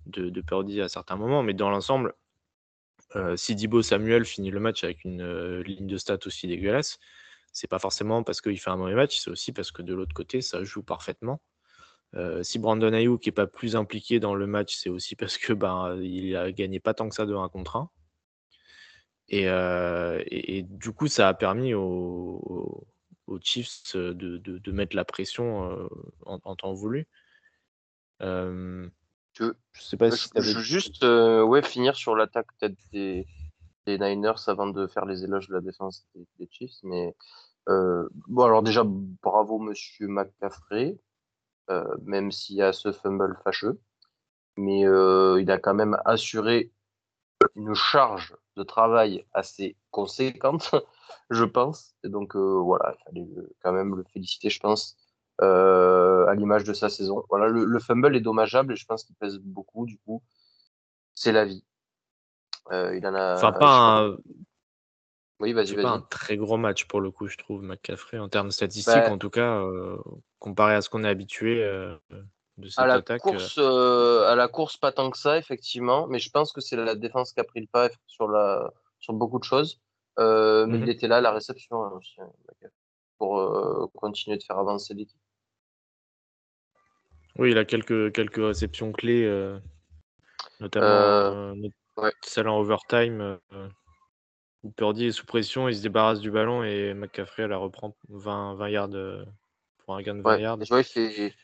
de, 0.07 0.29
de 0.31 0.41
Purdy 0.43 0.81
à 0.81 0.89
certains 0.89 1.17
moments, 1.17 1.43
mais 1.43 1.55
dans 1.55 1.71
l'ensemble, 1.71 2.13
si 3.37 3.55
Dibo 3.55 3.81
Samuel 3.83 4.25
finit 4.27 4.51
le 4.51 4.61
match 4.61 4.85
avec 4.85 5.05
une 5.05 5.61
ligne 5.61 5.87
de 5.87 5.97
stats 5.97 6.19
aussi 6.27 6.49
dégueulasse, 6.49 6.99
c'est 7.57 7.69
pas 7.69 7.79
forcément 7.79 8.23
parce 8.23 8.43
qu'il 8.43 8.61
fait 8.61 8.69
un 8.69 8.77
mauvais 8.77 8.95
match, 8.95 9.19
c'est 9.19 9.31
aussi 9.31 9.51
parce 9.51 9.71
que 9.71 9.81
de 9.81 9.95
l'autre 9.95 10.13
côté, 10.13 10.43
ça 10.43 10.63
joue 10.63 10.83
parfaitement. 10.83 11.41
Euh, 12.15 12.43
si 12.43 12.59
Brandon 12.59 12.93
Ayuk 12.93 13.25
n'est 13.25 13.33
pas 13.33 13.47
plus 13.47 13.77
impliqué 13.77 14.21
dans 14.21 14.35
le 14.35 14.47
match, 14.47 14.77
c'est 14.77 14.91
aussi 14.91 15.17
parce 15.17 15.39
que 15.39 15.55
ben 15.55 15.99
il 16.03 16.37
a 16.37 16.53
gagné 16.53 16.81
pas 16.81 16.93
tant 16.93 17.09
que 17.09 17.15
ça 17.15 17.25
de 17.25 17.35
1 17.35 17.49
contre 17.49 17.77
1. 17.77 17.91
Et, 19.29 19.49
euh, 19.49 20.23
et, 20.27 20.59
et 20.59 20.63
du 20.65 20.93
coup, 20.93 21.09
ça 21.09 21.29
a 21.29 21.35
permis 21.35 21.73
aux, 21.73 22.87
Chiefs 23.41 23.97
de, 23.97 24.13
de- 24.13 24.59
de 24.59 24.73
mettre 24.73 24.95
la 24.95 25.07
pression 25.07 25.71
euh, 25.73 25.89
en, 26.27 26.39
en 26.45 26.57
temps 26.57 26.75
voulu. 26.75 27.09
Je, 28.21 28.83
sais 29.73 29.97
pas 29.97 30.11
je, 30.11 30.17
si 30.17 30.29
je 30.37 30.57
veux 30.57 30.63
juste 30.63 31.05
ouais, 31.05 31.63
finir 31.63 31.97
sur 31.97 32.15
l'attaque 32.15 32.49
peut-être 32.59 32.77
des, 32.93 33.27
des 33.87 33.99
Niners 33.99 34.47
avant 34.47 34.67
de 34.67 34.87
faire 34.87 35.07
les 35.07 35.25
éloges 35.25 35.49
de 35.49 35.55
la 35.55 35.61
défense 35.63 36.07
des, 36.15 36.27
des 36.39 36.49
Chiefs. 36.51 36.79
Mais 36.83 37.15
bon, 37.67 38.45
alors 38.45 38.63
déjà, 38.63 38.83
bravo 38.85 39.59
Monsieur 39.59 40.09
McCaffrey, 40.09 40.99
euh, 41.71 41.97
même 42.05 42.31
s'il 42.31 42.57
y 42.57 42.63
a 42.63 42.73
ce 42.73 42.93
fumble 42.93 43.39
fâcheux. 43.43 43.81
Mais 44.57 44.87
euh, 44.87 45.41
il 45.41 45.51
a 45.51 45.59
quand 45.59 45.75
même 45.75 45.99
assuré 46.05 46.73
une 47.55 47.75
charge 47.75 48.35
de 48.57 48.63
travail 48.63 49.27
assez 49.33 49.77
conséquente, 49.91 50.75
je 51.31 51.45
pense. 51.45 51.95
Et 52.05 52.09
donc 52.09 52.37
euh, 52.37 52.59
voilà, 52.61 52.95
il 52.95 53.05
fallait 53.05 53.29
quand 53.63 53.73
même 53.73 53.97
le 53.97 54.05
féliciter, 54.05 54.49
je 54.49 54.61
pense, 54.61 54.97
euh, 55.43 56.27
à 56.27 56.35
l'image 56.35 56.65
de 56.65 56.73
sa 56.73 56.89
saison. 56.89 57.25
Voilà, 57.29 57.49
le, 57.49 57.65
le 57.65 57.79
fumble 57.79 58.17
est 58.17 58.21
dommageable 58.21 58.73
et 58.73 58.77
je 58.77 58.87
pense 58.87 59.05
qu'il 59.05 59.17
pèse 59.17 59.39
beaucoup. 59.39 59.85
Du 59.85 59.99
coup, 59.99 60.23
c'est 61.15 61.33
la 61.33 61.45
vie. 61.45 61.65
Euh, 62.73 62.97
il 62.97 63.07
en 63.07 63.15
a. 63.15 63.35
Enfin, 63.35 63.53
pas 63.53 64.01
un, 64.01 64.17
Oui, 65.39 65.53
vas-y, 65.53 65.75
pas 65.75 65.91
un 65.91 66.01
très 66.01 66.37
gros 66.37 66.57
match 66.57 66.87
pour 66.87 67.01
le 67.01 67.11
coup, 67.11 67.27
je 67.29 67.37
trouve, 67.37 67.63
McCaffrey, 67.63 68.19
en 68.19 68.29
termes 68.29 68.51
statistiques, 68.51 68.95
Bah, 68.97 69.11
en 69.11 69.19
tout 69.19 69.29
cas, 69.29 69.61
euh, 69.61 69.99
comparé 70.39 70.75
à 70.75 70.81
ce 70.81 70.89
qu'on 70.89 71.05
est 71.05 71.09
habitué 71.09 71.63
euh, 71.63 71.95
de 72.57 72.69
cette 72.69 72.79
à 72.79 72.87
la 72.87 72.95
attaque. 72.95 73.21
euh, 73.27 73.31
course, 73.33 73.59
euh, 73.59 74.27
à 74.29 74.35
la 74.35 74.49
course, 74.49 74.79
pas 74.79 74.93
tant 74.93 75.11
que 75.11 75.19
ça, 75.19 75.37
effectivement. 75.37 76.07
Mais 76.07 76.19
je 76.19 76.31
pense 76.31 76.53
que 76.53 76.63
c'est 76.63 76.77
la 76.77 76.95
défense 76.95 77.35
qui 77.35 77.41
a 77.41 77.45
pris 77.45 77.61
le 77.61 77.67
pas 77.67 77.91
sur 78.07 78.29
la, 78.29 78.73
sur 78.99 79.13
beaucoup 79.13 79.39
de 79.39 79.45
choses. 79.45 79.79
Mais 80.19 80.25
Mhm. 80.67 80.83
il 80.85 80.89
était 80.89 81.07
là 81.09 81.19
à 81.19 81.21
la 81.21 81.33
réception 81.33 81.83
hein, 81.85 81.93
aussi, 81.95 82.19
hein, 82.23 82.31
pour 83.19 83.91
continuer 83.95 84.39
de 84.39 84.43
faire 84.43 84.59
avancer 84.59 84.95
l'équipe. 84.95 85.21
Oui, 87.39 87.51
il 87.51 87.59
a 87.59 87.67
quelques, 87.67 88.13
quelques 88.15 88.37
réceptions 88.43 88.93
clés, 88.93 89.29
notamment 90.61 91.45
ouais. 91.99 92.13
celle 92.23 92.49
en 92.49 92.59
overtime, 92.59 93.39
où 94.63 94.71
Purdy 94.71 95.07
est 95.07 95.13
sous 95.13 95.27
pression, 95.27 95.69
il 95.69 95.77
se 95.77 95.83
débarrasse 95.83 96.21
du 96.21 96.31
ballon 96.31 96.63
et 96.65 96.95
McCaffrey 96.95 97.45
elle 97.45 97.51
la 97.51 97.59
reprend 97.59 97.97
20, 98.09 98.55
20 98.55 98.69
yards 98.71 98.95
euh, 98.95 99.25
pour 99.79 99.95
un 99.97 100.03
gain 100.03 100.15
de 100.15 100.23
20 100.23 100.35
Ouais, 100.37 100.43
yards. 100.43 100.59
il 100.61 100.85
fait, 100.85 101.35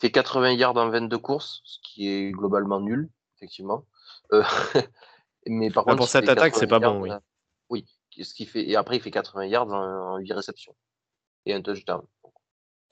fait 0.00 0.10
80 0.10 0.52
yards 0.52 0.76
en 0.76 0.88
22 0.90 1.18
courses, 1.18 1.60
ce 1.64 1.78
qui 1.82 2.08
est 2.08 2.30
globalement 2.32 2.80
nul, 2.80 3.10
effectivement. 3.36 3.86
Euh, 4.32 4.42
mais 5.46 5.70
par 5.70 5.84
Bah, 5.84 5.92
contre, 5.92 5.98
pour 6.02 6.08
cette 6.08 6.28
attaque, 6.28 6.54
c'est 6.54 6.66
80 6.66 6.80
pas 6.80 6.88
bon, 6.92 7.00
oui. 7.02 7.10
euh, 7.10 7.18
oui, 7.70 7.86
ce 8.22 8.34
qui 8.34 8.46
fait, 8.46 8.68
et 8.68 8.76
après, 8.76 8.96
il 8.96 9.02
fait 9.02 9.10
80 9.10 9.46
yards 9.46 9.68
en, 9.68 10.14
en 10.14 10.16
8 10.18 10.32
réceptions 10.32 10.74
et 11.46 11.54
un 11.54 11.62
touchdown. 11.62 12.02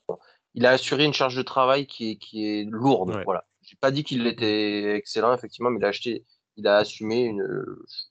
Bon. 0.09 0.19
Il 0.55 0.67
a 0.67 0.71
assuré 0.71 1.05
une 1.05 1.15
charge 1.15 1.37
de 1.37 1.43
travail 1.43 1.87
qui 1.87 2.11
est, 2.11 2.17
qui 2.17 2.47
est 2.47 2.65
lourde. 2.65 3.15
Ouais. 3.15 3.25
Voilà. 3.25 3.45
J'ai 3.63 3.77
pas 3.77 3.91
dit 3.91 4.05
qu'il 4.05 4.27
était 4.27 4.95
excellent, 4.97 5.33
effectivement, 5.33 5.71
mais 5.71 5.79
il 5.79 5.85
a 5.85 5.89
acheté, 5.89 6.25
il 6.57 6.67
a 6.67 6.77
assumé 6.79 7.21
une 7.23 7.47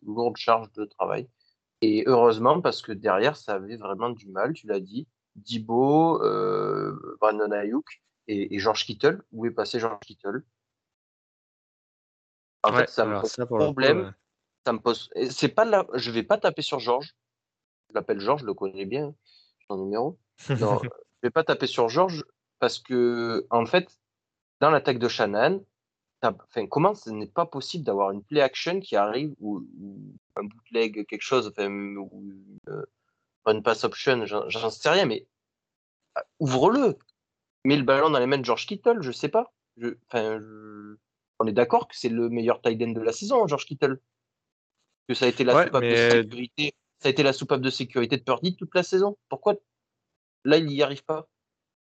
lourde 0.01 0.37
charge 0.37 0.71
de 0.73 0.85
travail. 0.85 1.27
Et 1.81 2.03
heureusement, 2.05 2.61
parce 2.61 2.81
que 2.81 2.91
derrière, 2.91 3.35
ça 3.35 3.53
avait 3.53 3.77
vraiment 3.77 4.09
du 4.09 4.27
mal, 4.27 4.53
tu 4.53 4.67
l'as 4.67 4.79
dit. 4.79 5.07
Dibo, 5.35 6.21
euh, 6.23 7.17
Brandon 7.19 7.51
Ayuk 7.51 8.01
et, 8.27 8.55
et 8.55 8.59
George 8.59 8.85
Kittle. 8.85 9.23
Où 9.31 9.45
est 9.45 9.51
passé 9.51 9.79
George 9.79 9.99
Kittle? 10.01 10.43
En 12.63 12.71
Ouais, 12.71 12.81
fait, 12.81 12.89
ça 12.89 13.05
me 13.05 13.19
pose 13.19 13.31
ça, 13.31 13.45
coup, 13.45 13.57
problème. 13.57 14.13
Ça 14.65 14.73
me 14.73 14.79
pose. 14.79 15.09
C'est 15.31 15.49
pas 15.49 15.65
là. 15.65 15.87
Je 15.93 16.11
vais 16.11 16.23
pas 16.23 16.37
taper 16.37 16.61
sur 16.61 16.79
George. 16.79 17.15
Je 17.89 17.95
l'appelle 17.95 18.19
George, 18.19 18.41
je 18.41 18.45
le 18.45 18.53
connais 18.53 18.85
bien, 18.85 19.15
son 19.67 19.77
numéro. 19.77 20.19
Non, 20.59 20.79
je 20.83 20.89
vais 21.23 21.31
pas 21.31 21.43
taper 21.43 21.67
sur 21.67 21.89
George 21.89 22.23
parce 22.59 22.77
que, 22.79 23.47
en 23.49 23.65
fait, 23.65 23.99
dans 24.59 24.69
l'attaque 24.69 24.99
de 24.99 25.07
Shannon, 25.07 25.65
enfin, 26.23 26.67
comment 26.67 26.93
ce 26.95 27.09
n'est 27.09 27.27
pas 27.27 27.45
possible 27.45 27.83
d'avoir 27.83 28.11
une 28.11 28.23
play 28.23 28.41
action 28.41 28.79
qui 28.79 28.95
arrive 28.95 29.33
ou, 29.39 29.65
ou 29.79 29.97
un 30.35 30.43
bootleg, 30.43 31.05
quelque 31.07 31.21
chose, 31.21 31.47
enfin, 31.47 31.69
ou 31.69 32.33
euh, 32.69 32.85
une 33.47 33.63
pass 33.63 33.83
option, 33.83 34.25
j'en 34.25 34.69
sais 34.69 34.89
rien, 34.89 35.05
mais 35.05 35.25
ah, 36.15 36.23
ouvre-le. 36.39 36.97
Mets 37.65 37.77
le 37.77 37.83
ballon 37.83 38.09
dans 38.09 38.19
les 38.19 38.25
mains 38.27 38.37
de 38.39 38.45
George 38.45 38.65
Kittle, 38.65 39.01
je 39.01 39.11
sais 39.11 39.29
pas. 39.29 39.53
Je, 39.77 39.89
enfin, 40.07 40.39
je- 40.39 40.97
On 41.39 41.47
est 41.47 41.53
d'accord 41.53 41.87
que 41.87 41.95
c'est 41.97 42.09
le 42.09 42.29
meilleur 42.29 42.61
tight 42.61 42.81
end 42.83 42.91
de 42.91 43.01
la 43.01 43.11
saison, 43.11 43.47
George 43.47 43.65
Kittle. 43.65 43.99
Que 45.07 45.15
ça 45.15 45.25
a 45.25 45.27
été 45.27 45.43
la 45.43 45.55
Ouais, 45.55 45.65
soupape 45.65 45.81
mais- 45.81 46.07
de 46.09 46.21
sécurité. 46.21 46.73
Ça 46.99 47.07
a 47.07 47.11
été 47.11 47.23
la 47.23 47.33
soupape 47.33 47.61
de 47.61 47.69
sécurité 47.71 48.17
de 48.17 48.21
Purdy 48.23 48.55
toute 48.55 48.75
la 48.75 48.83
saison. 48.83 49.17
Pourquoi 49.27 49.55
là 50.45 50.57
il 50.57 50.65
n'y 50.67 50.83
arrive 50.83 51.03
pas? 51.03 51.27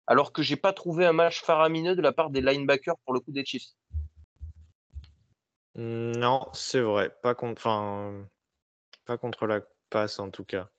Alors 0.07 0.33
que 0.33 0.41
j'ai 0.43 0.57
pas 0.57 0.73
trouvé 0.73 1.05
un 1.05 1.13
match 1.13 1.41
faramineux 1.41 1.95
de 1.95 2.01
la 2.01 2.11
part 2.11 2.29
des 2.29 2.41
linebackers 2.41 2.97
pour 3.05 3.13
le 3.13 3.21
coup 3.21 3.31
des 3.31 3.45
Chiefs. 3.45 3.69
Non, 5.75 6.47
c'est 6.53 6.79
vrai. 6.79 7.09
Pas 7.21 7.35
contre, 7.35 7.59
enfin, 7.65 8.25
pas 9.05 9.17
contre 9.17 9.45
la 9.45 9.61
passe 9.89 10.19
en 10.19 10.29
tout 10.31 10.45
cas. 10.45 10.69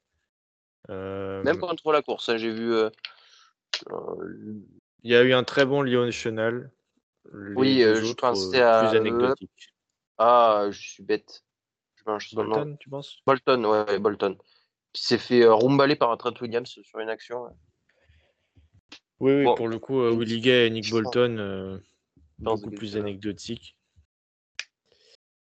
Euh, 0.88 1.42
Même 1.42 1.58
contre 1.58 1.92
la 1.92 2.02
course, 2.02 2.28
hein, 2.28 2.36
j'ai 2.38 2.50
vu. 2.50 2.72
euh, 2.72 2.90
euh, 3.90 4.54
Il 5.02 5.10
y 5.10 5.16
a 5.16 5.22
eu 5.22 5.32
un 5.34 5.44
très 5.44 5.66
bon 5.66 5.82
Lyon 5.82 6.06
National. 6.06 6.70
Oui, 7.56 7.82
euh, 7.82 8.02
je 8.02 8.12
pensais 8.14 8.60
euh, 8.62 8.68
à- 8.68 8.86
plus 8.88 8.96
anecdotiques. 8.96 9.74
Ah, 10.18 10.66
je 10.70 10.80
suis 10.80 11.02
bête. 11.02 11.44
Je 11.96 12.04
mange 12.06 12.28
son 12.28 12.44
nom. 12.44 12.54
Bolton, 12.54 12.76
tu 12.78 12.88
penses? 12.88 13.18
Bolton, 13.26 13.64
ouais, 13.64 13.98
Bolton. 13.98 14.38
Qui 14.92 15.02
s'est 15.02 15.18
fait 15.18 15.44
rumballer 15.44 15.96
par 15.96 16.10
un 16.10 16.16
Trent 16.16 16.32
Williams 16.40 16.68
sur 16.82 17.00
une 17.00 17.10
action. 17.10 17.42
ouais. 17.44 17.50
Oui, 19.18 19.32
oui, 19.34 19.44
Bon. 19.44 19.54
pour 19.56 19.68
le 19.68 19.78
coup, 19.78 20.00
Willie 20.10 20.40
Gay 20.40 20.66
et 20.66 20.70
Nick 20.70 20.90
Bolton, 20.90 21.80
beaucoup 22.38 22.70
plus 22.70 22.96
anecdotiques. 22.96 23.76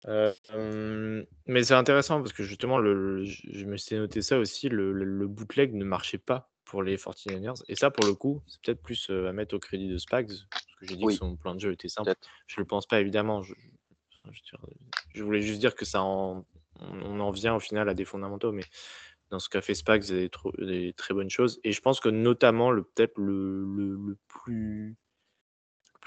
Euh, 0.08 1.24
mais 1.48 1.63
c'est 1.63 1.74
intéressant 1.74 2.20
parce 2.22 2.34
que 2.34 2.43
justement, 2.43 2.78
le, 2.78 2.93
le- 3.20 3.26
je 3.26 3.65
me 3.65 3.78
suis 3.78 3.96
noté 3.96 4.22
ça 4.22 4.39
aussi, 4.39 4.70
le, 4.70 4.93
le- 4.93 5.06
le 5.06 5.28
bootleg 5.28 5.74
ne 5.74 5.84
marchait 5.84 6.17
pas 6.17 6.50
pour 6.65 6.84
les 6.84 6.98
49ers. 6.98 7.63
Et 7.67 7.76
ça, 7.76 7.91
pour 7.91 8.06
le 8.06 8.13
coup, 8.13 8.41
c'est 8.48 8.62
peut-être 8.62 8.82
plus 8.82 9.10
à 9.10 9.32
mettre 9.34 9.56
au 9.56 9.60
crédit 9.60 9.88
de 9.89 9.98
Spags, 9.98 10.28
parce 10.28 10.65
que 10.80 10.86
j'ai 10.86 10.96
dit 10.96 11.06
Oui. 11.06 11.13
que 11.13 11.20
son 11.20 11.36
plan 11.36 11.56
de 11.56 11.60
jeu 11.60 11.72
était 11.72 11.89
simple. 11.89 12.13
Je 12.48 12.60
ne 12.60 12.63
le 12.63 12.67
pense 12.67 12.86
pas, 12.88 13.00
évidemment. 13.00 13.41
Je, 15.13 15.24
voulais 15.24 15.41
juste 15.41 15.60
dire 15.60 15.76
que 15.76 15.86
ça 15.86 16.02
en, 16.02 16.46
on, 16.80 17.02
on 17.02 17.20
en 17.20 17.32
vient 17.32 17.56
au 17.56 17.60
final 17.60 17.89
à 17.89 17.93
des 17.93 18.06
fondamentaux, 18.06 18.52
mais 18.52 18.63
dans 19.30 19.39
ce 19.39 19.50
qu'a 19.50 19.62
fait 19.62 19.74
Spags, 19.74 20.08
il 20.10 20.15
y 20.15 20.26
a 20.26 20.28
des, 20.60 20.65
des 20.65 20.93
très 20.93 21.13
bonnes 21.13 21.30
choses. 21.30 21.60
Et 21.63 21.72
je 21.72 21.82
pense 21.82 22.00
que 22.00 22.10
notamment, 22.10 22.72
le 22.72 22.84
peut-être 22.84 23.17
le, 23.17 24.17
plus 24.28 24.96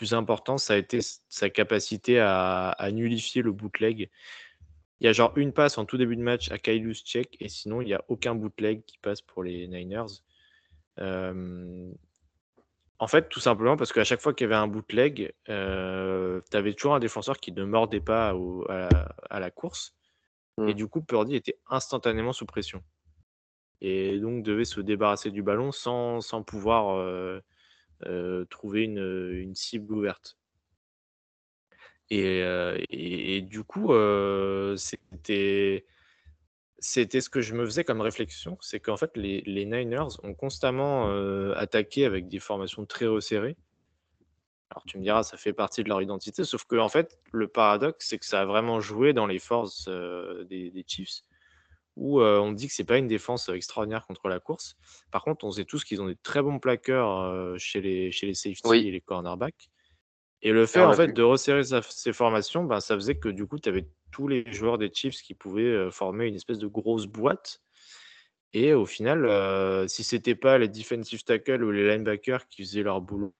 plus 0.00 0.14
important, 0.14 0.56
ça 0.56 0.72
a 0.72 0.76
été 0.78 1.00
sa 1.28 1.50
capacité 1.50 2.20
à, 2.20 2.70
à 2.70 2.90
nullifier 2.90 3.42
le 3.42 3.52
bootleg. 3.52 4.08
Il 4.98 5.04
y 5.04 5.08
a 5.08 5.12
genre 5.12 5.30
une 5.36 5.52
passe 5.52 5.76
en 5.76 5.84
tout 5.84 5.98
début 5.98 6.16
de 6.16 6.22
match 6.22 6.50
à 6.50 6.56
Kyle 6.56 6.94
check 6.94 7.36
et 7.38 7.50
sinon 7.50 7.82
il 7.82 7.84
n'y 7.84 7.92
a 7.92 8.02
aucun 8.08 8.34
bootleg 8.34 8.82
qui 8.86 8.96
passe 8.96 9.20
pour 9.20 9.42
les 9.42 9.68
Niners. 9.68 10.22
Euh, 11.00 11.92
en 12.98 13.06
fait, 13.08 13.28
tout 13.28 13.40
simplement 13.40 13.76
parce 13.76 13.92
qu'à 13.92 14.04
chaque 14.04 14.22
fois 14.22 14.32
qu'il 14.32 14.46
y 14.46 14.48
avait 14.50 14.54
un 14.54 14.68
bootleg, 14.68 15.34
tu 15.44 15.52
avais 16.56 16.72
toujours 16.72 16.94
un 16.94 16.98
défenseur 16.98 17.36
qui 17.36 17.52
ne 17.52 17.64
mordait 17.64 18.00
pas 18.00 18.34
au- 18.34 18.64
à, 18.70 18.88
la, 18.90 19.14
à 19.28 19.38
la 19.38 19.50
course. 19.50 19.94
Et 20.66 20.72
Mm. 20.72 20.76
du 20.76 20.86
coup, 20.86 21.02
Purdy 21.02 21.34
était 21.34 21.58
instantanément 21.68 22.32
sous 22.32 22.46
pression. 22.46 22.82
Et 23.82 24.18
donc 24.18 24.44
devait 24.44 24.64
se 24.64 24.80
débarrasser 24.80 25.30
du 25.30 25.42
ballon 25.42 25.72
sans, 25.72 26.22
sans 26.22 26.42
pouvoir 26.42 26.96
euh, 26.96 27.02
euh, 27.02 27.40
trouver 28.50 28.84
une, 28.84 29.30
une 29.32 29.54
cible 29.54 29.92
ouverte. 29.94 30.36
Et, 32.10 32.42
euh, 32.42 33.40
du 33.42 33.62
coup, 33.62 33.92
euh, 33.92 34.76
c'était 34.76 35.84
c'était 36.80 37.20
ce 37.20 37.28
que 37.28 37.42
je 37.42 37.54
me 37.54 37.64
faisais 37.66 37.84
comme 37.84 38.00
réflexion, 38.00 38.56
c'est 38.62 38.80
qu'en 38.80 38.96
fait, 38.96 39.14
les, 39.16 39.42
Niners 39.66 40.16
ont 40.22 40.34
constamment 40.34 41.10
euh, 41.10 41.52
attaqué 41.56 42.06
avec 42.06 42.28
des 42.28 42.38
formations 42.38 42.86
très 42.86 43.06
resserrées. 43.06 43.56
Alors 44.70 44.84
tu 44.86 44.98
me 44.98 45.02
diras, 45.02 45.22
ça 45.22 45.36
fait 45.36 45.52
partie 45.52 45.82
de 45.84 45.88
leur 45.88 46.00
identité, 46.00 46.42
sauf 46.44 46.64
que 46.64 46.76
en 46.76 46.88
fait, 46.88 47.18
le 47.32 47.48
paradoxe, 47.48 48.06
c'est 48.08 48.18
que 48.18 48.24
ça 48.24 48.40
a 48.42 48.44
vraiment 48.46 48.80
joué 48.80 49.12
dans 49.12 49.26
les 49.26 49.38
forces 49.38 49.86
euh, 49.88 50.44
des, 50.44 50.70
des 50.70 50.84
Chiefs, 50.86 51.22
où 51.96 52.20
euh, 52.20 52.38
on 52.38 52.52
dit 52.52 52.68
que 52.68 52.74
c'est 52.74 52.84
pas 52.84 52.98
une 52.98 53.08
défense 53.08 53.48
extraordinaire 53.48 54.06
contre 54.06 54.28
la 54.28 54.40
course. 54.40 54.76
Par 55.10 55.22
contre, 55.22 55.44
on 55.44 55.50
sait 55.50 55.64
tous 55.64 55.84
qu'ils 55.84 56.00
ont 56.00 56.06
des 56.06 56.16
très 56.16 56.42
bons 56.42 56.58
plaqueurs 56.58 57.20
euh, 57.20 57.56
chez 57.58 57.80
les 57.80 58.10
chez 58.12 58.26
les 58.26 58.34
safety 58.34 58.62
Oui. 58.68 58.88
et 58.88 58.90
les 58.90 59.00
cornerbacks. 59.00 59.68
Et 60.42 60.52
le 60.52 60.64
fait 60.66 60.80
en 60.80 60.92
fait 60.94 61.08
de 61.08 61.22
resserrer 61.22 61.64
sa- 61.64 61.82
ces 61.82 62.12
formations, 62.14 62.64
ben, 62.64 62.80
ça 62.80 62.94
faisait 62.94 63.16
que 63.16 63.28
du 63.28 63.46
coup, 63.46 63.58
tu 63.58 63.68
avais 63.68 63.86
tous 64.10 64.26
les 64.26 64.50
joueurs 64.52 64.78
des 64.78 64.90
Chiefs 64.92 65.20
qui 65.20 65.34
pouvaient 65.34 65.64
euh, 65.64 65.90
former 65.90 66.26
une 66.26 66.34
espèce 66.34 66.58
de 66.58 66.66
grosse 66.66 67.06
boîte. 67.06 67.60
Et 68.52 68.72
au 68.72 68.86
final, 68.86 69.26
euh, 69.26 69.86
si 69.86 70.02
c'était 70.02 70.34
pas 70.34 70.58
les 70.58 70.68
defensive 70.68 71.22
tackles 71.22 71.62
ou 71.62 71.70
les 71.70 71.88
linebackers 71.88 72.48
qui 72.48 72.64
faisaient 72.64 72.82
leur 72.82 73.00
boulot, 73.00 73.32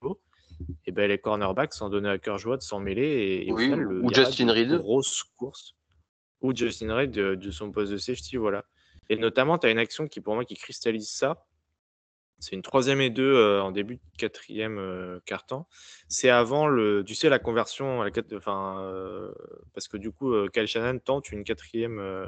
et 0.84 0.92
ben 0.92 1.08
les 1.08 1.18
cornerbacks 1.18 1.72
s'en 1.72 1.88
donnaient 1.88 2.10
à 2.10 2.18
cœur 2.18 2.36
joie 2.38 2.58
de 2.58 2.62
s'en 2.62 2.80
mêler. 2.80 3.44
Et, 3.46 3.50
au 3.50 3.56
final, 3.56 3.86
ou 4.04 4.12
Justin 4.14 4.52
Reed. 4.52 4.72
Grosse 4.74 5.24
course. 5.36 5.74
Ou 6.40 6.54
Justin 6.54 6.94
Reid 6.94 7.10
de, 7.10 7.34
de 7.34 7.50
son 7.50 7.70
poste 7.70 7.92
de 7.92 7.98
safety, 7.98 8.36
voilà. 8.36 8.64
Et 9.08 9.16
notamment, 9.16 9.58
tu 9.58 9.66
as 9.66 9.70
une 9.70 9.78
action 9.78 10.08
qui, 10.08 10.20
pour 10.20 10.34
moi, 10.34 10.44
qui 10.44 10.54
cristallise 10.54 11.10
ça. 11.10 11.46
C'est 12.38 12.56
une 12.56 12.62
troisième 12.62 13.02
et 13.02 13.10
deux 13.10 13.34
euh, 13.34 13.60
en 13.62 13.70
début 13.70 13.96
de 13.96 14.00
quatrième 14.16 14.78
euh, 14.78 15.20
quart-temps. 15.26 15.68
C'est 16.08 16.30
avant 16.30 16.66
le, 16.68 17.04
tu 17.04 17.14
sais, 17.14 17.28
la 17.28 17.38
conversion, 17.38 18.00
à 18.00 18.04
la 18.04 18.10
quat- 18.10 18.34
enfin, 18.34 18.80
euh, 18.82 19.30
parce 19.74 19.88
que 19.88 19.98
du 19.98 20.10
coup, 20.10 20.32
euh, 20.32 20.48
Kyle 20.48 20.66
Shanahan 20.66 20.98
tente 20.98 21.32
une 21.32 21.44
quatrième, 21.44 21.98
euh, 21.98 22.26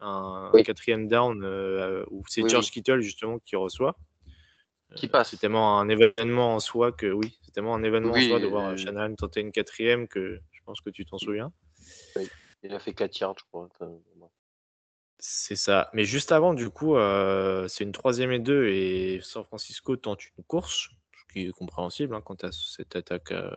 un 0.00 0.50
Oui. 0.52 0.62
quatrième 0.62 1.08
down 1.08 1.42
euh, 1.42 2.04
où 2.10 2.22
c'est 2.28 2.42
Oui, 2.42 2.50
George 2.50 2.66
oui. 2.66 2.72
Kittle 2.72 3.00
justement 3.00 3.38
qui 3.38 3.56
reçoit. 3.56 3.96
Qui 4.96 5.06
Euh, 5.06 5.10
passe. 5.10 5.30
C'est 5.30 5.38
tellement 5.38 5.80
un 5.80 5.88
événement 5.88 6.54
en 6.54 6.60
soi 6.60 6.92
que 6.92 7.06
oui, 7.06 7.38
c'est 7.42 7.52
tellement 7.52 7.74
un 7.74 7.82
événement 7.82 8.12
Oui, 8.12 8.26
en 8.26 8.28
soi 8.28 8.40
de 8.40 8.46
voir 8.46 8.68
euh, 8.72 8.76
Shanahan 8.76 9.14
tenter 9.14 9.40
une 9.40 9.52
quatrième 9.52 10.06
que 10.06 10.38
je 10.52 10.60
pense 10.66 10.82
que 10.82 10.90
tu 10.90 11.06
t'en 11.06 11.16
souviens. 11.16 11.50
Il 12.64 12.74
a 12.74 12.78
fait 12.78 12.94
4 12.94 13.18
yards, 13.20 13.36
je 13.38 13.44
crois. 13.44 13.68
C'est 15.18 15.56
ça. 15.56 15.90
Mais 15.92 16.04
juste 16.04 16.32
avant, 16.32 16.54
du 16.54 16.70
coup, 16.70 16.96
euh, 16.96 17.68
c'est 17.68 17.84
une 17.84 17.92
troisième 17.92 18.32
et 18.32 18.38
deux 18.38 18.66
et 18.66 19.20
San 19.22 19.44
Francisco 19.44 19.96
tente 19.96 20.24
une 20.24 20.44
course, 20.44 20.88
ce 21.12 21.32
qui 21.32 21.46
est 21.46 21.52
compréhensible 21.52 22.14
hein, 22.14 22.22
quand 22.24 22.36
tu 22.36 22.46
as 22.46 22.52
cette 22.52 22.96
attaque, 22.96 23.32
euh, 23.32 23.54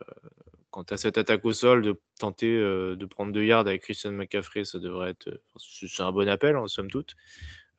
quand 0.69 0.83
tu 0.83 0.97
cette 0.97 1.17
attaque 1.17 1.43
au 1.45 1.53
sol, 1.53 1.81
de 1.81 1.99
tenter 2.19 2.55
euh, 2.55 2.95
de 2.95 3.05
prendre 3.05 3.31
deux 3.31 3.43
yards 3.43 3.67
avec 3.67 3.81
Christian 3.81 4.11
McCaffrey, 4.11 4.65
ça 4.65 4.79
devrait 4.79 5.11
être, 5.11 5.29
euh, 5.29 5.41
c'est 5.57 6.03
un 6.03 6.11
bon 6.11 6.29
appel 6.29 6.55
en 6.55 6.67
somme 6.67 6.91
toute. 6.91 7.15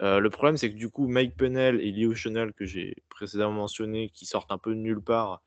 Euh, 0.01 0.21
le 0.21 0.31
problème, 0.31 0.57
c'est 0.57 0.71
que 0.71 0.77
du 0.77 0.91
coup, 0.91 1.09
Mike 1.09 1.37
Pennell 1.37 1.81
et 1.81 1.91
Leo 1.93 2.15
Chenal, 2.15 2.53
que 2.53 2.65
j'ai 2.65 2.97
précédemment 3.09 3.53
mentionné, 3.53 4.11
qui 4.11 4.27
sortent 4.27 4.53
un 4.53 4.59
peu 4.59 4.75
de 4.75 4.81
nulle 4.81 5.01
part, 5.01 5.43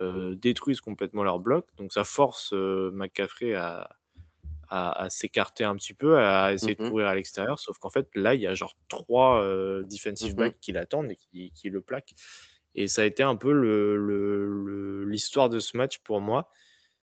euh, 0.00 0.34
détruisent 0.34 0.80
complètement 0.80 1.22
leur 1.22 1.40
bloc. 1.40 1.66
Donc 1.76 1.92
ça 1.92 2.04
force 2.04 2.52
euh, 2.54 2.90
McCaffrey 2.92 3.54
à, 3.54 3.90
à, 4.70 5.02
à 5.02 5.10
s'écarter 5.10 5.64
un 5.64 5.74
petit 5.74 5.94
peu, 5.94 6.18
à 6.18 6.52
essayer 6.52 6.76
de 6.76 6.82
Mhm. 6.82 6.90
courir 6.90 7.08
à 7.08 7.14
l'extérieur. 7.14 7.58
Sauf 7.58 7.78
qu'en 7.78 7.90
fait, 7.90 8.08
là, 8.14 8.34
il 8.34 8.40
y 8.40 8.46
a 8.46 8.54
genre 8.54 8.76
trois 8.88 9.42
euh, 9.42 9.82
defensive 9.82 10.32
Mhm. 10.32 10.38
backs 10.38 10.60
qui 10.60 10.72
l'attendent 10.72 11.10
et 11.10 11.16
qui, 11.16 11.50
qui 11.52 11.70
le 11.70 11.80
plaquent. 11.80 12.14
Et 12.76 12.86
ça 12.86 13.02
a 13.02 13.04
été 13.04 13.24
un 13.24 13.34
peu 13.34 13.52
le- 13.52 13.96
le- 13.96 14.46
le- 14.46 15.04
l'histoire 15.04 15.48
de 15.48 15.58
ce 15.58 15.76
match 15.76 15.98
pour 15.98 16.20
moi. 16.20 16.50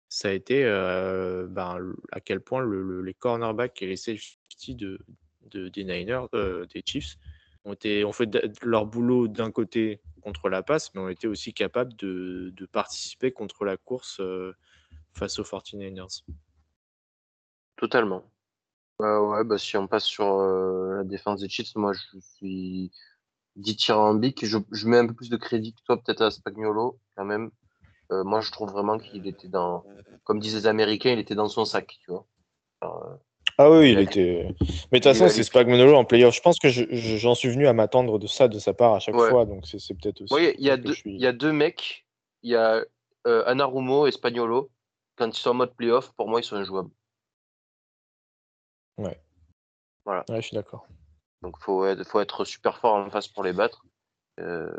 Ça 0.08 0.30
a 0.30 0.32
été 0.32 0.64
euh, 0.64 1.48
ben, 1.50 1.94
à 2.12 2.22
quel 2.22 2.40
point 2.40 2.62
le- 2.62 2.84
le- 2.84 3.02
les 3.02 3.16
cornerbacks 3.16 3.82
et 3.82 3.88
les 3.88 3.98
safety 3.98 4.76
de, 4.76 5.00
de- 5.50 5.70
des 5.70 5.84
Niners, 5.84 6.28
euh, 6.36 6.68
des 6.68 6.84
Chiefs, 6.86 7.16
ont, 7.64 7.74
été, 7.74 8.06
ont 8.06 8.12
fait 8.12 8.30
leur 8.62 8.86
boulot 8.86 9.28
d'un 9.28 9.50
côté 9.50 10.00
contre 10.22 10.50
la 10.50 10.62
passe, 10.62 10.94
mais 10.94 11.02
ont 11.02 11.10
été 11.10 11.28
aussi 11.28 11.52
capables 11.52 11.96
de, 11.96 12.54
de 12.56 12.66
participer 12.68 13.32
contre 13.32 13.66
la 13.66 13.76
course 13.76 14.22
face 15.14 15.40
aux 15.40 15.44
49ers. 15.44 16.24
Totalement. 17.78 18.24
Ouais, 19.00 19.18
ouais, 19.18 19.44
bah, 19.44 19.58
si 19.58 19.76
on 19.76 19.88
passe 19.88 20.06
sur 20.06 20.26
euh, 20.26 20.98
la 20.98 21.04
défense 21.04 21.42
des 21.42 21.50
Chiefs, 21.50 21.76
moi 21.76 21.92
je 21.94 22.20
suis 22.20 22.92
dithyrambique. 23.56 24.46
Je, 24.46 24.58
je 24.72 24.88
mets 24.88 24.98
un 24.98 25.08
peu 25.08 25.14
plus 25.14 25.30
de 25.30 25.38
crédit 25.38 25.74
que 25.74 25.82
toi, 25.86 25.98
peut-être 25.98 26.22
à 26.22 26.32
Spagnolo, 26.32 27.00
quand 27.16 27.26
même. 27.26 27.52
Euh, 28.12 28.24
moi 28.24 28.40
je 28.42 28.52
trouve 28.52 28.72
vraiment 28.72 28.98
qu'il 28.98 29.28
était 29.28 29.48
dans, 29.50 29.84
comme 30.24 30.40
disaient 30.40 30.60
les 30.60 30.68
Américains, 30.68 31.12
il 31.12 31.20
était 31.20 31.36
dans 31.36 31.50
son 31.50 31.66
sac, 31.66 31.98
tu 32.00 32.12
vois. 32.12 32.26
Alors, 32.82 33.06
euh, 33.06 33.16
Ah 33.58 33.70
oui, 33.72 33.92
il 33.94 34.00
était. 34.00 34.48
Mais 34.92 35.00
de 35.00 35.04
toute 35.04 35.04
façon, 35.04 35.28
c'est 35.30 35.44
Spagnuolo 35.44 35.96
en 35.96 36.06
playoff. 36.06 36.36
Je 36.36 36.42
pense 36.42 36.60
que 36.60 36.70
je- 36.70 36.86
je- 36.90 37.18
j'en 37.18 37.36
suis 37.36 37.50
venu 37.50 37.68
à 37.68 37.74
m'attendre 37.74 38.20
de 38.20 38.28
ça 38.28 38.48
de 38.48 38.60
sa 38.60 38.74
part 38.74 38.94
à 38.94 39.00
chaque 39.00 39.16
Ouais. 39.16 39.30
fois, 39.30 39.46
donc 39.46 39.66
c'est 39.66 39.78
peut-être 39.98 40.22
aussi. 40.22 40.34
Oui, 40.34 40.54
il 40.58 40.66
y, 40.66 40.70
a 40.70 40.78
deux- 40.78 40.94
je 40.94 40.98
suis- 41.00 41.16
il 41.16 41.22
y 41.22 41.28
a 41.28 41.34
deux 41.34 41.52
mecs. 41.52 42.06
Il 42.44 42.52
y 42.52 42.56
a 42.56 42.84
euh, 43.28 43.44
Anarumo 43.48 44.06
et 44.08 44.12
Spagnolo. 44.12 44.70
Quand 45.18 45.28
ils 45.28 45.42
sont 45.42 45.50
en 45.52 45.54
mode 45.56 45.76
playoff, 45.76 46.14
pour 46.16 46.28
moi, 46.30 46.42
ils 46.42 46.44
sont 46.44 46.58
injouables. 46.58 46.92
Ouais, 48.98 50.42
je 50.42 50.48
suis 50.48 50.56
d'accord. 50.56 50.88
Donc, 51.42 51.58
faut 51.60 51.86
être, 51.86 52.04
faut 52.06 52.20
être 52.20 52.46
super 52.46 52.78
fort 52.80 52.96
en 52.96 53.10
face 53.10 53.28
pour 53.28 53.44
les 53.44 53.54
battre. 53.54 53.86
Euh, 54.40 54.70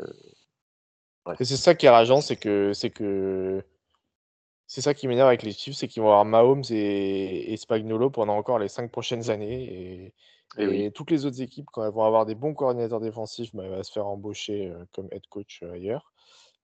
Et 1.39 1.45
c'est 1.45 1.57
ça 1.57 1.75
qui 1.75 1.85
est 1.85 1.89
rageant, 1.89 2.21
c'est 2.21 2.37
que 2.37 2.73
c'est 2.73 2.89
que 2.89 3.63
C'est 4.67 4.81
ça 4.81 4.93
qui 4.93 5.07
m'énerve 5.07 5.27
avec 5.29 5.43
les 5.43 5.53
Chiefs, 5.53 5.75
c'est 5.75 5.87
qu'ils 5.87 6.01
vont 6.01 6.09
avoir 6.09 6.25
Mahomes 6.25 6.63
et, 6.69 7.53
et 7.53 7.57
Spagnolo 7.57 8.09
pendant 8.09 8.35
encore 8.37 8.59
les 8.59 8.67
cinq 8.67 8.91
prochaines 8.91 9.29
années. 9.29 9.63
Et, 9.63 10.13
Eh 10.57 10.67
oui. 10.67 10.81
et 10.83 10.91
toutes 10.91 11.11
les 11.11 11.25
autres 11.25 11.41
équipes, 11.41 11.67
quand 11.71 11.85
elles 11.85 11.93
vont 11.93 12.03
avoir 12.05 12.25
des 12.25 12.35
bons 12.35 12.53
coordinateurs 12.53 12.99
défensifs, 13.01 13.53
bah, 13.55 13.63
elles 13.63 13.71
vont 13.71 13.83
se 13.83 13.91
faire 13.91 14.07
embaucher 14.07 14.67
euh, 14.69 14.85
comme 14.93 15.07
head 15.11 15.25
coach 15.29 15.61
euh, 15.63 15.73
ailleurs. 15.73 16.11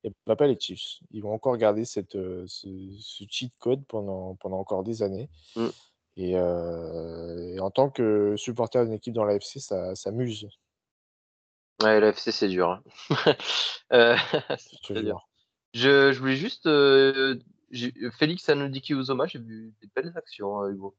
Et 0.04 0.12
bah, 0.26 0.36
pas 0.36 0.48
les 0.48 0.60
Chiefs. 0.60 1.00
Ils 1.12 1.22
vont 1.24 1.34
encore 1.34 1.56
garder 1.58 1.86
cette, 1.86 2.12
ce, 2.12 2.46
ce 2.48 3.24
cheat 3.30 3.54
code 3.60 3.86
pendant, 3.86 4.36
pendant 4.36 4.60
encore 4.60 4.84
des 4.84 5.02
années. 5.02 5.30
Mm. 5.56 5.68
Et, 6.16 6.38
euh, 6.38 7.54
et 7.56 7.60
en 7.60 7.72
tant 7.72 7.90
que 7.90 8.36
supporter 8.38 8.84
d'une 8.86 8.94
équipe 8.94 9.14
dans 9.14 9.26
l'AFC, 9.26 9.60
ça, 9.60 9.96
ça 9.96 10.12
muse. 10.12 10.48
Ouais, 11.82 12.00
l'AFC, 12.00 12.32
c'est 12.32 12.48
dur. 12.48 12.70
hein. 12.70 12.84
Euh, 13.92 14.16
c'est 14.58 14.94
dur. 15.04 15.28
Je, 15.74 16.12
je 16.14 16.20
voulais 16.20 16.36
juste. 16.36 16.66
euh, 16.66 17.36
Félix 18.18 18.48
Anodiki 18.50 18.94
Uzoma, 18.94 19.28
j'ai 19.28 19.40
vu 19.40 19.74
des 19.82 19.90
belles 19.96 20.14
actions, 20.16 20.60
hein, 20.60 20.70
Hugo. 20.70 20.96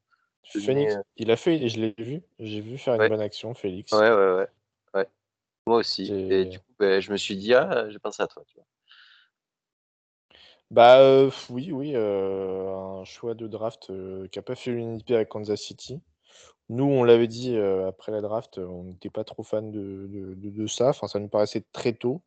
Euh, 0.56 1.02
il 1.16 1.30
a 1.30 1.36
fait, 1.36 1.68
je 1.68 1.80
l'ai 1.80 1.94
vu, 1.98 2.22
j'ai 2.38 2.60
vu 2.60 2.76
faire 2.78 2.98
Ouais. 2.98 3.06
une 3.06 3.10
bonne 3.10 3.20
action, 3.20 3.54
Félix. 3.54 3.90
Ouais, 3.92 4.10
ouais, 4.10 4.34
ouais. 4.34 4.46
ouais. 4.94 5.08
Moi 5.66 5.78
aussi. 5.78 6.12
Et 6.12 6.44
du 6.44 6.58
coup, 6.58 6.72
ben, 6.78 7.00
je 7.00 7.10
me 7.10 7.16
suis 7.16 7.36
dit, 7.36 7.54
ah, 7.54 7.88
j'ai 7.88 7.98
pensé 7.98 8.22
à 8.22 8.26
toi. 8.26 8.44
Tu 8.46 8.54
vois. 8.56 8.66
Bah 10.74 10.98
euh, 10.98 11.30
oui, 11.50 11.70
oui, 11.70 11.92
euh, 11.94 12.74
un 13.00 13.04
choix 13.04 13.34
de 13.34 13.46
draft 13.46 13.90
euh, 13.90 14.26
qui 14.26 14.40
n'a 14.40 14.42
pas 14.42 14.56
fait 14.56 14.72
l'unité 14.72 15.14
avec 15.14 15.28
Kansas 15.28 15.60
City. 15.60 16.00
Nous, 16.68 16.82
on 16.82 17.04
l'avait 17.04 17.28
dit 17.28 17.54
euh, 17.56 17.86
après 17.86 18.10
la 18.10 18.20
draft, 18.20 18.58
euh, 18.58 18.66
on 18.66 18.82
n'était 18.82 19.08
pas 19.08 19.22
trop 19.22 19.44
fan 19.44 19.70
de, 19.70 20.08
de, 20.08 20.34
de- 20.34 20.50
de 20.50 20.66
ça. 20.66 20.88
Enfin, 20.88 21.06
ça 21.06 21.20
nous 21.20 21.28
paraissait 21.28 21.64
très 21.72 21.92
tôt. 21.92 22.22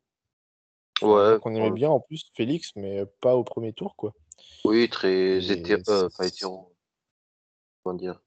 Ouais, 1.02 1.38
qu'on 1.42 1.54
aimait 1.54 1.70
bien 1.72 1.90
en 1.90 2.00
plus 2.00 2.24
Félix, 2.34 2.72
mais 2.74 3.04
pas 3.20 3.36
au 3.36 3.44
premier 3.44 3.74
tour, 3.74 3.94
quoi. 3.96 4.14
Oui, 4.64 4.88
très 4.88 5.12
Et 5.12 5.52
hétéro. 5.52 5.82
euh, 5.90 6.08
pas 6.16 6.24
c'est- 6.24 6.28
hétéro. 6.28 6.72
Comment 7.82 7.98
dire 7.98 8.18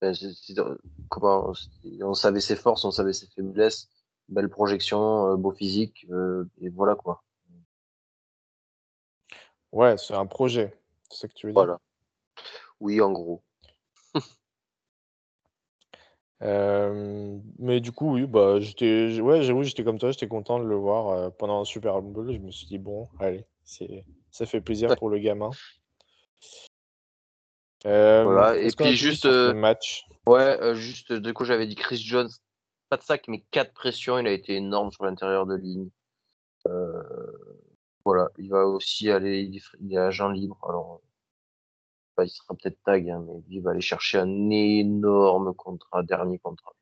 Ben, 0.00 0.14
c'est- 0.14 0.32
c'est- 0.32 0.58
euh, 0.58 0.78
Comment 1.10 1.52
c'est- 1.52 2.02
On 2.02 2.14
savait 2.14 2.40
ses 2.40 2.56
forces, 2.56 2.86
on 2.86 2.90
savait 2.90 3.12
ses 3.12 3.26
faiblesses. 3.26 3.90
Belle 4.30 4.48
projection, 4.48 5.32
euh, 5.32 5.36
beau 5.36 5.52
physique. 5.52 6.06
euh, 6.10 6.48
et 6.62 6.70
voilà 6.70 6.94
quoi. 6.94 7.22
Ouais, 9.72 9.96
c'est 9.98 10.14
un 10.14 10.26
projet. 10.26 10.74
C'est 11.10 11.20
ça 11.20 11.28
que 11.28 11.34
tu 11.34 11.46
veux 11.46 11.52
dire? 11.52 11.62
Voilà. 11.62 11.78
Oui, 12.80 13.00
en 13.00 13.12
gros. 13.12 13.42
Euh, 16.42 17.38
mais 17.58 17.80
du 17.80 17.92
coup, 17.92 18.12
oui, 18.12 18.26
bah 18.26 18.60
j'étais, 18.60 19.18
ouais, 19.22 19.40
j'avoue, 19.40 19.62
j'étais 19.62 19.84
comme 19.84 19.98
toi, 19.98 20.10
j'étais 20.10 20.28
content 20.28 20.58
de 20.58 20.66
le 20.66 20.74
voir 20.74 21.08
euh, 21.08 21.30
pendant 21.30 21.62
un 21.62 21.64
Super 21.64 22.02
Bowl. 22.02 22.30
Je 22.30 22.38
me 22.38 22.50
suis 22.50 22.66
dit 22.66 22.76
bon, 22.76 23.08
allez, 23.18 23.46
c'est, 23.64 24.04
ça 24.30 24.44
fait 24.44 24.60
plaisir 24.60 24.90
Ouais. 24.90 24.96
pour 24.96 25.08
le 25.08 25.18
gamin. 25.18 25.48
Euh, 27.86 28.24
Voilà, 28.24 28.54
et 28.58 28.68
puis 28.68 28.94
juste, 28.96 29.24
match? 29.24 30.06
Ouais, 30.26 30.74
juste, 30.74 31.10
du 31.10 31.32
coup, 31.32 31.46
j'avais 31.46 31.66
dit 31.66 31.74
Chris 31.74 31.96
Jones, 32.04 32.28
pas 32.90 32.98
de 32.98 33.02
sac, 33.02 33.28
mais 33.28 33.42
quatre 33.50 33.72
pressions. 33.72 34.18
Il 34.18 34.26
a 34.26 34.32
été 34.32 34.56
énorme 34.56 34.90
sur 34.90 35.06
l'intérieur 35.06 35.46
de 35.46 35.54
ligne. 35.54 35.88
Euh, 38.06 38.12
voilà, 38.12 38.30
il 38.38 38.50
va 38.50 38.66
aussi 38.66 39.10
aller, 39.10 39.42
il 39.80 39.92
est, 39.92 39.96
agent 39.96 40.28
libre. 40.28 40.58
Alors, 40.68 41.00
bah, 42.16 42.24
il 42.24 42.30
sera 42.30 42.54
peut-être 42.54 42.80
tag, 42.84 43.10
hein, 43.10 43.24
mais 43.26 43.42
il 43.48 43.60
va 43.62 43.72
aller 43.72 43.80
chercher 43.80 44.18
un 44.18 44.50
énorme 44.50 45.54
contrat, 45.54 46.02
dernier 46.02 46.38
contrat. 46.38 46.72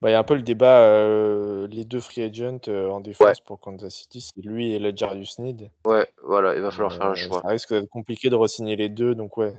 Bah, 0.00 0.10
il 0.10 0.12
y 0.12 0.14
a 0.14 0.18
un 0.18 0.24
peu 0.24 0.34
le 0.34 0.42
débat, 0.42 0.80
euh, 0.82 1.66
les 1.68 1.84
deux 1.84 2.00
free 2.00 2.22
agents 2.22 2.60
euh, 2.68 2.90
en 2.90 3.00
défense 3.00 3.40
pour 3.40 3.60
Kansas 3.60 3.94
City, 3.94 4.20
c'est 4.20 4.42
lui 4.44 4.74
et 4.74 4.96
Jarius 4.96 5.38
Need. 5.38 5.70
Ouais, 5.86 6.06
voilà, 6.22 6.54
il 6.54 6.60
va 6.60 6.70
falloir 6.70 6.92
faire 6.92 7.06
un 7.06 7.12
Euh, 7.12 7.14
choix. 7.14 7.40
ça 7.40 7.48
risque 7.48 7.72
d'être 7.72 7.88
compliqué 7.88 8.28
de 8.28 8.34
re-signer 8.34 8.76
les 8.76 8.90
deux, 8.90 9.14
donc 9.14 9.36
ouais, 9.38 9.54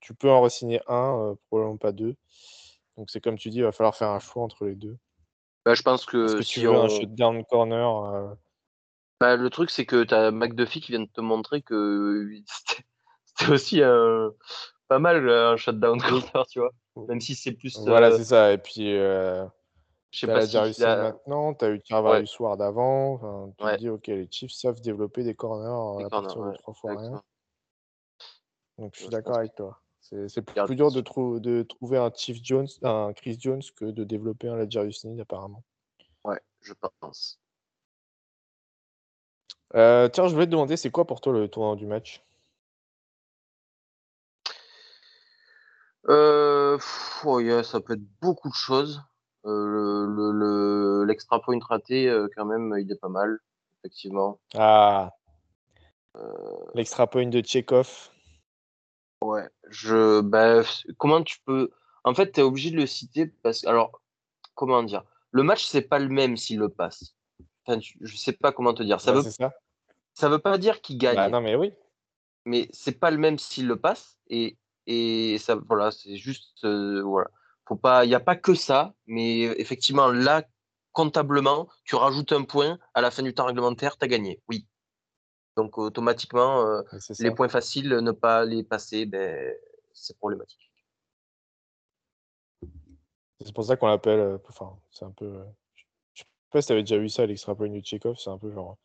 tu 0.00 0.14
peux 0.14 0.30
en 0.30 0.42
re-signer 0.42 0.80
un, 0.86 1.18
euh, 1.18 1.34
probablement 1.48 1.76
pas 1.76 1.92
deux. 1.92 2.14
Donc 2.96 3.10
c'est 3.10 3.20
comme 3.20 3.36
tu 3.36 3.50
dis, 3.50 3.58
il 3.58 3.64
va 3.64 3.72
falloir 3.72 3.96
faire 3.96 4.10
un 4.10 4.18
choix 4.20 4.42
entre 4.42 4.64
les 4.64 4.74
deux. 4.74 4.96
Bah, 5.64 5.74
je 5.74 5.82
pense 5.82 6.06
que 6.06 6.36
que 6.36 6.42
si 6.42 6.60
tu 6.60 6.66
veux 6.66 6.74
un 6.74 6.88
shutdown 6.88 7.44
corner 7.44 8.04
euh, 8.04 8.34
Bah, 9.20 9.36
le 9.36 9.50
truc, 9.50 9.70
c'est 9.70 9.86
que 9.86 10.04
tu 10.04 10.14
as 10.14 10.30
McDuffie 10.30 10.80
qui 10.80 10.92
vient 10.92 11.00
de 11.00 11.10
te 11.12 11.20
montrer 11.20 11.62
que 11.62 12.30
c'était 13.24 13.52
aussi 13.52 13.82
un... 13.82 14.32
pas 14.86 14.98
mal 14.98 15.28
un 15.28 15.56
shutdown 15.56 16.00
corner, 16.00 16.46
tu 16.46 16.60
vois. 16.60 16.70
Même 17.08 17.20
si 17.20 17.34
c'est 17.34 17.52
plus. 17.52 17.76
Voilà, 17.78 18.08
euh, 18.08 18.16
c'est 18.16 18.24
ça. 18.24 18.52
Et 18.52 18.58
puis, 18.58 18.96
euh, 18.96 19.44
je 20.10 20.20
sais 20.20 20.26
pas 20.26 20.46
si. 20.46 20.56
Sneed 20.74 20.98
maintenant, 20.98 21.54
t'as 21.54 21.70
eu 21.70 21.80
Travarius 21.82 22.38
Ward 22.38 22.60
avant. 22.62 23.14
Enfin, 23.14 23.52
tu 23.58 23.64
Ouais. 23.64 23.72
te 23.74 23.78
dis, 23.78 23.88
ok, 23.88 24.06
les 24.08 24.28
Chiefs 24.30 24.52
savent 24.52 24.80
développer 24.80 25.22
des 25.22 25.34
corners 25.34 25.66
à 25.66 26.08
corners, 26.08 26.08
partir 26.10 26.42
de 26.42 26.48
ouais, 26.50 26.56
trois 26.58 26.74
fois 26.74 26.96
rien. 26.96 27.22
Donc 28.78 28.94
je 28.94 29.00
suis 29.00 29.08
d'accord 29.08 29.38
avec 29.38 29.54
toi. 29.54 29.80
C'est 30.00 30.54
Garde- 30.54 30.68
plus 30.68 30.76
dur 30.76 30.90
de, 30.90 31.00
trou- 31.00 31.40
de 31.40 31.62
trouver 31.62 31.98
un 31.98 32.10
Chief 32.14 32.38
Jones, 32.42 32.68
un 32.82 33.12
Chris 33.12 33.36
Jones 33.38 33.62
que 33.76 33.84
de 33.86 34.04
développer 34.04 34.48
un 34.48 34.56
Ladjarius 34.56 35.00
Sneed 35.00 35.20
apparemment. 35.20 35.62
Ouais, 36.24 36.40
je 36.62 36.72
pense. 37.00 37.38
Euh, 39.74 40.08
tiens, 40.08 40.28
je 40.28 40.32
voulais 40.34 40.46
te 40.46 40.50
demander, 40.50 40.76
c'est 40.76 40.90
quoi 40.90 41.06
pour 41.06 41.20
toi 41.20 41.32
le 41.32 41.48
tournant 41.48 41.76
du 41.76 41.86
match? 41.86 42.22
Euh, 46.08 46.76
pff, 46.76 47.22
oh, 47.26 47.40
yeah, 47.40 47.62
ça 47.62 47.80
peut 47.80 47.94
être 47.94 48.20
beaucoup 48.20 48.48
de 48.48 48.54
choses. 48.54 49.02
Euh, 49.44 49.66
le, 49.66 50.06
le, 50.06 50.32
le- 50.32 51.04
l'extra 51.04 51.40
point 51.40 51.58
raté, 51.60 52.08
euh, 52.08 52.28
quand 52.34 52.44
même, 52.44 52.74
il 52.78 52.90
est 52.90 53.00
pas 53.00 53.08
mal, 53.08 53.38
effectivement. 53.80 54.40
Ah, 54.54 55.12
l'extra 56.74 57.06
point 57.06 57.26
de 57.26 57.40
Tchekhov. 57.40 58.10
ouais, 59.22 59.48
je, 59.68 60.20
bah, 60.20 60.62
comment 60.96 61.22
tu 61.22 61.38
peux. 61.44 61.70
En 62.04 62.14
fait, 62.14 62.32
tu 62.32 62.40
es 62.40 62.42
obligé 62.42 62.70
de 62.70 62.76
le 62.76 62.86
citer 62.86 63.26
parce 63.26 63.62
que, 63.62 63.68
alors, 63.68 64.00
comment 64.54 64.82
dire? 64.82 65.04
Le 65.30 65.42
match, 65.42 65.66
c'est 65.66 65.82
pas 65.82 65.98
le 65.98 66.08
même 66.08 66.36
s'il 66.36 66.58
le 66.58 66.68
passe. 66.70 67.14
Enfin, 67.68 67.80
je 68.00 68.16
sais 68.16 68.32
pas 68.32 68.50
comment 68.50 68.72
te 68.72 68.82
dire. 68.82 69.00
Ça 69.00 69.12
Bah, 69.12 69.18
veut, 69.18 69.22
c'est 69.22 69.30
ça? 69.42 69.52
ça 70.14 70.28
veut 70.30 70.38
pas 70.38 70.56
dire 70.58 70.80
qu'il 70.80 70.96
gagne. 70.98 71.16
Bah 71.16 71.28
non, 71.28 71.40
mais 71.42 71.54
oui. 71.54 71.72
mais 72.46 72.68
c'est 72.72 72.98
pas 72.98 73.10
le 73.10 73.18
même 73.18 73.38
s'il 73.38 73.66
le 73.66 73.78
passe 73.78 74.16
et 74.28 74.56
et 74.86 75.36
ça 75.38 75.54
voilà 75.56 75.90
c'est 75.90 76.16
juste 76.16 76.64
euh, 76.64 77.02
voilà 77.02 77.28
faut 77.66 77.76
pas 77.76 78.06
il 78.06 78.10
y 78.10 78.14
a 78.14 78.20
pas 78.20 78.36
que 78.36 78.54
ça 78.54 78.94
mais 79.06 79.40
effectivement 79.60 80.08
là 80.08 80.44
comptablement 80.92 81.68
tu 81.84 81.94
rajoutes 81.94 82.32
un 82.32 82.44
point 82.44 82.78
à 82.94 83.02
la 83.02 83.10
fin 83.10 83.22
du 83.22 83.34
temps 83.34 83.44
réglementaire 83.44 83.98
tu 83.98 84.04
as 84.06 84.08
gagné 84.08 84.40
oui 84.48 84.66
donc 85.58 85.76
automatiquement 85.76 86.62
euh, 86.64 86.80
les 87.18 87.30
points 87.32 87.50
faciles 87.50 87.90
ne 87.90 88.12
pas 88.12 88.46
les 88.46 88.62
passer 88.64 89.04
ben 89.04 89.54
c'est 89.92 90.16
problématique 90.16 90.72
C'est 93.44 93.52
pour 93.54 93.64
ça 93.64 93.76
qu'on 93.76 93.88
l'appelle. 93.88 94.20
euh, 94.20 94.38
Enfin, 94.48 94.78
c'est 94.90 95.04
un 95.04 95.10
peu. 95.12 95.44
Sais 96.48 96.52
pas 96.52 96.62
si 96.62 96.68
t'avais 96.68 96.82
déjà 96.82 96.98
vu 96.98 97.08
ça, 97.08 97.26
l'extra 97.26 97.54
point 97.54 97.68
de 97.68 97.80
Tchekhov. 97.80 98.16
C'est 98.18 98.30
un 98.30 98.38
peu 98.38 98.52
genre. 98.52 98.76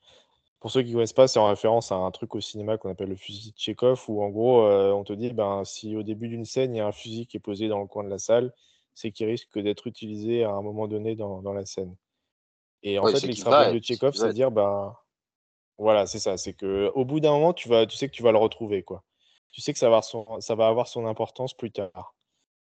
Pour 0.59 0.71
ceux 0.71 0.83
qui 0.83 0.93
connaissent 0.93 1.13
pas, 1.13 1.27
c'est 1.27 1.39
en 1.39 1.47
référence 1.47 1.91
à 1.91 1.95
un 1.95 2.11
truc 2.11 2.35
au 2.35 2.41
cinéma 2.41 2.77
qu'on 2.77 2.89
appelle 2.89 3.09
le 3.09 3.15
fusil 3.17 3.51
de 3.51 3.57
Tchekhov, 3.57 4.05
où 4.09 4.23
en 4.23 4.29
gros, 4.29 4.63
euh, 4.65 4.91
on 4.93 5.03
te 5.03 5.13
dit, 5.13 5.31
ben, 5.33 5.65
si 5.65 5.95
au 5.95 6.03
début 6.03 6.29
d'une 6.29 6.45
scène, 6.45 6.73
il 6.75 6.77
y 6.79 6.81
a 6.81 6.87
un 6.87 6.91
fusil 6.93 7.27
qui 7.27 7.37
est 7.37 7.41
posé 7.41 7.67
dans 7.67 7.79
le 7.79 7.87
coin 7.87 8.03
de 8.03 8.09
la 8.09 8.17
salle, 8.19 8.53
c'est 8.93 9.11
qu'il 9.11 9.27
risque 9.27 9.59
d'être 9.59 9.87
utilisé 9.87 10.43
à 10.43 10.51
un 10.51 10.61
moment 10.61 10.87
donné 10.87 11.15
dans, 11.15 11.41
dans 11.41 11.53
la 11.53 11.65
scène. 11.65 11.95
Et 12.83 12.99
en 12.99 13.05
Ouais, 13.05 13.11
fait, 13.11 13.19
c'est 13.19 13.27
qu'il 13.29 13.29
l'extra 13.29 13.51
va 13.51 13.65
point 13.65 13.73
de 13.73 13.79
Tchekhov, 13.79 14.13
c'est 14.15 14.31
dire, 14.33 14.51
ben, 14.51 14.95
voilà, 15.77 16.05
c'est 16.07 16.19
ça. 16.19 16.37
C'est 16.37 16.53
que 16.53 16.91
au 16.95 17.05
bout 17.05 17.19
d'un 17.19 17.31
moment, 17.31 17.53
tu 17.53 17.67
vas, 17.69 17.85
tu 17.85 17.97
sais 17.97 18.07
que 18.07 18.13
tu 18.13 18.23
vas 18.23 18.31
le 18.31 18.37
retrouver, 18.37 18.83
quoi. 18.83 19.03
Tu 19.51 19.61
sais 19.61 19.73
que 19.73 19.79
ça 19.79 19.87
va 19.89 19.97
avoir 19.97 20.03
son, 20.03 20.39
ça 20.41 20.55
va 20.55 20.67
avoir 20.67 20.87
son 20.87 21.05
importance 21.05 21.53
plus 21.53 21.71
tard. 21.71 22.15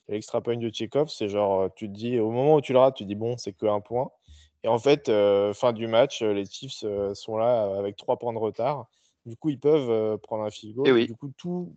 Et 0.08 0.14
l'extra 0.14 0.42
point 0.42 0.58
de 0.58 0.70
Tchekhov, 0.70 1.10
c'est 1.10 1.30
genre, 1.30 1.74
tu 1.76 1.88
te 1.88 1.94
dis, 1.94 2.20
au 2.20 2.32
moment 2.32 2.56
où 2.56 2.62
tu 2.62 2.74
le 2.74 2.80
rates, 2.80 2.96
tu 2.96 3.04
te 3.04 3.08
dis, 3.08 3.16
bon, 3.16 3.38
c'est 3.38 3.54
que 3.54 3.66
un 3.68 3.82
point. 3.82 4.12
Et 4.63 4.67
en 4.67 4.80
fait, 4.80 5.10
euh, 5.10 5.54
fin 5.54 5.74
du 5.74 5.88
match, 5.88 6.21
euh, 6.21 6.34
les 6.34 6.45
Chiefs 6.45 6.84
euh, 6.84 7.13
sont 7.15 7.38
là 7.38 7.78
avec 7.78 7.95
trois 7.95 8.17
points 8.17 8.34
de 8.34 8.38
retard. 8.38 8.88
Du 9.26 9.36
coup, 9.36 9.50
ils 9.50 9.60
peuvent 9.60 10.17
prendre 10.19 10.43
un 10.43 10.50
field 10.50 10.76
goal. 10.76 10.88
Eh 10.88 10.91
oui. 10.91 11.08
Du 11.08 11.15
coup, 11.15 11.32
tout, 11.38 11.76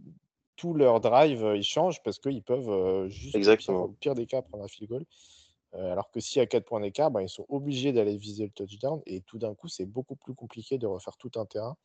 tout 0.57 0.73
leur 0.75 1.01
drive, 1.01 1.53
ils 1.57 1.63
changent 1.63 2.03
parce 2.03 2.19
qu'ils 2.19 2.43
peuvent 2.43 3.09
juste, 3.09 3.29
au 3.29 3.39
pire, 3.39 3.39
Exactement. 3.39 3.83
au 3.85 3.89
pire 3.89 4.15
des 4.15 4.27
cas, 4.27 4.41
prendre 4.41 4.65
un 4.65 4.69
field 4.69 4.91
goal. 4.91 5.05
Alors 5.75 6.11
que 6.11 6.21
s'il 6.21 6.39
y 6.39 6.43
a 6.43 6.47
4 6.47 6.65
points 6.65 6.81
d'écart, 6.81 7.11
ben, 7.11 7.21
ils 7.21 7.29
sont 7.29 7.45
obligés 7.49 7.93
d'aller 7.93 8.17
viser 8.17 8.45
le 8.45 8.51
touchdown. 8.51 9.03
Et 9.07 9.21
tout 9.23 9.39
d'un 9.39 9.55
coup, 9.55 9.69
c'est 9.69 9.85
beaucoup 9.85 10.17
plus 10.17 10.35
compliqué 10.35 10.79
de 10.79 10.87
refaire 10.87 11.17
tout 11.19 11.33
un 11.37 11.45
terrain 11.45 11.77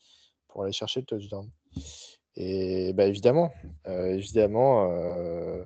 pour 0.47 0.63
aller 0.63 0.71
chercher 0.71 1.01
le 1.01 1.05
touchdown. 1.05 1.49
Et 2.35 2.93
bah, 2.93 3.05
évidemment, 3.05 3.51
euh, 3.87 4.13
évidemment, 4.13 4.89
euh, 4.91 5.63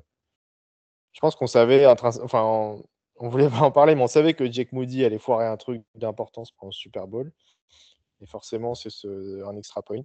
je 1.11 1.19
pense 1.19 1.35
qu'on 1.35 1.47
savait, 1.47 1.85
enfin, 1.85 2.79
on, 3.17 3.29
voulait 3.29 3.49
pas 3.49 3.61
en 3.61 3.71
parler, 3.71 3.95
mais 3.95 4.01
on 4.03 4.07
savait 4.07 4.33
que 4.33 4.49
Jake 4.51 4.71
Moody 4.71 5.03
allait 5.05 5.19
foirer 5.19 5.45
un 5.47 5.57
truc 5.57 5.81
d'importance 5.95 6.51
pendant 6.51 6.69
le 6.69 6.73
Super 6.73 7.07
Bowl. 7.07 7.31
Et 8.21 8.25
forcément, 8.25 8.75
c'est 8.75 8.89
ce, 8.89 9.43
un 9.45 9.55
extra 9.57 9.81
point. 9.81 10.01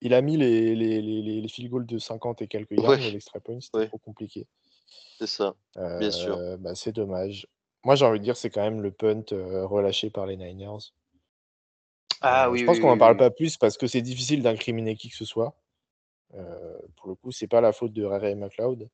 Il 0.00 0.14
a 0.14 0.20
mis 0.20 0.36
les, 0.36 0.74
les, 0.76 1.00
les, 1.02 1.22
les- 1.22 1.40
les 1.40 1.48
field 1.48 1.70
goals 1.70 1.86
de 1.86 1.98
50 1.98 2.42
et 2.42 2.48
quelques 2.48 2.72
yards, 2.72 2.90
Ouais. 2.90 2.98
mais 2.98 3.10
l'extra 3.10 3.40
point, 3.40 3.60
c'était 3.60 3.78
Ouais. 3.78 3.86
trop 3.88 3.98
compliqué. 3.98 4.46
c'est 5.18 5.26
ça 5.26 5.54
Bien 5.76 6.10
sûr. 6.10 6.36
Euh, 6.36 6.56
bah, 6.56 6.74
c'est 6.74 6.92
dommage. 6.92 7.46
Moi, 7.84 7.94
j'ai 7.94 8.04
envie 8.04 8.18
de 8.18 8.24
dire, 8.24 8.36
c'est 8.36 8.50
quand 8.50 8.62
même 8.62 8.80
le 8.82 8.90
punt 8.92 9.22
euh, 9.32 9.66
relâché 9.66 10.10
par 10.10 10.26
les 10.26 10.36
Niners. 10.36 10.92
Ah 12.20 12.46
Euh, 12.46 12.50
oui, 12.50 12.60
je 12.60 12.64
pense 12.64 12.76
oui, 12.76 12.82
qu'on 12.82 12.88
n'en 12.88 12.92
oui, 12.94 12.98
parle 12.98 13.12
oui. 13.14 13.18
pas 13.18 13.30
plus 13.30 13.56
parce 13.56 13.76
que 13.78 13.86
c'est 13.86 14.02
difficile 14.02 14.42
d'incriminer 14.42 14.96
qui 14.96 15.08
que 15.08 15.16
ce 15.16 15.24
soit. 15.24 15.54
Euh, 16.34 16.78
pour 16.96 17.08
le 17.08 17.14
coup, 17.14 17.30
c'est 17.32 17.46
pas 17.46 17.60
la 17.60 17.72
faute 17.72 17.92
de 17.92 18.04
Ray 18.04 18.34
McLeod. 18.34 18.88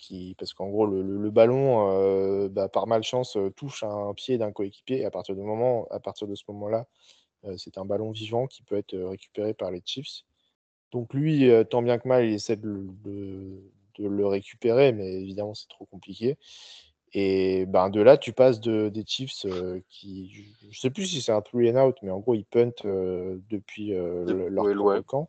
Qui, 0.00 0.34
parce 0.38 0.54
qu'en 0.54 0.68
gros, 0.68 0.86
le, 0.86 1.02
le- 1.02 1.18
le 1.18 1.30
ballon, 1.30 1.90
euh, 1.90 2.48
bah, 2.48 2.68
par 2.68 2.86
malchance, 2.86 3.36
euh, 3.36 3.50
touche 3.50 3.82
un 3.84 4.14
pied 4.14 4.38
d'un 4.38 4.50
coéquipier. 4.50 5.00
Et 5.00 5.04
à 5.04 5.10
partir, 5.10 5.34
du 5.34 5.42
moment, 5.42 5.86
à 5.90 6.00
partir 6.00 6.26
de 6.26 6.34
ce 6.34 6.44
moment-là, 6.48 6.86
euh, 7.44 7.54
c'est 7.58 7.76
un 7.76 7.84
ballon 7.84 8.10
vivant 8.10 8.46
qui 8.46 8.62
peut 8.62 8.76
être 8.76 8.96
récupéré 8.96 9.52
par 9.52 9.70
les 9.70 9.82
Chiefs. 9.84 10.22
Donc 10.90 11.12
lui, 11.12 11.50
euh, 11.50 11.64
tant 11.64 11.82
bien 11.82 11.98
que 11.98 12.08
mal, 12.08 12.24
il 12.24 12.32
essaie 12.32 12.56
de, 12.56 12.66
le- 12.66 12.88
de- 13.04 13.62
de 13.98 14.08
le 14.08 14.26
récupérer, 14.26 14.92
mais 14.92 15.12
évidemment, 15.20 15.54
c'est 15.54 15.68
trop 15.68 15.84
compliqué. 15.84 16.38
Et 17.12 17.66
ben, 17.66 17.90
de 17.90 18.00
là, 18.00 18.16
tu 18.16 18.32
passes 18.32 18.60
de, 18.60 18.88
des 18.88 19.04
Chiefs 19.06 19.44
qui, 19.88 20.30
je 20.30 20.66
ne 20.66 20.72
sais 20.72 20.90
plus 20.90 21.06
si 21.06 21.20
c'est 21.20 21.32
un 21.32 21.42
three 21.42 21.70
and 21.70 21.88
out, 21.88 21.96
mais 22.02 22.10
en 22.10 22.20
gros, 22.20 22.34
ils 22.34 22.44
puntent 22.46 22.86
depuis 22.86 23.90
De- 23.90 24.32
le- 24.32 24.48
leur 24.48 24.64
ouais, 24.64 25.02
camp. 25.04 25.28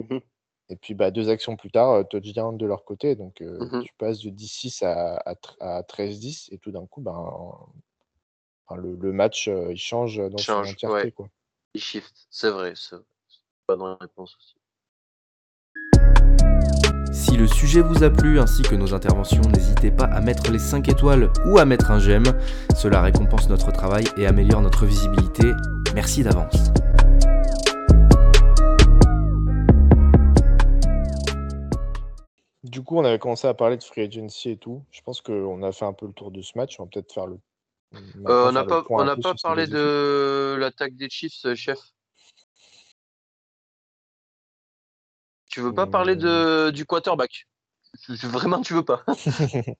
Mhm. 0.00 0.20
Et 0.68 0.76
puis 0.76 0.94
bah, 0.94 1.10
deux 1.12 1.28
actions 1.28 1.56
plus 1.56 1.70
tard, 1.70 2.06
touchdown 2.08 2.56
de 2.56 2.66
leur 2.66 2.84
côté. 2.84 3.14
Donc 3.14 3.40
euh, 3.40 3.58
Mhm. 3.60 3.84
tu 3.84 3.92
passes 3.98 4.18
de 4.20 4.30
10-6 4.30 4.82
à, 4.84 5.16
à, 5.24 5.34
à 5.60 5.82
13-10 5.82 6.48
et 6.52 6.58
tout 6.58 6.72
d'un 6.72 6.86
coup, 6.86 7.00
ben, 7.00 7.12
enfin, 8.66 8.80
le, 8.80 8.96
le 8.96 9.12
match, 9.12 9.46
euh, 9.48 9.72
il 9.72 9.76
change 9.78 10.16
dans 10.18 10.38
son 10.38 10.42
Change, 10.44 10.72
entièreté. 10.72 11.04
ouais. 11.06 11.10
Quoi. 11.12 11.28
Il 11.74 11.80
shift, 11.80 12.26
c'est 12.30 12.50
vrai. 12.50 12.72
C'est 12.74 12.96
pas 13.66 13.76
dans 13.76 13.88
la 13.88 13.96
réponse 14.00 14.36
aussi. 14.36 14.56
Si 17.12 17.36
le 17.36 17.46
sujet 17.46 17.80
vous 17.80 18.02
a 18.04 18.10
plu 18.10 18.38
ainsi 18.40 18.62
que 18.62 18.74
nos 18.74 18.92
interventions, 18.92 19.42
n'hésitez 19.42 19.90
pas 19.90 20.04
à 20.04 20.20
mettre 20.20 20.50
les 20.50 20.58
5 20.58 20.88
étoiles 20.88 21.30
ou 21.46 21.58
à 21.58 21.64
mettre 21.64 21.90
un 21.90 21.98
j'aime. 21.98 22.24
Cela 22.76 23.00
récompense 23.00 23.48
notre 23.48 23.72
travail 23.72 24.04
et 24.16 24.26
améliore 24.26 24.60
notre 24.62 24.84
visibilité. 24.84 25.52
Merci 25.94 26.22
d'avance. 26.22 26.70
Du 32.66 32.82
coup, 32.82 32.98
on 32.98 33.04
avait 33.04 33.20
commencé 33.20 33.46
à 33.46 33.54
parler 33.54 33.76
de 33.76 33.84
free 33.84 34.02
agency 34.02 34.50
et 34.50 34.56
tout. 34.56 34.82
Je 34.90 35.00
pense 35.00 35.20
qu'on 35.20 35.62
a 35.62 35.70
fait 35.70 35.84
un 35.84 35.92
peu 35.92 36.06
le 36.06 36.12
tour 36.12 36.32
de 36.32 36.42
ce 36.42 36.58
match. 36.58 36.80
On 36.80 36.84
va 36.84 36.88
peut-être 36.92 37.12
faire 37.12 37.26
le. 37.28 37.38
Euh, 37.94 38.48
on 38.48 38.52
n'a 38.52 38.64
pas, 38.64 38.84
on 38.90 39.20
pas 39.20 39.34
parlé 39.40 39.68
de 39.68 40.56
l'attaque 40.58 40.96
des 40.96 41.08
Chiefs, 41.08 41.44
euh, 41.44 41.54
chef. 41.54 41.78
Tu 45.48 45.60
veux 45.60 45.72
pas 45.72 45.86
parler 45.86 46.16
de, 46.16 46.70
du 46.70 46.84
quarterback? 46.84 47.46
Vraiment, 48.08 48.60
tu 48.60 48.74
veux 48.74 48.84
pas 48.84 49.04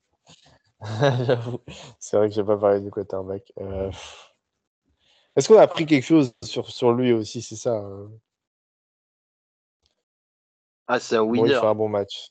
J'avoue. 1.25 1.61
C'est 1.99 2.17
vrai 2.17 2.29
que 2.29 2.35
j'ai 2.35 2.45
pas 2.45 2.57
parlé 2.57 2.81
du 2.81 2.91
quarterback. 2.91 3.53
Euh. 3.59 3.91
Est-ce 5.35 5.49
qu'on 5.49 5.59
a 5.59 5.63
appris 5.63 5.87
quelque 5.87 6.05
chose 6.05 6.33
sur, 6.45 6.71
sur 6.71 6.93
lui 6.93 7.13
aussi 7.13 7.43
C'est 7.43 7.57
ça. 7.57 7.75
euh 7.85 8.07
Ah, 10.87 11.01
c'est 11.01 11.17
un 11.17 11.25
Bon, 11.25 11.35
il 11.35 11.41
winner. 11.43 11.55
fait 11.61 11.67
un 11.67 11.75
bon 11.75 11.89
match. 11.89 12.31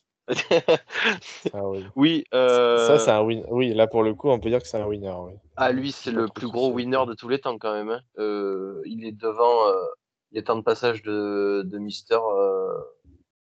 Ah, 1.53 1.67
oui. 1.67 1.86
oui, 1.95 2.23
Ça, 2.32 2.38
euh, 2.38 2.97
c'est 2.99 3.11
un 3.11 3.21
win. 3.21 3.43
Oui, 3.49 3.73
là 3.73 3.88
pour 3.88 4.03
le 4.03 4.13
coup, 4.15 4.30
on 4.30 4.39
peut 4.39 4.49
dire 4.49 4.61
que 4.61 4.67
c'est 4.67 4.80
un 4.80 4.88
winner. 4.88 5.13
Oui. 5.19 5.34
ah, 5.55 5.71
lui, 5.71 5.91
c'est 5.91 6.11
le 6.11 6.28
plus 6.28 6.47
gros 6.47 6.71
winner 6.71 7.05
de 7.07 7.13
tous 7.13 7.30
les 7.30 7.39
temps 7.39 7.57
quand 7.57 7.73
même. 7.73 7.89
hein. 7.89 8.01
Euh, 8.17 8.82
il 8.86 9.05
est 9.05 9.11
devant 9.11 9.67
euh, 9.67 9.86
les 10.32 10.43
temps 10.43 10.55
de 10.55 10.61
passage 10.63 11.03
de, 11.03 11.63
de 11.65 11.78
Mister 11.78 12.15
euh, 12.17 12.73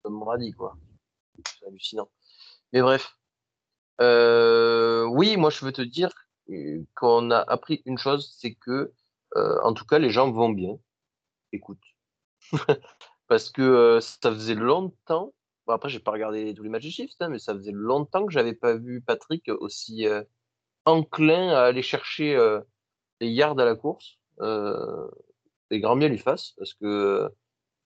Tom 0.03 0.19
Brady, 0.19 0.51
quoi. 0.51 0.75
C'est 1.59 1.65
hallucinant. 1.67 2.09
Mais 2.73 2.82
bref. 2.82 3.17
Euh, 3.99 5.05
oui, 5.05 5.38
moi, 5.38 5.49
je 5.49 5.65
veux 5.65 5.71
te 5.71 5.82
dire 5.82 6.09
euh, 6.51 6.84
qu'on 6.95 7.32
a 7.32 7.39
appris 7.39 7.82
une 7.86 7.97
chose, 7.97 8.36
c'est 8.38 8.53
que, 8.53 8.93
euh, 9.36 9.59
en 9.63 9.73
tout 9.73 9.86
cas, 9.86 9.97
les 9.97 10.11
gens 10.11 10.32
vont 10.32 10.49
bien. 10.49 10.78
Écoute. 11.51 11.82
Parce 13.28 13.49
que 13.49 13.61
euh, 13.61 13.99
ça 13.99 14.32
faisait 14.32 14.53
longtemps. 14.55 15.34
Bon, 15.68 15.74
après, 15.74 15.89
j'ai 15.89 15.99
pas 15.99 16.11
regardé 16.11 16.53
tous 16.53 16.63
les 16.63 16.70
matchs 16.70 16.84
des 16.84 16.91
Chiefs, 16.91 17.11
hein, 17.20 17.28
mais 17.28 17.39
ça 17.39 17.53
faisait 17.53 17.74
longtemps 17.74 18.26
que 18.26 18.32
j'avais 18.32 18.53
pas 18.53 18.76
vu 18.76 19.01
Patrick 19.01 19.49
aussi 19.59 20.07
euh, 20.07 20.24
enclin 20.86 21.49
à 21.49 21.63
aller 21.63 21.82
chercher 21.82 22.36
euh, 22.38 22.61
les 23.20 23.30
yards 23.30 23.59
à 23.59 23.65
la 23.65 23.76
course. 23.76 24.18
Euh, 24.39 25.07
et 25.70 25.80
grand 25.82 25.97
bien 25.97 26.07
lui 26.07 26.20
fasse, 26.20 26.53
parce 26.57 26.74
que 26.74 27.30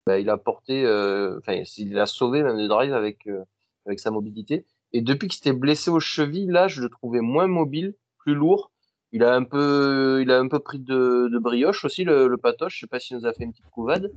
bah, 0.07 0.19
il 0.19 0.30
a 0.30 0.38
porté, 0.38 0.86
euh, 0.86 1.38
enfin, 1.38 1.61
il 1.78 1.99
a 1.99 2.07
sauvé 2.07 2.41
même 2.41 2.57
des 2.57 2.67
drives 2.67 2.93
avec, 2.93 3.28
euh, 3.28 3.43
avec 3.86 3.99
sa 3.99 4.09
mobilité. 4.09 4.65
Et 4.93 5.01
depuis 5.01 5.28
qu'il 5.28 5.38
s'était 5.38 5.53
blessé 5.53 5.91
aux 5.91 5.99
chevilles, 5.99 6.47
là, 6.47 6.67
je 6.67 6.82
le 6.82 6.89
trouvais 6.89 7.21
moins 7.21 7.47
mobile, 7.47 7.93
plus 8.17 8.34
lourd. 8.34 8.71
Il 9.11 9.23
a 9.23 9.36
un 9.36 9.43
peu, 9.43 10.19
il 10.21 10.32
a 10.32 10.39
un 10.39 10.47
peu 10.47 10.59
pris 10.59 10.80
de, 10.80 11.30
brioche 11.39 11.86
aussi, 11.86 12.03
le, 12.03 12.28
le 12.28 12.38
patoche. 12.38 12.75
Je 12.75 12.80
sais 12.82 12.88
pas 12.88 12.99
s'il 12.99 13.17
nous 13.17 13.25
a 13.25 13.34
fait 13.34 13.43
une 13.43 13.51
petite 13.51 13.69
couvade. 13.69 14.11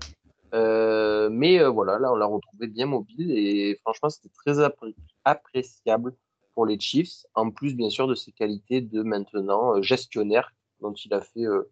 Euh, 0.54 1.28
mais 1.30 1.60
euh, 1.60 1.68
voilà, 1.68 1.98
là, 1.98 2.12
on 2.12 2.16
l'a 2.16 2.26
retrouvé 2.26 2.66
bien 2.66 2.86
mobile 2.86 3.30
et 3.30 3.76
franchement, 3.82 4.08
c'était 4.10 4.30
très 4.34 4.58
appré- 4.60 4.94
appréciable 5.24 6.14
pour 6.54 6.66
les 6.66 6.78
Chiefs. 6.78 7.24
En 7.34 7.50
plus, 7.50 7.74
bien 7.74 7.90
sûr, 7.90 8.08
de 8.08 8.14
ses 8.14 8.32
qualités 8.32 8.80
de 8.80 9.02
maintenant 9.02 9.76
euh, 9.76 9.82
gestionnaire 9.82 10.52
dont 10.80 10.92
il 10.92 11.12
a 11.14 11.20
fait 11.20 11.44
euh, 11.46 11.70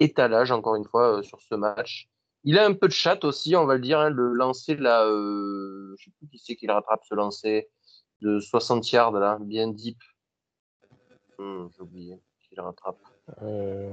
étalage, 0.00 0.50
encore 0.50 0.74
une 0.76 0.84
fois, 0.84 1.18
euh, 1.18 1.22
sur 1.22 1.40
ce 1.40 1.54
match. 1.54 2.08
Il 2.44 2.58
a 2.58 2.64
un 2.66 2.72
peu 2.74 2.88
de 2.88 2.92
chat 2.92 3.24
aussi, 3.24 3.56
on 3.56 3.66
va 3.66 3.74
le 3.74 3.80
dire. 3.80 3.98
hein, 4.00 4.10
le 4.10 4.32
lancer, 4.32 4.74
là, 4.76 5.04
euh, 5.04 5.94
je 5.98 6.04
sais 6.04 6.10
plus 6.18 6.28
qui 6.28 6.38
c'est 6.38 6.56
qui 6.56 6.66
le 6.66 6.72
rattrape, 6.72 7.02
ce 7.04 7.14
lancer 7.14 7.68
de 8.20 8.40
60 8.40 8.90
yards, 8.90 9.12
là, 9.12 9.38
bien 9.40 9.68
deep. 9.68 9.98
Hum, 11.38 11.68
J'ai 11.76 11.82
oublié 11.82 12.20
qui 12.48 12.54
le 12.56 12.62
rattrape. 12.62 12.98
Euh... 13.42 13.92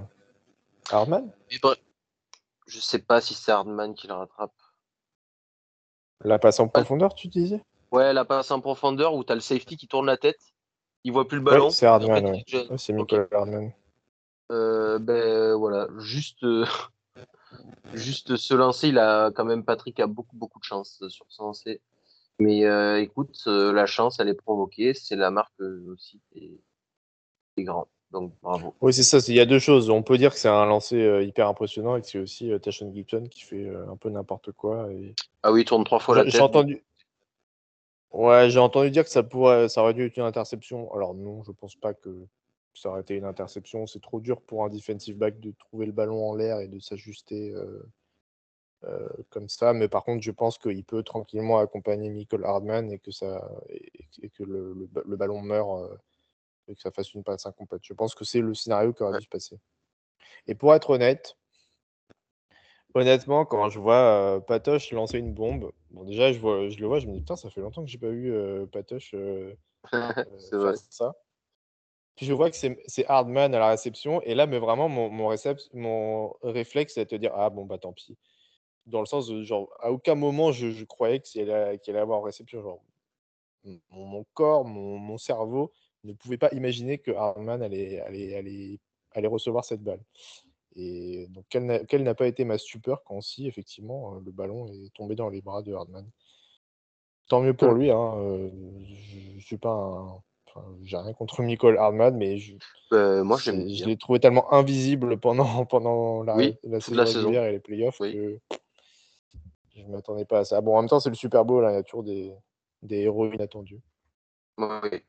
Hardman 0.92 1.32
Mais 1.52 1.58
bref, 1.62 1.78
je 2.66 2.80
sais 2.80 3.00
pas 3.00 3.22
si 3.22 3.34
c'est 3.34 3.52
Hardman 3.52 3.94
qui 3.94 4.08
le 4.08 4.14
rattrape. 4.14 4.54
La 6.24 6.40
passe 6.40 6.60
en 6.60 6.68
profondeur, 6.68 7.14
tu 7.14 7.28
disais? 7.28 7.62
Ouais, 7.92 8.14
la 8.14 8.26
passe 8.26 8.52
en 8.52 8.62
profondeur 8.62 9.14
où 9.14 9.24
tu 9.24 9.32
as 9.32 9.36
le 9.36 9.42
safety 9.42 9.78
qui 9.78 9.88
tourne 9.88 10.06
la 10.06 10.18
tête. 10.18 10.40
Il 11.04 11.12
voit 11.14 11.28
plus 11.28 11.38
le 11.38 11.44
ballon. 11.44 11.66
Ouais, 11.66 11.72
c'est 11.72 11.86
Hardman, 11.86 12.26
ouais. 12.26 12.44
Ouais, 12.52 12.78
c'est. 12.78 12.94
Michael 12.94 13.28
Hardman. 13.32 13.72
Euh, 14.52 15.00
ben 15.00 15.54
voilà, 15.56 15.88
juste, 15.98 16.44
euh, 16.44 16.66
juste 17.94 18.36
ce 18.36 18.54
lancer, 18.54 18.90
il 18.90 19.00
a 19.00 19.32
quand 19.32 19.46
même 19.46 19.64
Patrick 19.66 20.00
a 20.00 20.08
beaucoup 20.08 20.36
beaucoup 20.36 20.60
de 20.60 20.64
chance 20.64 21.04
sur 21.10 21.26
ce 21.30 21.42
lancer. 21.42 21.82
Mais 22.40 22.66
euh, 22.66 23.00
écoute, 23.00 23.44
la 23.46 23.86
chance, 23.86 24.20
elle 24.20 24.28
est 24.28 24.34
provoquée, 24.34 24.94
c'est 24.94 25.16
la 25.16 25.32
marque 25.32 25.60
aussi 25.88 26.22
des, 26.34 26.60
des 27.56 27.64
grands. 27.64 27.88
Donc 28.16 28.32
bravo. 28.42 28.74
Oui, 28.80 28.94
c'est 28.94 29.04
ça. 29.04 29.18
Il 29.28 29.36
y 29.36 29.42
a 29.42 29.46
deux 29.46 29.60
choses. 29.60 29.90
On 29.90 30.02
peut 30.02 30.18
dire 30.18 30.32
que 30.32 30.40
c'est 30.40 30.48
un 30.48 30.66
lancer 30.66 30.96
euh, 30.96 31.22
hyper 31.22 31.50
impressionnant 31.50 31.98
et 31.98 32.02
que 32.02 32.08
c'est 32.08 32.18
aussi 32.18 32.50
euh, 32.50 32.60
Tashon 32.60 32.94
Gibson 32.94 33.28
qui 33.30 33.42
fait 33.42 33.66
euh, 33.66 33.92
un 33.92 33.98
peu 33.98 34.10
n'importe 34.10 34.54
quoi. 34.54 34.90
Et... 34.94 35.14
Ah 35.44 35.52
oui, 35.52 35.64
il 35.64 35.66
tourne 35.66 35.84
trois 35.84 36.00
fois 36.00 36.16
la 36.16 36.24
J'ai 36.24 36.32
tête. 36.32 36.38
j'ai 36.38 36.42
entendu. 36.42 36.84
Ouais, 38.14 38.50
j'ai 38.50 38.60
entendu 38.60 38.90
dire 38.90 39.04
que 39.04 39.10
ça 39.10 39.22
pourrait, 39.22 39.68
ça 39.68 39.82
aurait 39.82 39.94
dû 39.94 40.06
être 40.06 40.16
une 40.16 40.24
interception. 40.24 40.94
Alors 40.94 41.14
non, 41.14 41.44
je 41.44 41.52
pense 41.52 41.76
pas 41.76 41.94
que 41.94 42.10
ça 42.74 42.88
aurait 42.88 43.02
été 43.02 43.16
une 43.16 43.26
interception. 43.26 43.86
C'est 43.86 44.02
trop 44.02 44.22
dur 44.22 44.40
pour 44.40 44.64
un 44.64 44.70
defensive 44.70 45.18
back 45.18 45.42
de 45.42 45.52
trouver 45.60 45.86
le 45.86 45.92
ballon 45.92 46.30
en 46.30 46.36
l'air 46.36 46.62
et 46.62 46.70
de 46.70 46.80
s'ajuster 46.80 47.52
euh, 47.52 47.86
euh, 48.86 49.10
comme 49.30 49.50
ça. 49.50 49.74
Mais 49.74 49.90
par 49.90 50.06
contre, 50.06 50.24
je 50.24 50.32
pense 50.32 50.58
qu'il 50.58 50.86
peut 50.86 51.04
tranquillement 51.04 51.58
accompagner 51.58 52.10
Michael 52.10 52.46
Hardman 52.46 52.90
et 52.94 53.00
que 53.00 53.12
ça 53.12 53.46
et, 53.68 53.92
et 54.22 54.30
que 54.30 54.44
le, 54.44 54.74
le 54.74 54.86
ba- 54.86 55.04
le 55.06 55.18
ballon 55.18 55.42
meurt 55.42 55.90
et 56.68 56.76
que 56.76 56.82
ça 56.82 56.92
fasse 56.92 57.14
une 57.14 57.24
passe 57.24 57.46
incomplète. 57.46 57.82
Je 57.84 57.94
pense 57.94 58.16
que 58.16 58.26
c'est 58.26 58.42
le 58.42 58.54
scénario 58.54 58.94
qui 58.94 59.04
aurait 59.04 59.14
Ouais. 59.14 59.20
dû 59.20 59.24
se 59.26 59.30
passer. 59.30 59.60
Et 60.48 60.56
pour 60.56 60.74
être 60.76 60.90
honnête, 60.92 61.38
honnêtement, 62.94 63.46
quand 63.46 63.70
je 63.70 63.80
vois 63.80 64.38
euh, 64.38 64.40
Patoche 64.40 64.92
lancer 64.92 65.20
une 65.20 65.34
bombe, 65.34 65.72
bon 65.92 66.04
déjà 66.04 66.32
je 66.32 66.40
vois, 66.40 66.70
je 66.70 66.80
le 66.80 66.88
vois, 66.88 67.00
je 67.00 67.08
me 67.08 67.14
dis 67.14 67.20
putain, 67.20 67.36
ça 67.36 67.50
fait 67.50 67.62
longtemps 67.62 67.84
que 67.84 67.90
j'ai 67.90 67.98
pas 67.98 68.10
vu 68.10 68.34
euh, 68.34 68.66
Patoche 68.66 69.14
euh, 69.14 69.54
c'est 70.38 70.56
vrai. 70.58 70.74
faire 70.74 70.78
ça. 70.90 71.16
Puis 72.16 72.26
je 72.26 72.34
vois 72.34 72.50
que 72.50 72.56
c'est 72.56 73.06
Hardman 73.08 73.54
à 73.54 73.60
la 73.60 73.70
réception, 73.70 74.22
et 74.22 74.36
là, 74.36 74.48
mais 74.48 74.60
vraiment, 74.60 74.88
mon, 74.88 75.10
mon, 75.10 75.36
mon 75.74 76.34
réflexe, 76.44 76.94
c'est 76.94 77.04
de 77.06 77.10
te 77.10 77.16
dire 77.16 77.32
Ah 77.36 77.50
bon, 77.50 77.66
bah 77.66 77.78
tant 77.78 77.92
pis. 77.92 78.18
Dans 78.86 79.02
le 79.02 79.06
sens 79.06 79.28
de 79.28 79.44
genre, 79.44 79.70
à 79.82 79.92
aucun 79.92 80.16
moment 80.16 80.52
je, 80.52 80.72
je 80.72 80.86
croyais 80.86 81.20
qu'il 81.20 81.50
allait, 81.52 81.98
avoir 82.00 82.20
en 82.20 82.22
réception. 82.22 82.62
Genre, 82.62 82.82
mon, 83.66 84.06
mon 84.06 84.26
corps, 84.34 84.66
mon, 84.66 84.98
mon 84.98 85.18
cerveau 85.18 85.74
ne 86.06 86.14
pouvait 86.14 86.38
pas 86.38 86.50
imaginer 86.54 86.98
que 86.98 87.12
Hardman 87.12 87.62
allait, 87.62 88.00
allait, 88.02 88.36
allait, 88.36 88.80
allait 89.12 89.28
recevoir 89.28 89.66
cette 89.66 89.82
balle. 89.84 90.02
Et 90.76 91.28
donc, 91.30 91.46
quelle 91.50 92.04
n'a 92.04 92.16
pas 92.16 92.28
été 92.28 92.44
ma 92.44 92.58
stupeur 92.58 93.04
quand, 93.04 93.22
si, 93.22 93.48
effectivement, 93.48 94.16
euh, 94.16 94.20
le 94.26 94.32
ballon 94.32 94.68
est 94.68 94.94
tombé 94.94 95.16
dans 95.16 95.30
les 95.30 95.42
bras 95.42 95.62
de 95.62 95.74
Hardman. 95.74 96.06
Tant 97.30 97.42
mieux 97.42 97.54
pour 97.54 97.72
Mm. 97.74 97.78
lui. 97.80 97.92
Hein, 97.92 98.14
euh, 98.18 98.50
je, 98.84 99.40
je 99.40 99.46
suis 99.46 99.58
pas 99.58 99.72
un. 99.74 100.22
Enfin, 100.48 100.66
j'ai 100.84 100.98
rien 100.98 101.14
contre 101.14 101.42
Nicole 101.44 101.78
Hardman, 101.78 102.16
mais 102.16 102.38
je, 102.38 102.56
Euh, 102.94 103.24
moi, 103.24 103.38
je 103.38 103.52
l'ai 103.52 103.98
trouvé 103.98 104.20
tellement 104.20 104.52
invisible 104.54 105.18
pendant, 105.20 105.66
pendant 105.66 106.24
la, 106.24 106.36
Oui, 106.36 106.58
la 106.64 106.80
toute 106.80 106.84
saison 106.84 106.98
la 106.98 107.06
saison. 107.06 107.32
et 107.32 107.52
les 107.54 107.60
playoffs 107.60 108.00
Oui. 108.00 108.14
que 108.14 108.40
je 109.76 109.82
ne 109.82 109.88
m'attendais 109.92 110.26
pas 110.26 110.40
à 110.40 110.46
ça. 110.46 110.62
Bon, 110.62 110.76
en 110.78 110.82
même 110.82 110.90
temps, 110.90 111.00
c'est 111.00 111.10
le 111.10 111.16
Super 111.16 111.44
Bowl, 111.46 111.66
hein, 111.66 111.72
il 111.72 111.76
y 111.76 111.78
a 111.78 111.84
toujours 111.84 112.04
des, 112.04 112.34
des 112.84 113.00
héros 113.02 113.32
inattendus. 113.32 113.82
Oui. 114.58 115.02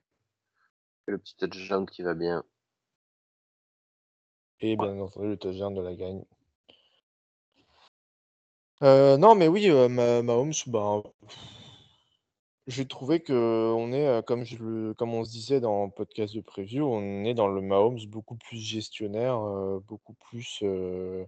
Le 1.06 1.18
petit 1.18 1.36
touchdown 1.36 1.86
qui 1.86 2.02
va 2.02 2.14
bien. 2.14 2.44
Et 4.60 4.76
bien 4.76 4.98
entendu, 4.98 5.28
le 5.28 5.36
touchdown 5.36 5.74
de 5.74 5.82
la 5.82 5.94
gagne. 5.94 6.24
Euh, 8.82 9.16
non, 9.16 9.34
mais 9.34 9.48
oui, 9.48 9.70
euh, 9.70 9.88
Ma- 9.88 10.22
Mahomes, 10.22 10.52
ben, 10.66 11.02
j'ai 12.66 12.86
trouvé 12.86 13.20
que 13.20 13.32
on 13.32 13.92
est, 13.92 14.06
euh, 14.06 14.22
comme, 14.22 14.44
je 14.44 14.56
le- 14.62 14.94
comme 14.94 15.14
on 15.14 15.24
se 15.24 15.30
disait 15.30 15.60
dans 15.60 15.84
le 15.86 15.90
podcast 15.90 16.34
de 16.34 16.40
preview, 16.40 16.84
on 16.84 17.24
est 17.24 17.34
dans 17.34 17.48
le 17.48 17.60
Mahomes 17.60 18.04
beaucoup 18.08 18.36
plus 18.36 18.58
gestionnaire, 18.58 19.38
euh, 19.38 19.78
beaucoup 19.86 20.14
plus 20.14 20.60
euh, 20.62 21.24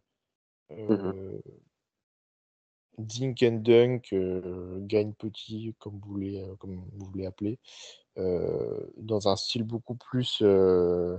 dink 2.99 3.43
and 3.43 3.61
dunk, 3.63 4.13
euh, 4.13 4.79
gagne 4.81 5.13
petit, 5.13 5.75
comme 5.79 5.99
vous 6.01 6.11
voulez, 6.11 6.41
euh, 6.43 6.57
comme 6.57 6.77
vous 6.77 7.07
voulez 7.07 7.27
appeler, 7.27 7.53
euh, 7.53 8.08
dans 8.19 9.29
un 9.29 9.37
style 9.37 9.65
beaucoup 9.65 9.95
plus, 9.95 10.41
euh, 10.43 11.17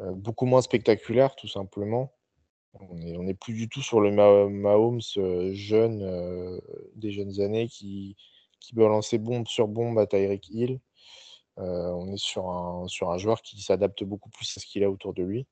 euh, 0.00 0.12
beaucoup 0.12 0.46
moins 0.46 0.62
spectaculaire, 0.62 1.36
tout 1.36 1.48
simplement. 1.48 2.12
On 2.74 2.94
n'est 2.96 3.16
on 3.16 3.26
est 3.26 3.34
plus 3.34 3.54
du 3.54 3.68
tout 3.68 3.82
sur 3.82 4.00
le 4.00 4.12
Ma- 4.12 4.48
Mahomes 4.48 5.00
euh, 5.18 5.52
jeune 5.54 6.02
euh, 6.02 6.60
des 6.94 7.12
jeunes 7.12 7.40
années 7.40 7.68
qui, 7.68 8.16
qui 8.60 8.74
balançait 8.74 9.18
bombe 9.18 9.48
sur 9.48 9.68
bombe 9.68 9.98
à 9.98 10.06
Tyreek 10.06 10.48
Hill. 10.50 10.80
Euh, 11.58 11.90
on 11.90 12.12
est 12.12 12.18
sur 12.18 12.48
un, 12.50 12.88
sur 12.88 13.10
un 13.10 13.18
joueur 13.18 13.42
qui 13.42 13.60
s'adapte 13.62 14.04
beaucoup 14.04 14.30
plus 14.30 14.56
à 14.56 14.60
ce 14.60 14.66
qu'il 14.66 14.84
a 14.84 14.90
autour 14.90 15.14
de 15.14 15.22
lui. 15.22 15.46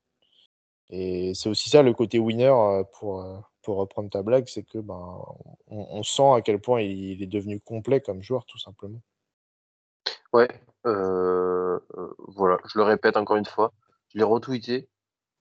Et 0.91 1.35
c'est 1.35 1.49
aussi 1.49 1.71
ça 1.71 1.83
le 1.83 1.93
côté 1.93 2.19
winner 2.19 2.47
euh, 2.47 2.85
pour, 2.99 3.23
euh, 3.23 3.39
pour 3.63 3.77
reprendre 3.77 4.11
ta 4.11 4.23
blague, 4.23 4.49
c'est 4.49 4.63
que 4.63 4.79
ben, 4.79 5.21
on, 5.67 6.03
sent 6.03 6.31
à 6.35 6.41
quel 6.41 6.61
point 6.61 6.81
il 6.81 7.23
est 7.23 7.27
devenu 7.27 7.61
complet 7.61 8.01
comme 8.01 8.23
joueur, 8.23 8.47
tout 8.47 8.59
simplement. 8.59 9.01
Ouais, 10.33 10.49
euh, 10.87 11.79
euh, 11.97 12.15
voilà, 12.19 12.59
je 12.67 12.79
le 12.79 12.85
répète 12.85 13.17
encore 13.17 13.37
une 13.37 13.45
fois, 13.47 13.73
je 14.13 14.19
l'ai 14.19 14.25
retweeté, 14.25 14.89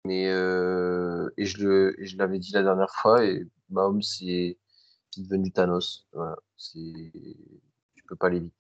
mais 0.06 0.28
euh, 0.30 1.30
et 1.38 1.46
je 1.46 1.58
le, 1.64 2.02
et 2.02 2.06
je 2.06 2.18
l'avais 2.18 2.40
dit 2.40 2.52
la 2.54 2.64
dernière 2.64 2.90
fois, 2.92 3.26
et 3.26 3.46
Mahomes 3.70 4.02
c'est 4.02 4.58
c'est 5.12 5.22
devenu 5.24 5.52
Thanos. 5.52 6.08
Voilà, 6.14 6.38
c'est, 6.56 7.12
tu 7.96 8.04
peux 8.08 8.16
pas 8.16 8.30
l'éviter. 8.30 8.56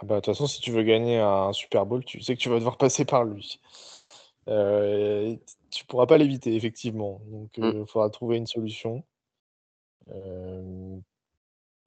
Ah 0.00 0.06
bah, 0.06 0.16
de 0.16 0.20
toute 0.20 0.34
façon, 0.34 0.46
si 0.46 0.60
tu 0.60 0.72
veux 0.72 0.82
gagner 0.82 1.20
un 1.20 1.52
Super 1.52 1.86
Bowl, 1.86 2.04
tu 2.04 2.20
sais 2.20 2.34
que 2.34 2.40
tu 2.40 2.48
vas 2.48 2.58
devoir 2.58 2.78
passer 2.78 3.04
par 3.04 3.24
lui. 3.24 3.60
Euh, 4.48 5.36
tu 5.70 5.86
pourras 5.86 6.06
pas 6.06 6.18
l'éviter, 6.18 6.54
effectivement. 6.56 7.20
Donc, 7.26 7.56
il 7.58 7.64
Mm. 7.64 7.86
faudra 7.86 8.10
trouver 8.10 8.36
une 8.38 8.46
solution. 8.46 9.04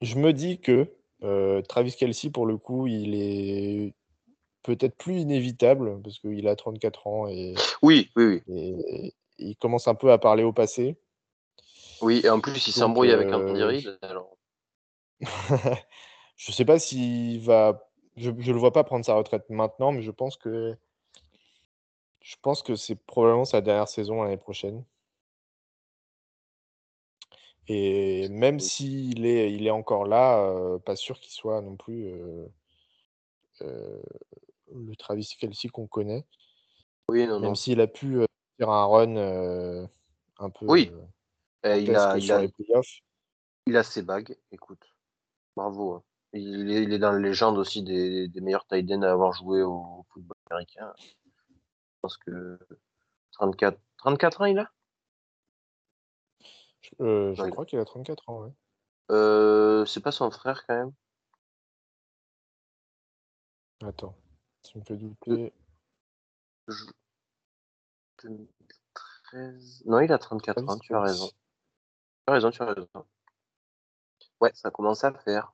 Je 0.02 0.16
me 0.16 0.32
dis 0.32 0.60
que 0.60 0.90
euh, 1.24 1.62
Travis 1.62 1.96
Kelce, 1.96 2.28
pour 2.32 2.46
le 2.46 2.58
coup, 2.58 2.88
il 2.88 3.16
est 3.16 3.94
peut-être 4.64 4.98
plus 4.98 5.16
inévitable 5.16 6.02
parce 6.02 6.20
qu'il 6.20 6.48
a 6.48 6.56
34 6.56 7.08
ans 7.08 7.28
et, 7.28 7.56
Oui, 7.82 8.10
oui, 8.16 8.42
oui, 8.48 8.84
et- 8.88 9.14
il 9.40 9.56
commence 9.56 9.88
un 9.88 9.96
peu 9.96 10.12
à 10.12 10.18
parler 10.18 10.44
au 10.44 10.52
passé. 10.52 10.98
oui, 12.02 12.22
et 12.24 12.30
en 12.30 12.40
plus 12.40 12.68
il 12.68 12.72
s'embrouille 12.74 13.12
avec 13.12 13.32
Anthony 13.32 13.62
euh, 13.62 13.68
Reid. 13.68 14.00
Alors, 14.02 14.36
je 16.38 16.52
sais 16.52 16.66
pas 16.66 16.80
s'il 16.80 17.40
va. 17.42 17.84
Je, 18.16 18.32
je 18.40 18.52
le 18.52 18.58
vois 18.58 18.74
pas 18.74 18.84
prendre 18.84 19.06
sa 19.06 19.14
retraite 19.14 19.48
maintenant, 19.50 19.92
mais 19.92 20.02
je 20.02 20.10
pense 20.12 20.38
que 20.38 20.76
je 22.22 22.36
pense 22.42 22.64
que 22.64 22.76
c'est 22.76 22.96
probablement 22.96 23.46
sa 23.46 23.62
dernière 23.62 23.88
saison 23.88 24.24
l'année 24.24 24.38
prochaine. 24.38 24.84
Et 27.68 28.30
même 28.30 28.60
s'il 28.60 29.26
est, 29.26 29.52
il 29.52 29.68
est 29.68 29.72
encore 29.72 30.06
là, 30.06 30.40
euh, 30.40 30.80
pas 30.80 30.96
sûr 30.96 31.20
qu'il 31.20 31.34
soit 31.34 31.62
non 31.62 31.76
plus 31.76 32.08
euh, 33.62 34.02
le 34.74 34.96
Travis 34.96 35.36
Kelce 35.40 35.68
qu'on 35.72 35.88
connaît. 35.88 36.26
oui, 37.10 37.28
non, 37.28 37.40
Même 37.40 37.50
non. 37.50 37.56
s'il 37.56 37.82
a 37.82 37.88
pu 37.88 38.20
faire 38.58 38.70
un 38.70 38.86
run 38.86 39.88
un 40.40 40.50
peu 40.50 40.66
Oui, 40.66 40.92
il 41.64 41.96
a, 41.96 42.18
il 42.18 42.24
sur 42.24 42.36
a, 42.36 42.42
les 42.42 42.54
il 43.68 43.76
a 43.76 43.84
ses 43.84 44.02
bagues. 44.02 44.38
Écoute, 44.52 44.84
bravo. 45.56 45.96
hein. 45.96 46.04
Il 46.34 46.72
est, 46.72 46.84
il 46.84 46.94
est 46.94 47.00
dans 47.00 47.12
la 47.12 47.20
légende 47.20 47.58
aussi 47.58 47.84
des, 47.84 48.28
des 48.28 48.42
meilleurs 48.42 48.66
tight 48.68 48.90
à 48.92 49.12
avoir 49.12 49.34
joué 49.34 49.62
au 49.62 50.06
football 50.10 50.36
américain. 50.50 50.94
Je 51.00 52.00
pense 52.02 52.18
que 52.18 52.60
34, 53.34 53.80
34 53.98 54.42
ans 54.42 54.46
il 54.46 54.60
a? 54.60 54.72
Je, 56.88 57.04
euh, 57.04 57.36
je 57.36 57.42
Ouais. 57.44 57.50
crois 57.52 57.66
qu'il 57.66 57.80
a 57.80 57.86
34 57.86 58.30
ans. 58.30 58.44
ouais. 58.44 58.52
Euh, 59.12 59.86
c'est 59.86 60.02
pas 60.02 60.12
son 60.12 60.30
frère 60.32 60.66
quand 60.68 60.76
même. 60.76 60.94
Attends, 63.84 64.16
tu 64.64 64.78
me 64.78 64.84
fais 64.84 64.98
douter. 64.98 65.54
Je- 66.68 66.86
2013. 68.24 69.84
Non, 69.86 70.00
il 70.00 70.12
a 70.12 70.18
34 70.18 70.56
Travis 70.56 70.70
ans, 70.70 70.80
tu 70.80 70.96
as 70.96 71.02
raison. 71.02 71.28
Tu 71.30 71.34
as 72.28 72.32
raison, 72.34 72.52
tu 72.52 72.62
as 72.62 72.66
raison. 72.66 72.88
Ouais, 74.42 74.52
ça 74.54 74.72
commence 74.72 75.04
à 75.04 75.12
le 75.12 75.18
faire. 75.20 75.54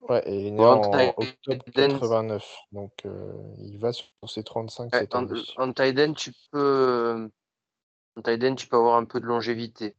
Ouais, 0.00 0.22
et 0.28 0.40
il 0.40 0.46
est 0.48 0.50
né 0.50 0.58
Bon, 0.58 0.72
en 0.72 0.82
en 0.82 1.08
octobre 1.08 1.64
end, 1.66 1.98
89. 1.98 2.56
Donc 2.72 3.06
euh, 3.06 3.32
il 3.58 3.78
va 3.78 3.92
sur 3.92 4.06
ses 4.26 4.44
35 4.44 4.92
ouais, 4.92 5.14
en, 5.14 5.22
en 5.22 5.26
tu 5.26 6.32
peux, 6.50 7.30
en 8.16 8.22
tu 8.56 8.68
peux 8.68 8.76
avoir 8.76 8.96
un 8.96 9.06
peu 9.06 9.18
de 9.20 9.24
longévité 9.26 9.96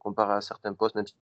comparé 0.00 0.34
à 0.34 0.40
certains 0.40 0.74
postes, 0.74 0.94
même 0.94 1.06
si 1.06 1.14
tu 1.14 1.20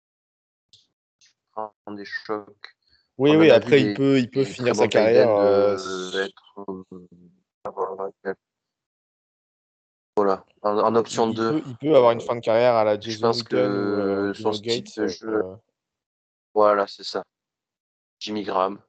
prends 1.52 1.74
des 1.90 2.06
chocs. 2.06 2.76
Oui, 3.18 3.32
On 3.32 3.40
oui, 3.40 3.50
après 3.52 3.82
il 3.82 3.88
des- 3.88 3.94
peut, 3.96 4.20
il 4.20 4.30
peut 4.30 4.44
finir 4.44 4.76
sa 4.76 4.88
carrière. 4.88 5.30
euh, 5.38 5.76
euh, 5.78 6.24
être, 6.26 6.66
euh, 6.68 8.34
voilà, 10.16 10.44
en, 10.64 10.96
option 10.96 11.30
il 11.30 11.36
2. 11.36 11.52
peut, 11.62 11.62
il 11.68 11.78
peut 11.78 11.96
avoir 11.96 12.12
une 12.12 12.22
euh, 12.22 12.26
fin 12.26 12.36
de 12.36 12.40
carrière 12.42 12.76
à 12.76 12.84
la 12.84 13.00
je 13.00 13.10
Jason 13.10 13.28
pense 13.28 13.42
ou 13.42 13.56
euh, 13.56 14.34
que 14.34 14.34
Bruno 14.34 14.34
son 14.34 14.54
style 14.54 14.84
de 14.98 15.08
jeu, 15.08 15.46
euh, 15.46 15.56
voilà, 16.54 16.88
c'est 16.88 17.04
ça. 17.04 17.24
Jimmy 18.20 18.44
Graham. 18.44 18.80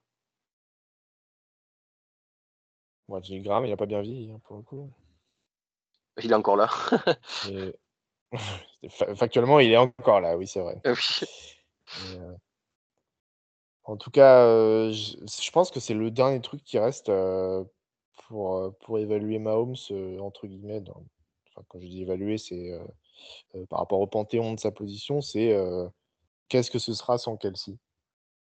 Jimmy 3.22 3.42
Graham, 3.42 3.64
il 3.66 3.72
a 3.72 3.76
pas 3.76 3.86
bien 3.86 4.00
vieilli 4.02 4.30
hein, 4.30 4.40
pour 4.44 4.56
le 4.56 4.62
coup. 4.62 4.90
Il 6.22 6.30
est 6.32 6.34
encore 6.34 6.56
là. 6.56 6.68
factuellement, 9.16 9.60
il 9.60 9.72
est 9.72 9.76
encore 9.76 10.20
là, 10.20 10.36
oui, 10.36 10.46
c'est 10.46 10.60
vrai. 10.60 10.80
Ah 10.84 10.92
oui. 10.92 11.26
Mais, 12.02 12.18
euh, 12.18 12.34
En 13.84 13.96
tout 13.96 14.10
cas, 14.10 14.44
euh, 14.44 14.92
je, 14.92 15.16
je 15.42 15.50
pense 15.50 15.70
que 15.70 15.80
c'est 15.80 15.94
le 15.94 16.10
dernier 16.10 16.40
truc 16.40 16.62
qui 16.62 16.78
reste 16.78 17.08
euh, 17.08 17.64
pour, 18.28 18.74
pour 18.80 18.98
évaluer 18.98 19.38
Mahomes, 19.38 19.76
entre 20.20 20.46
guillemets. 20.46 20.80
dans- 20.80 21.04
Enfin, 21.50 21.64
quand 21.68 21.80
je 21.80 21.86
dis 21.86 22.02
évaluer, 22.02 22.36
c'est 22.38 22.78
par 23.70 23.80
rapport 23.80 24.00
au 24.00 24.06
panthéon 24.06 24.54
de 24.54 24.60
sa 24.60 24.70
position, 24.70 25.20
c'est 25.20 25.56
qu'est-ce 26.48 26.70
que 26.70 26.78
ce 26.78 26.92
sera 26.94 27.18
sans 27.18 27.36
Kelsey? 27.36 27.76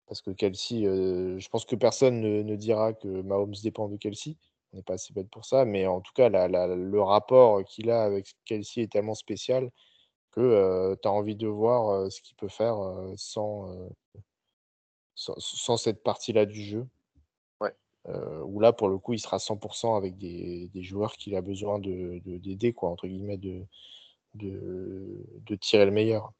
Parce 0.07 0.20
que 0.22 0.30
Kelsey, 0.32 0.82
je 0.82 1.49
pense 1.49 1.64
que 1.64 1.76
personne 1.76 2.20
ne, 2.20 2.43
ne 2.43 2.57
dira 2.57 2.93
que 2.93 3.09
Mahomes 3.09 3.55
dépend 3.62 3.89
de 3.89 3.97
Kelsey. 3.97 4.37
On 4.73 4.77
n'est 4.79 4.83
pas 4.83 4.95
assez 4.95 5.12
bête 5.12 5.29
pour 5.31 5.45
ça, 5.45 5.64
mais 5.64 5.87
en 5.87 6.01
tout 6.01 6.12
cas, 6.14 6.29
la- 6.29 6.49
la- 6.49 6.67
le 6.75 7.03
rapport 7.03 7.64
qu'il 7.64 7.91
a 7.91 8.03
avec 8.05 8.35
Kelsey 8.45 8.83
est 8.83 8.93
tellement 8.93 9.14
spécial 9.14 9.71
que 10.33 10.97
tu 11.01 11.09
as 11.09 11.12
envie 11.12 11.37
de 11.37 11.47
voir 11.49 11.89
euh, 11.91 12.11
ce 12.11 12.21
qu'il 12.21 12.37
peut 12.37 12.49
faire 12.49 12.79
euh, 12.79 13.14
sans, 13.17 13.71
euh, 13.71 13.89
sans, 15.14 15.35
sans 15.39 15.77
cette 15.79 16.03
partie-là 16.03 16.45
du 16.47 16.62
jeu. 16.62 16.87
Ouais. 17.61 17.75
Euh, 18.09 18.41
où 18.43 18.61
là, 18.61 18.73
pour 18.73 18.89
le 18.89 18.99
coup, 18.99 19.14
il 19.14 19.19
sera 19.19 19.39
100% 19.39 19.97
avec 19.97 20.19
des, 20.19 20.69
des 20.69 20.83
joueurs 20.83 21.14
qu'il 21.17 21.35
a 21.37 21.41
besoin 21.41 21.79
de 21.79 22.21
de- 22.25 22.37
d'aider, 22.39 22.73
quoi, 22.75 22.91
entre 22.91 23.07
guillemets, 23.07 23.39
de, 23.39 23.62
de, 24.35 25.25
de 25.47 25.55
tirer 25.57 25.87
le 25.87 25.93
meilleur. 25.93 26.33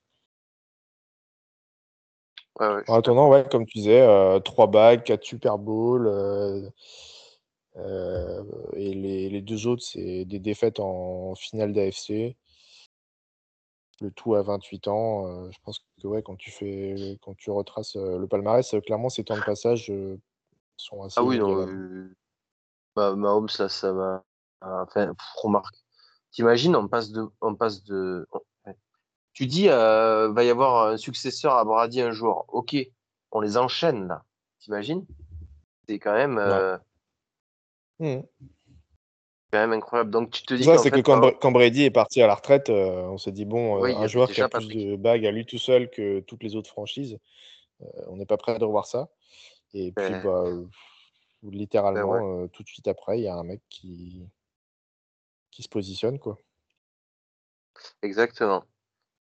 Ouais, 2.61 2.67
ouais, 2.69 2.83
je 2.87 2.93
En 2.93 2.97
attendant, 2.97 3.29
ouais, 3.31 3.45
comme 3.51 3.67
tu 3.67 3.79
disais, 3.79 4.01
euh, 4.01 4.41
3 4.41 4.67
bagues, 4.67 5.03
4 5.05 5.25
Super 5.25 5.59
Bowl, 5.59 6.07
euh, 7.79 8.43
et 8.73 8.95
les, 8.95 9.29
les 9.29 9.43
deux 9.43 9.67
autres, 9.67 9.83
c'est 9.83 10.25
des 10.25 10.39
défaites 10.39 10.81
en 10.81 11.35
finale 11.35 11.73
d'AFC. 11.73 12.37
Le 14.01 14.11
tout 14.11 14.35
à 14.35 14.43
28 14.43 14.89
ans. 14.89 15.27
euh, 15.27 15.51
je 15.51 15.59
pense 15.63 15.79
que 15.79 16.07
ouais, 16.07 16.23
quand 16.23 16.37
tu 16.37 16.51
fais, 16.51 17.19
quand 17.23 17.35
tu 17.37 17.51
retraces 17.51 17.97
euh, 17.97 18.19
le 18.19 18.27
palmarès, 18.27 18.75
clairement, 18.85 19.09
ces 19.09 19.25
temps 19.25 19.37
de 19.37 19.43
passage 19.45 19.91
sont 20.77 21.03
assez 21.03 21.19
Ah 21.19 21.25
oui, 21.25 21.39
non. 21.39 21.67
bah, 22.95 23.15
Mahomes, 23.15 23.49
là, 23.59 23.69
ça 23.69 23.93
m'a. 23.93 24.23
Enfin, 24.61 25.15
remarque. 25.37 25.77
T'imagines, 26.31 26.77
on 26.77 26.89
passe 26.89 27.11
de. 27.11 27.27
On 27.41 27.55
passe 27.55 27.85
de... 27.85 28.27
ouais. 28.67 28.77
Tu 29.33 29.47
dis, 29.47 29.69
va 29.69 30.45
y 30.45 30.51
avoir 30.51 30.89
un 30.89 30.97
successeur 30.99 31.55
à 31.55 31.65
Brady 31.65 32.03
un 32.03 32.11
jour. 32.11 32.45
Ok, 32.49 32.77
on 33.33 33.41
les 33.41 33.57
enchaîne, 33.57 34.09
là. 34.09 34.25
T'imagines? 34.61 35.07
C'est 35.89 35.99
quand 35.99 36.15
même. 36.15 36.39
Euh, 38.01 38.17
Mhm. 38.17 38.23
quand 39.53 39.59
même 39.59 39.73
incroyable. 39.73 40.11
Donc, 40.11 40.31
tu 40.31 40.43
te 40.43 40.55
dis 40.55 40.65
Ça, 40.65 40.77
qu'en 40.77 40.83
c'est 40.83 40.91
que 40.91 41.01
quand, 41.01 41.53
Brady 41.53 41.85
est 41.85 41.91
parti 41.91 42.21
à 42.23 42.27
la 42.27 42.35
retraite, 42.35 42.71
euh, 42.71 43.03
on 43.03 43.19
s'est 43.19 43.33
dit, 43.33 43.45
bon, 43.45 43.83
euh, 43.83 43.95
un 43.97 44.07
joueur 44.07 44.31
qui 44.31 44.41
a 44.41 44.49
plus 44.49 44.69
de 44.69 44.97
bagues 44.97 45.27
à 45.27 45.31
lui 45.31 45.47
tout 45.47 45.59
seul 45.59 45.91
que 45.91 46.21
toutes 46.21 46.43
les 46.43 46.57
autres 46.57 46.71
franchises, 46.71 47.19
euh, 47.83 47.87
on 48.09 48.17
n'est 48.17 48.27
pas 48.27 48.37
prêt 48.37 48.59
de 48.59 48.65
revoir 48.65 48.87
ça. 48.87 49.09
Et 49.73 49.93
puis, 49.93 50.11
Ben, 50.11 50.23
bah, 50.23 50.45
littéralement, 51.43 52.19
Ben 52.19 52.43
ouais. 52.43 52.49
tout 52.49 52.63
de 52.63 52.69
suite 52.69 52.89
après, 52.89 53.19
il 53.19 53.25
y 53.25 53.29
a 53.29 53.35
un 53.35 53.45
mec 53.45 53.61
qui, 53.69 54.27
qui 55.51 55.63
se 55.63 55.69
positionne, 55.69 56.19
quoi. 56.19 56.39
Exactement. 58.03 58.65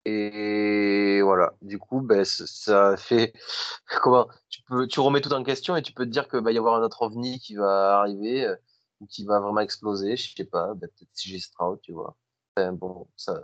Et 0.05 1.21
voilà, 1.21 1.53
du 1.61 1.79
coup, 1.79 2.01
ben, 2.01 2.25
ça 2.25 2.97
fait 2.97 3.33
comment 4.01 4.27
tu 4.49 4.61
peux 4.63 4.87
tu 4.87 4.99
remets 4.99 5.21
tout 5.21 5.31
en 5.33 5.43
question 5.43 5.75
et 5.75 5.81
tu 5.81 5.93
peux 5.93 6.05
te 6.05 6.11
dire 6.11 6.27
que 6.27 6.37
va 6.37 6.51
y 6.51 6.57
avoir 6.57 6.75
un 6.75 6.83
autre 6.83 7.03
ovni 7.03 7.39
qui 7.39 7.55
va 7.55 7.99
arriver 7.99 8.45
euh, 8.45 8.55
ou 8.99 9.07
qui 9.07 9.25
va 9.25 9.39
vraiment 9.39 9.61
exploser, 9.61 10.17
je 10.17 10.33
sais 10.35 10.45
pas, 10.45 10.73
ben, 10.75 10.89
peut-être 10.89 11.11
CJ 11.15 11.39
Stroud, 11.39 11.79
tu 11.81 11.93
vois. 11.93 12.15
Bon, 12.57 13.07
ça 13.17 13.41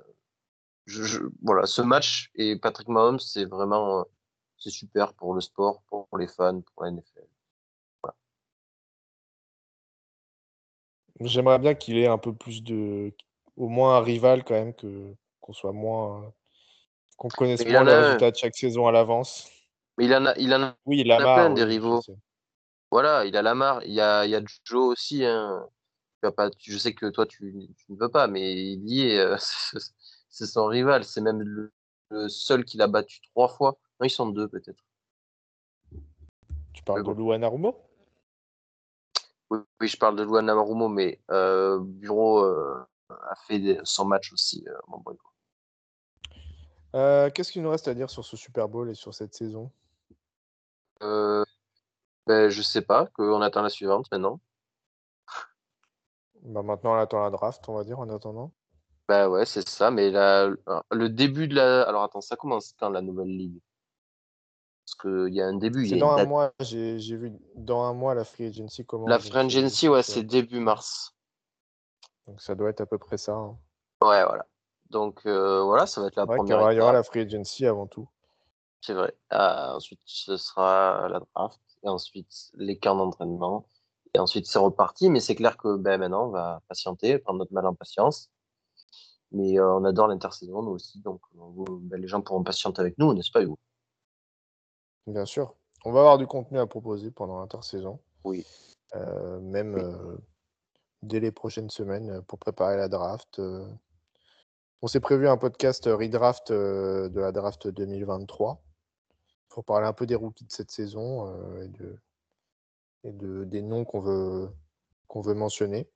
voilà, 1.41 1.65
ce 1.65 1.81
match 1.81 2.31
et 2.35 2.55
Patrick 2.57 2.87
Mahomes, 2.87 3.19
c'est 3.19 3.45
vraiment 3.45 3.99
euh, 4.01 4.03
c'est 4.57 4.69
super 4.69 5.13
pour 5.13 5.33
le 5.33 5.41
sport, 5.41 5.83
pour 5.87 6.07
les 6.17 6.27
fans, 6.27 6.61
pour 6.61 6.83
la 6.83 6.91
NFL. 6.91 7.27
J'aimerais 11.21 11.59
bien 11.59 11.73
qu'il 11.75 11.97
ait 11.97 12.07
un 12.07 12.17
peu 12.17 12.33
plus 12.33 12.63
de. 12.63 13.13
Au 13.57 13.67
moins 13.67 13.97
un 13.97 14.01
rival 14.01 14.43
quand 14.45 14.53
même, 14.53 14.73
que 14.73 15.13
qu'on 15.41 15.53
soit 15.53 15.73
moins. 15.73 16.33
Qu'on 17.19 17.27
connaisse 17.27 17.61
en 17.61 17.83
le 17.83 17.91
a 17.91 17.97
résultat 17.97 18.31
de 18.31 18.35
chaque 18.37 18.55
saison 18.55 18.87
à 18.87 18.93
l'avance. 18.93 19.51
Mais 19.97 20.05
il 20.05 20.15
en 20.15 20.25
a 20.25 20.37
il 20.37 20.53
en 20.53 20.63
a 20.63 20.75
Oui, 20.85 21.01
Il 21.01 21.11
a 21.11 21.19
Lamar, 21.19 21.35
plein 21.35 21.49
des 21.53 21.63
oui, 21.63 21.69
rivaux. 21.71 22.01
Voilà, 22.91 23.25
il 23.25 23.35
a 23.35 23.41
Lamar, 23.41 23.83
il 23.83 23.91
y 23.91 23.99
a, 23.99 24.25
il 24.25 24.31
y 24.31 24.35
a 24.35 24.41
Joe 24.63 24.93
aussi. 24.93 25.25
Hein. 25.25 25.67
Tu 26.21 26.27
vas 26.27 26.31
pas, 26.31 26.49
tu- 26.49 26.71
je 26.71 26.77
sais 26.77 26.93
que 26.93 27.07
toi, 27.07 27.25
tu, 27.25 27.69
tu 27.77 27.91
ne 27.91 27.97
veux 27.99 28.07
pas, 28.09 28.27
mais 28.27 28.53
il 28.53 28.89
y 28.89 29.09
est. 29.09 29.19
euh, 29.19 29.35
c'est 30.29 30.45
son 30.45 30.67
rival. 30.67 31.03
C'est 31.03 31.19
même 31.19 31.41
le, 31.41 31.73
le 32.09 32.29
seul 32.29 32.63
qu'il 32.63 32.81
a 32.81 32.87
battu 32.87 33.19
trois 33.33 33.49
fois. 33.49 33.77
Non, 33.99 34.05
ils 34.07 34.09
sont 34.09 34.27
deux 34.29 34.47
peut-être. 34.47 34.81
Tu 36.73 36.81
parles 36.83 37.03
Mais 37.05 37.13
de 37.13 37.17
Luan 37.17 37.43
Arumo 37.43 37.75
Oui, 39.49 39.59
oui, 39.81 39.87
je 39.89 39.97
parle 39.97 40.15
de 40.15 40.23
Luan 40.23 40.45
Namarumo, 40.45 40.87
mais 40.87 41.19
euh, 41.31 41.79
Bureau 41.81 42.39
euh, 42.45 42.79
a 43.09 43.35
fait 43.45 43.77
son 43.83 44.05
match 44.05 44.31
aussi. 44.31 44.65
mon 44.87 44.99
boy. 44.99 45.17
Euh, 46.95 47.29
Qu'est-ce 47.29 47.51
qu'il 47.51 47.61
nous 47.61 47.69
reste 47.69 47.87
à 47.87 47.93
dire 47.93 48.09
sur 48.09 48.25
ce 48.25 48.35
Super 48.37 48.67
Bowl 48.67 48.89
et 48.89 48.95
sur 48.95 49.13
cette 49.13 49.33
saison? 49.33 49.71
Euh, 51.03 51.43
ben, 52.27 52.49
je 52.49 52.61
sais 52.61 52.81
pas, 52.81 53.05
qu'on 53.07 53.41
attend 53.41 53.61
la 53.61 53.69
suivante 53.69 54.07
maintenant. 54.11 54.39
bah, 56.43 56.61
Maintenant, 56.63 56.93
on 56.93 56.99
attend 56.99 57.23
la 57.23 57.29
draft, 57.29 57.67
on 57.69 57.75
va 57.75 57.83
dire, 57.83 57.99
en 57.99 58.09
attendant. 58.09 58.51
Ben 59.07 59.27
ouais, 59.27 59.45
c'est 59.45 59.67
ça. 59.67 59.89
Mais 59.91 60.11
la, 60.11 60.49
le 60.91 61.09
début 61.09 61.47
de 61.47 61.55
la. 61.55 61.83
Alors 61.83 62.03
attends, 62.03 62.21
ça 62.21 62.35
commence 62.35 62.73
quand 62.79 62.89
la 62.89 63.01
nouvelle 63.01 63.35
ligue? 63.35 63.59
Parce 64.85 64.95
qu'il 65.01 65.33
y 65.33 65.41
a 65.41 65.45
un 65.47 65.55
début, 65.55 65.87
C'est 65.87 65.97
dans 65.97 66.11
un 66.11 66.17
date. 66.17 66.27
mois, 66.27 66.53
j'ai 66.59 66.97
vu 67.15 67.31
dans 67.55 67.83
un 67.83 67.93
mois 67.93 68.13
la 68.15 68.23
free 68.23 68.45
agency 68.47 68.85
commence. 68.85 69.09
La 69.09 69.19
Free 69.19 69.37
Agency, 69.37 69.87
ouais, 69.87 70.01
c'est 70.03 70.23
début 70.23 70.59
mars. 70.59 71.15
donc 72.27 72.41
ça 72.41 72.55
doit 72.55 72.69
être 72.71 72.81
à 72.81 72.85
peu 72.87 72.97
près 72.97 73.17
ça. 73.17 73.33
hein. 73.33 73.57
Ouais, 74.01 74.23
voilà. 74.25 74.45
Donc 74.89 75.25
euh, 75.25 75.61
voilà, 75.63 75.85
ça 75.85 76.01
va 76.01 76.07
être 76.07 76.15
la 76.15 76.23
y 76.23 76.27
première 76.27 76.59
aura, 76.59 76.73
il 76.73 76.77
y 76.77 76.81
aura 76.81 76.93
la 76.93 77.03
free 77.03 77.21
agency 77.21 77.65
avant 77.65 77.87
tout. 77.87 78.07
C'est 78.81 78.93
vrai. 78.93 79.13
Ah, 79.29 79.75
ensuite, 79.75 79.99
ce 80.05 80.37
sera 80.37 81.07
la 81.09 81.19
draft. 81.19 81.59
Et 81.83 81.89
ensuite, 81.89 82.51
les 82.55 82.77
camps 82.77 82.95
d'entraînement. 82.95 83.65
Et 84.13 84.19
ensuite, 84.19 84.47
c'est 84.47 84.59
reparti. 84.59 85.09
Mais 85.09 85.19
c'est 85.19 85.35
clair 85.35 85.57
que 85.57 85.75
ben, 85.77 85.99
maintenant, 85.99 86.27
on 86.27 86.29
va 86.29 86.61
patienter, 86.67 87.19
prendre 87.19 87.39
notre 87.39 87.53
mal 87.53 87.65
en 87.65 87.75
patience. 87.75 88.29
Mais 89.31 89.59
euh, 89.59 89.75
on 89.75 89.83
adore 89.85 90.07
l'intersaison, 90.07 90.61
nous 90.61 90.71
aussi. 90.71 90.99
Donc, 91.01 91.21
euh, 91.35 91.65
ben, 91.81 92.01
les 92.01 92.07
gens 92.07 92.21
pourront 92.21 92.43
patienter 92.43 92.81
avec 92.81 92.97
nous, 92.97 93.13
n'est-ce 93.13 93.31
pas, 93.31 93.41
Hugo? 93.41 93.59
Bien 95.07 95.25
sûr. 95.25 95.53
On 95.85 95.91
va 95.91 95.99
avoir 95.99 96.17
du 96.17 96.27
contenu 96.27 96.59
à 96.59 96.65
proposer 96.65 97.11
pendant 97.11 97.39
l'intersaison. 97.39 97.99
Oui. 98.23 98.45
Euh, 98.95 99.39
même 99.39 99.75
Oui. 99.75 99.81
euh, 99.83 100.17
dès 101.03 101.19
les 101.19 101.31
prochaines 101.31 101.69
semaines 101.69 102.09
euh, 102.09 102.21
pour 102.21 102.39
préparer 102.39 102.75
la 102.75 102.89
draft. 102.89 103.39
On 104.81 104.87
s'est 104.87 104.99
prévu 104.99 105.27
un 105.27 105.37
podcast 105.37 105.87
euh, 105.87 105.95
redraft 105.95 106.51
euh, 106.51 107.09
de 107.09 107.19
la 107.19 107.31
draft 107.31 107.67
2023 107.67 108.61
pour 109.49 109.63
parler 109.65 109.87
un 109.87 109.93
peu 109.93 110.05
des 110.05 110.15
rookies 110.15 110.45
de 110.45 110.51
cette 110.51 110.71
saison 110.71 111.27
euh, 111.27 111.63
et, 111.63 111.67
de, 111.67 111.97
et 113.03 113.11
de, 113.11 113.43
des 113.43 113.61
noms 113.61 113.83
qu'on 113.83 113.99
veut, 113.99 114.49
qu'on 115.07 115.21
veut 115.21 115.33
mentionner. 115.33 115.89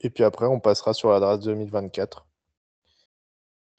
Et 0.00 0.10
puis 0.10 0.22
après, 0.24 0.46
on 0.46 0.60
passera 0.60 0.92
sur 0.92 1.10
la 1.10 1.20
draft 1.20 1.42
2024. 1.44 2.26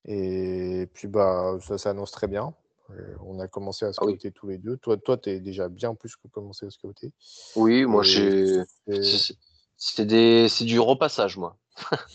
Et 0.06 0.88
puis, 0.94 1.08
bah, 1.08 1.58
ça 1.62 1.78
s'annonce 1.78 2.12
très 2.12 2.28
bien. 2.28 2.54
Euh, 2.92 3.16
on 3.24 3.40
a 3.40 3.48
commencé 3.48 3.86
à 3.86 3.90
Ah 3.90 4.06
oui. 4.06 4.14
scouter 4.14 4.32
tous 4.32 4.48
les 4.48 4.58
deux. 4.58 4.78
Toi, 4.78 4.98
toi, 4.98 5.18
tu 5.18 5.30
es 5.30 5.40
déjà 5.40 5.70
bien 5.70 5.94
plus 5.94 6.16
que 6.16 6.28
commencé 6.30 6.66
à 6.66 6.72
scouter. 6.72 7.12
Oui, 7.56 7.86
moi, 7.86 8.02
j'ai. 8.02 8.64
c'est- 9.78 10.06
des... 10.06 10.50
c'est 10.50 10.66
du 10.66 10.80
repassage, 10.80 11.38
moi. 11.38 11.56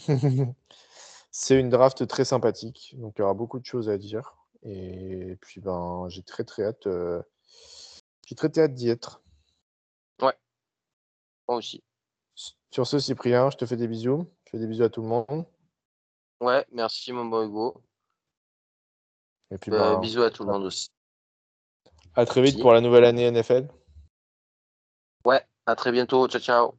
C'est 1.37 1.59
une 1.59 1.69
draft 1.69 2.07
très 2.07 2.25
sympathique, 2.25 2.95
donc 2.97 3.15
il 3.17 3.23
y 3.23 3.25
aura 3.25 3.35
beaucoup 3.35 3.59
de 3.59 3.65
choses 3.65 3.89
à 3.89 3.99
dire. 3.99 4.37
Et 4.63 5.37
puis 5.41 5.61
ben, 5.61 6.07
j'ai 6.09 6.23
très 6.23 6.45
très 6.45 6.63
hâte, 6.63 6.87
euh, 6.87 7.21
j'ai 8.29 8.37
très 8.37 8.49
très 8.49 8.63
hâte 8.63 8.75
d'y 8.75 8.89
être. 8.89 9.21
Moi 10.21 10.33
aussi. 11.49 11.83
Sur 12.71 12.87
ce, 12.87 13.01
Cyprien, 13.01 13.51
je 13.51 13.57
te 13.57 13.67
fais 13.67 13.77
des 13.77 13.89
bisous. 13.89 14.27
Je 14.45 14.53
fais 14.53 14.59
des 14.59 14.69
bisous 14.69 14.85
à 14.85 14.89
tout 14.89 15.03
le 15.03 15.09
monde. 15.09 15.45
Ouais, 16.41 16.65
merci, 16.71 17.13
mon 17.13 17.25
bon 17.25 17.45
Hugo. 17.45 17.83
Et 19.51 19.59
puis 19.59 19.73
Euh, 19.73 19.77
ben, 19.79 20.01
bisous 20.01 20.23
à 20.23 20.31
tout 20.31 20.45
le 20.45 20.53
monde 20.53 20.65
aussi. 20.65 20.89
à 22.15 22.25
très 22.27 22.43
vite 22.43 22.55
Merci. 22.55 22.63
pour 22.63 22.73
la 22.73 22.81
nouvelle 22.81 23.05
année 23.05 23.29
NFL. 23.29 23.69
Ouais, 25.25 25.45
à 25.67 25.75
très 25.75 25.91
bientôt. 25.91 26.29
Ciao, 26.29 26.41
ciao. 26.41 26.79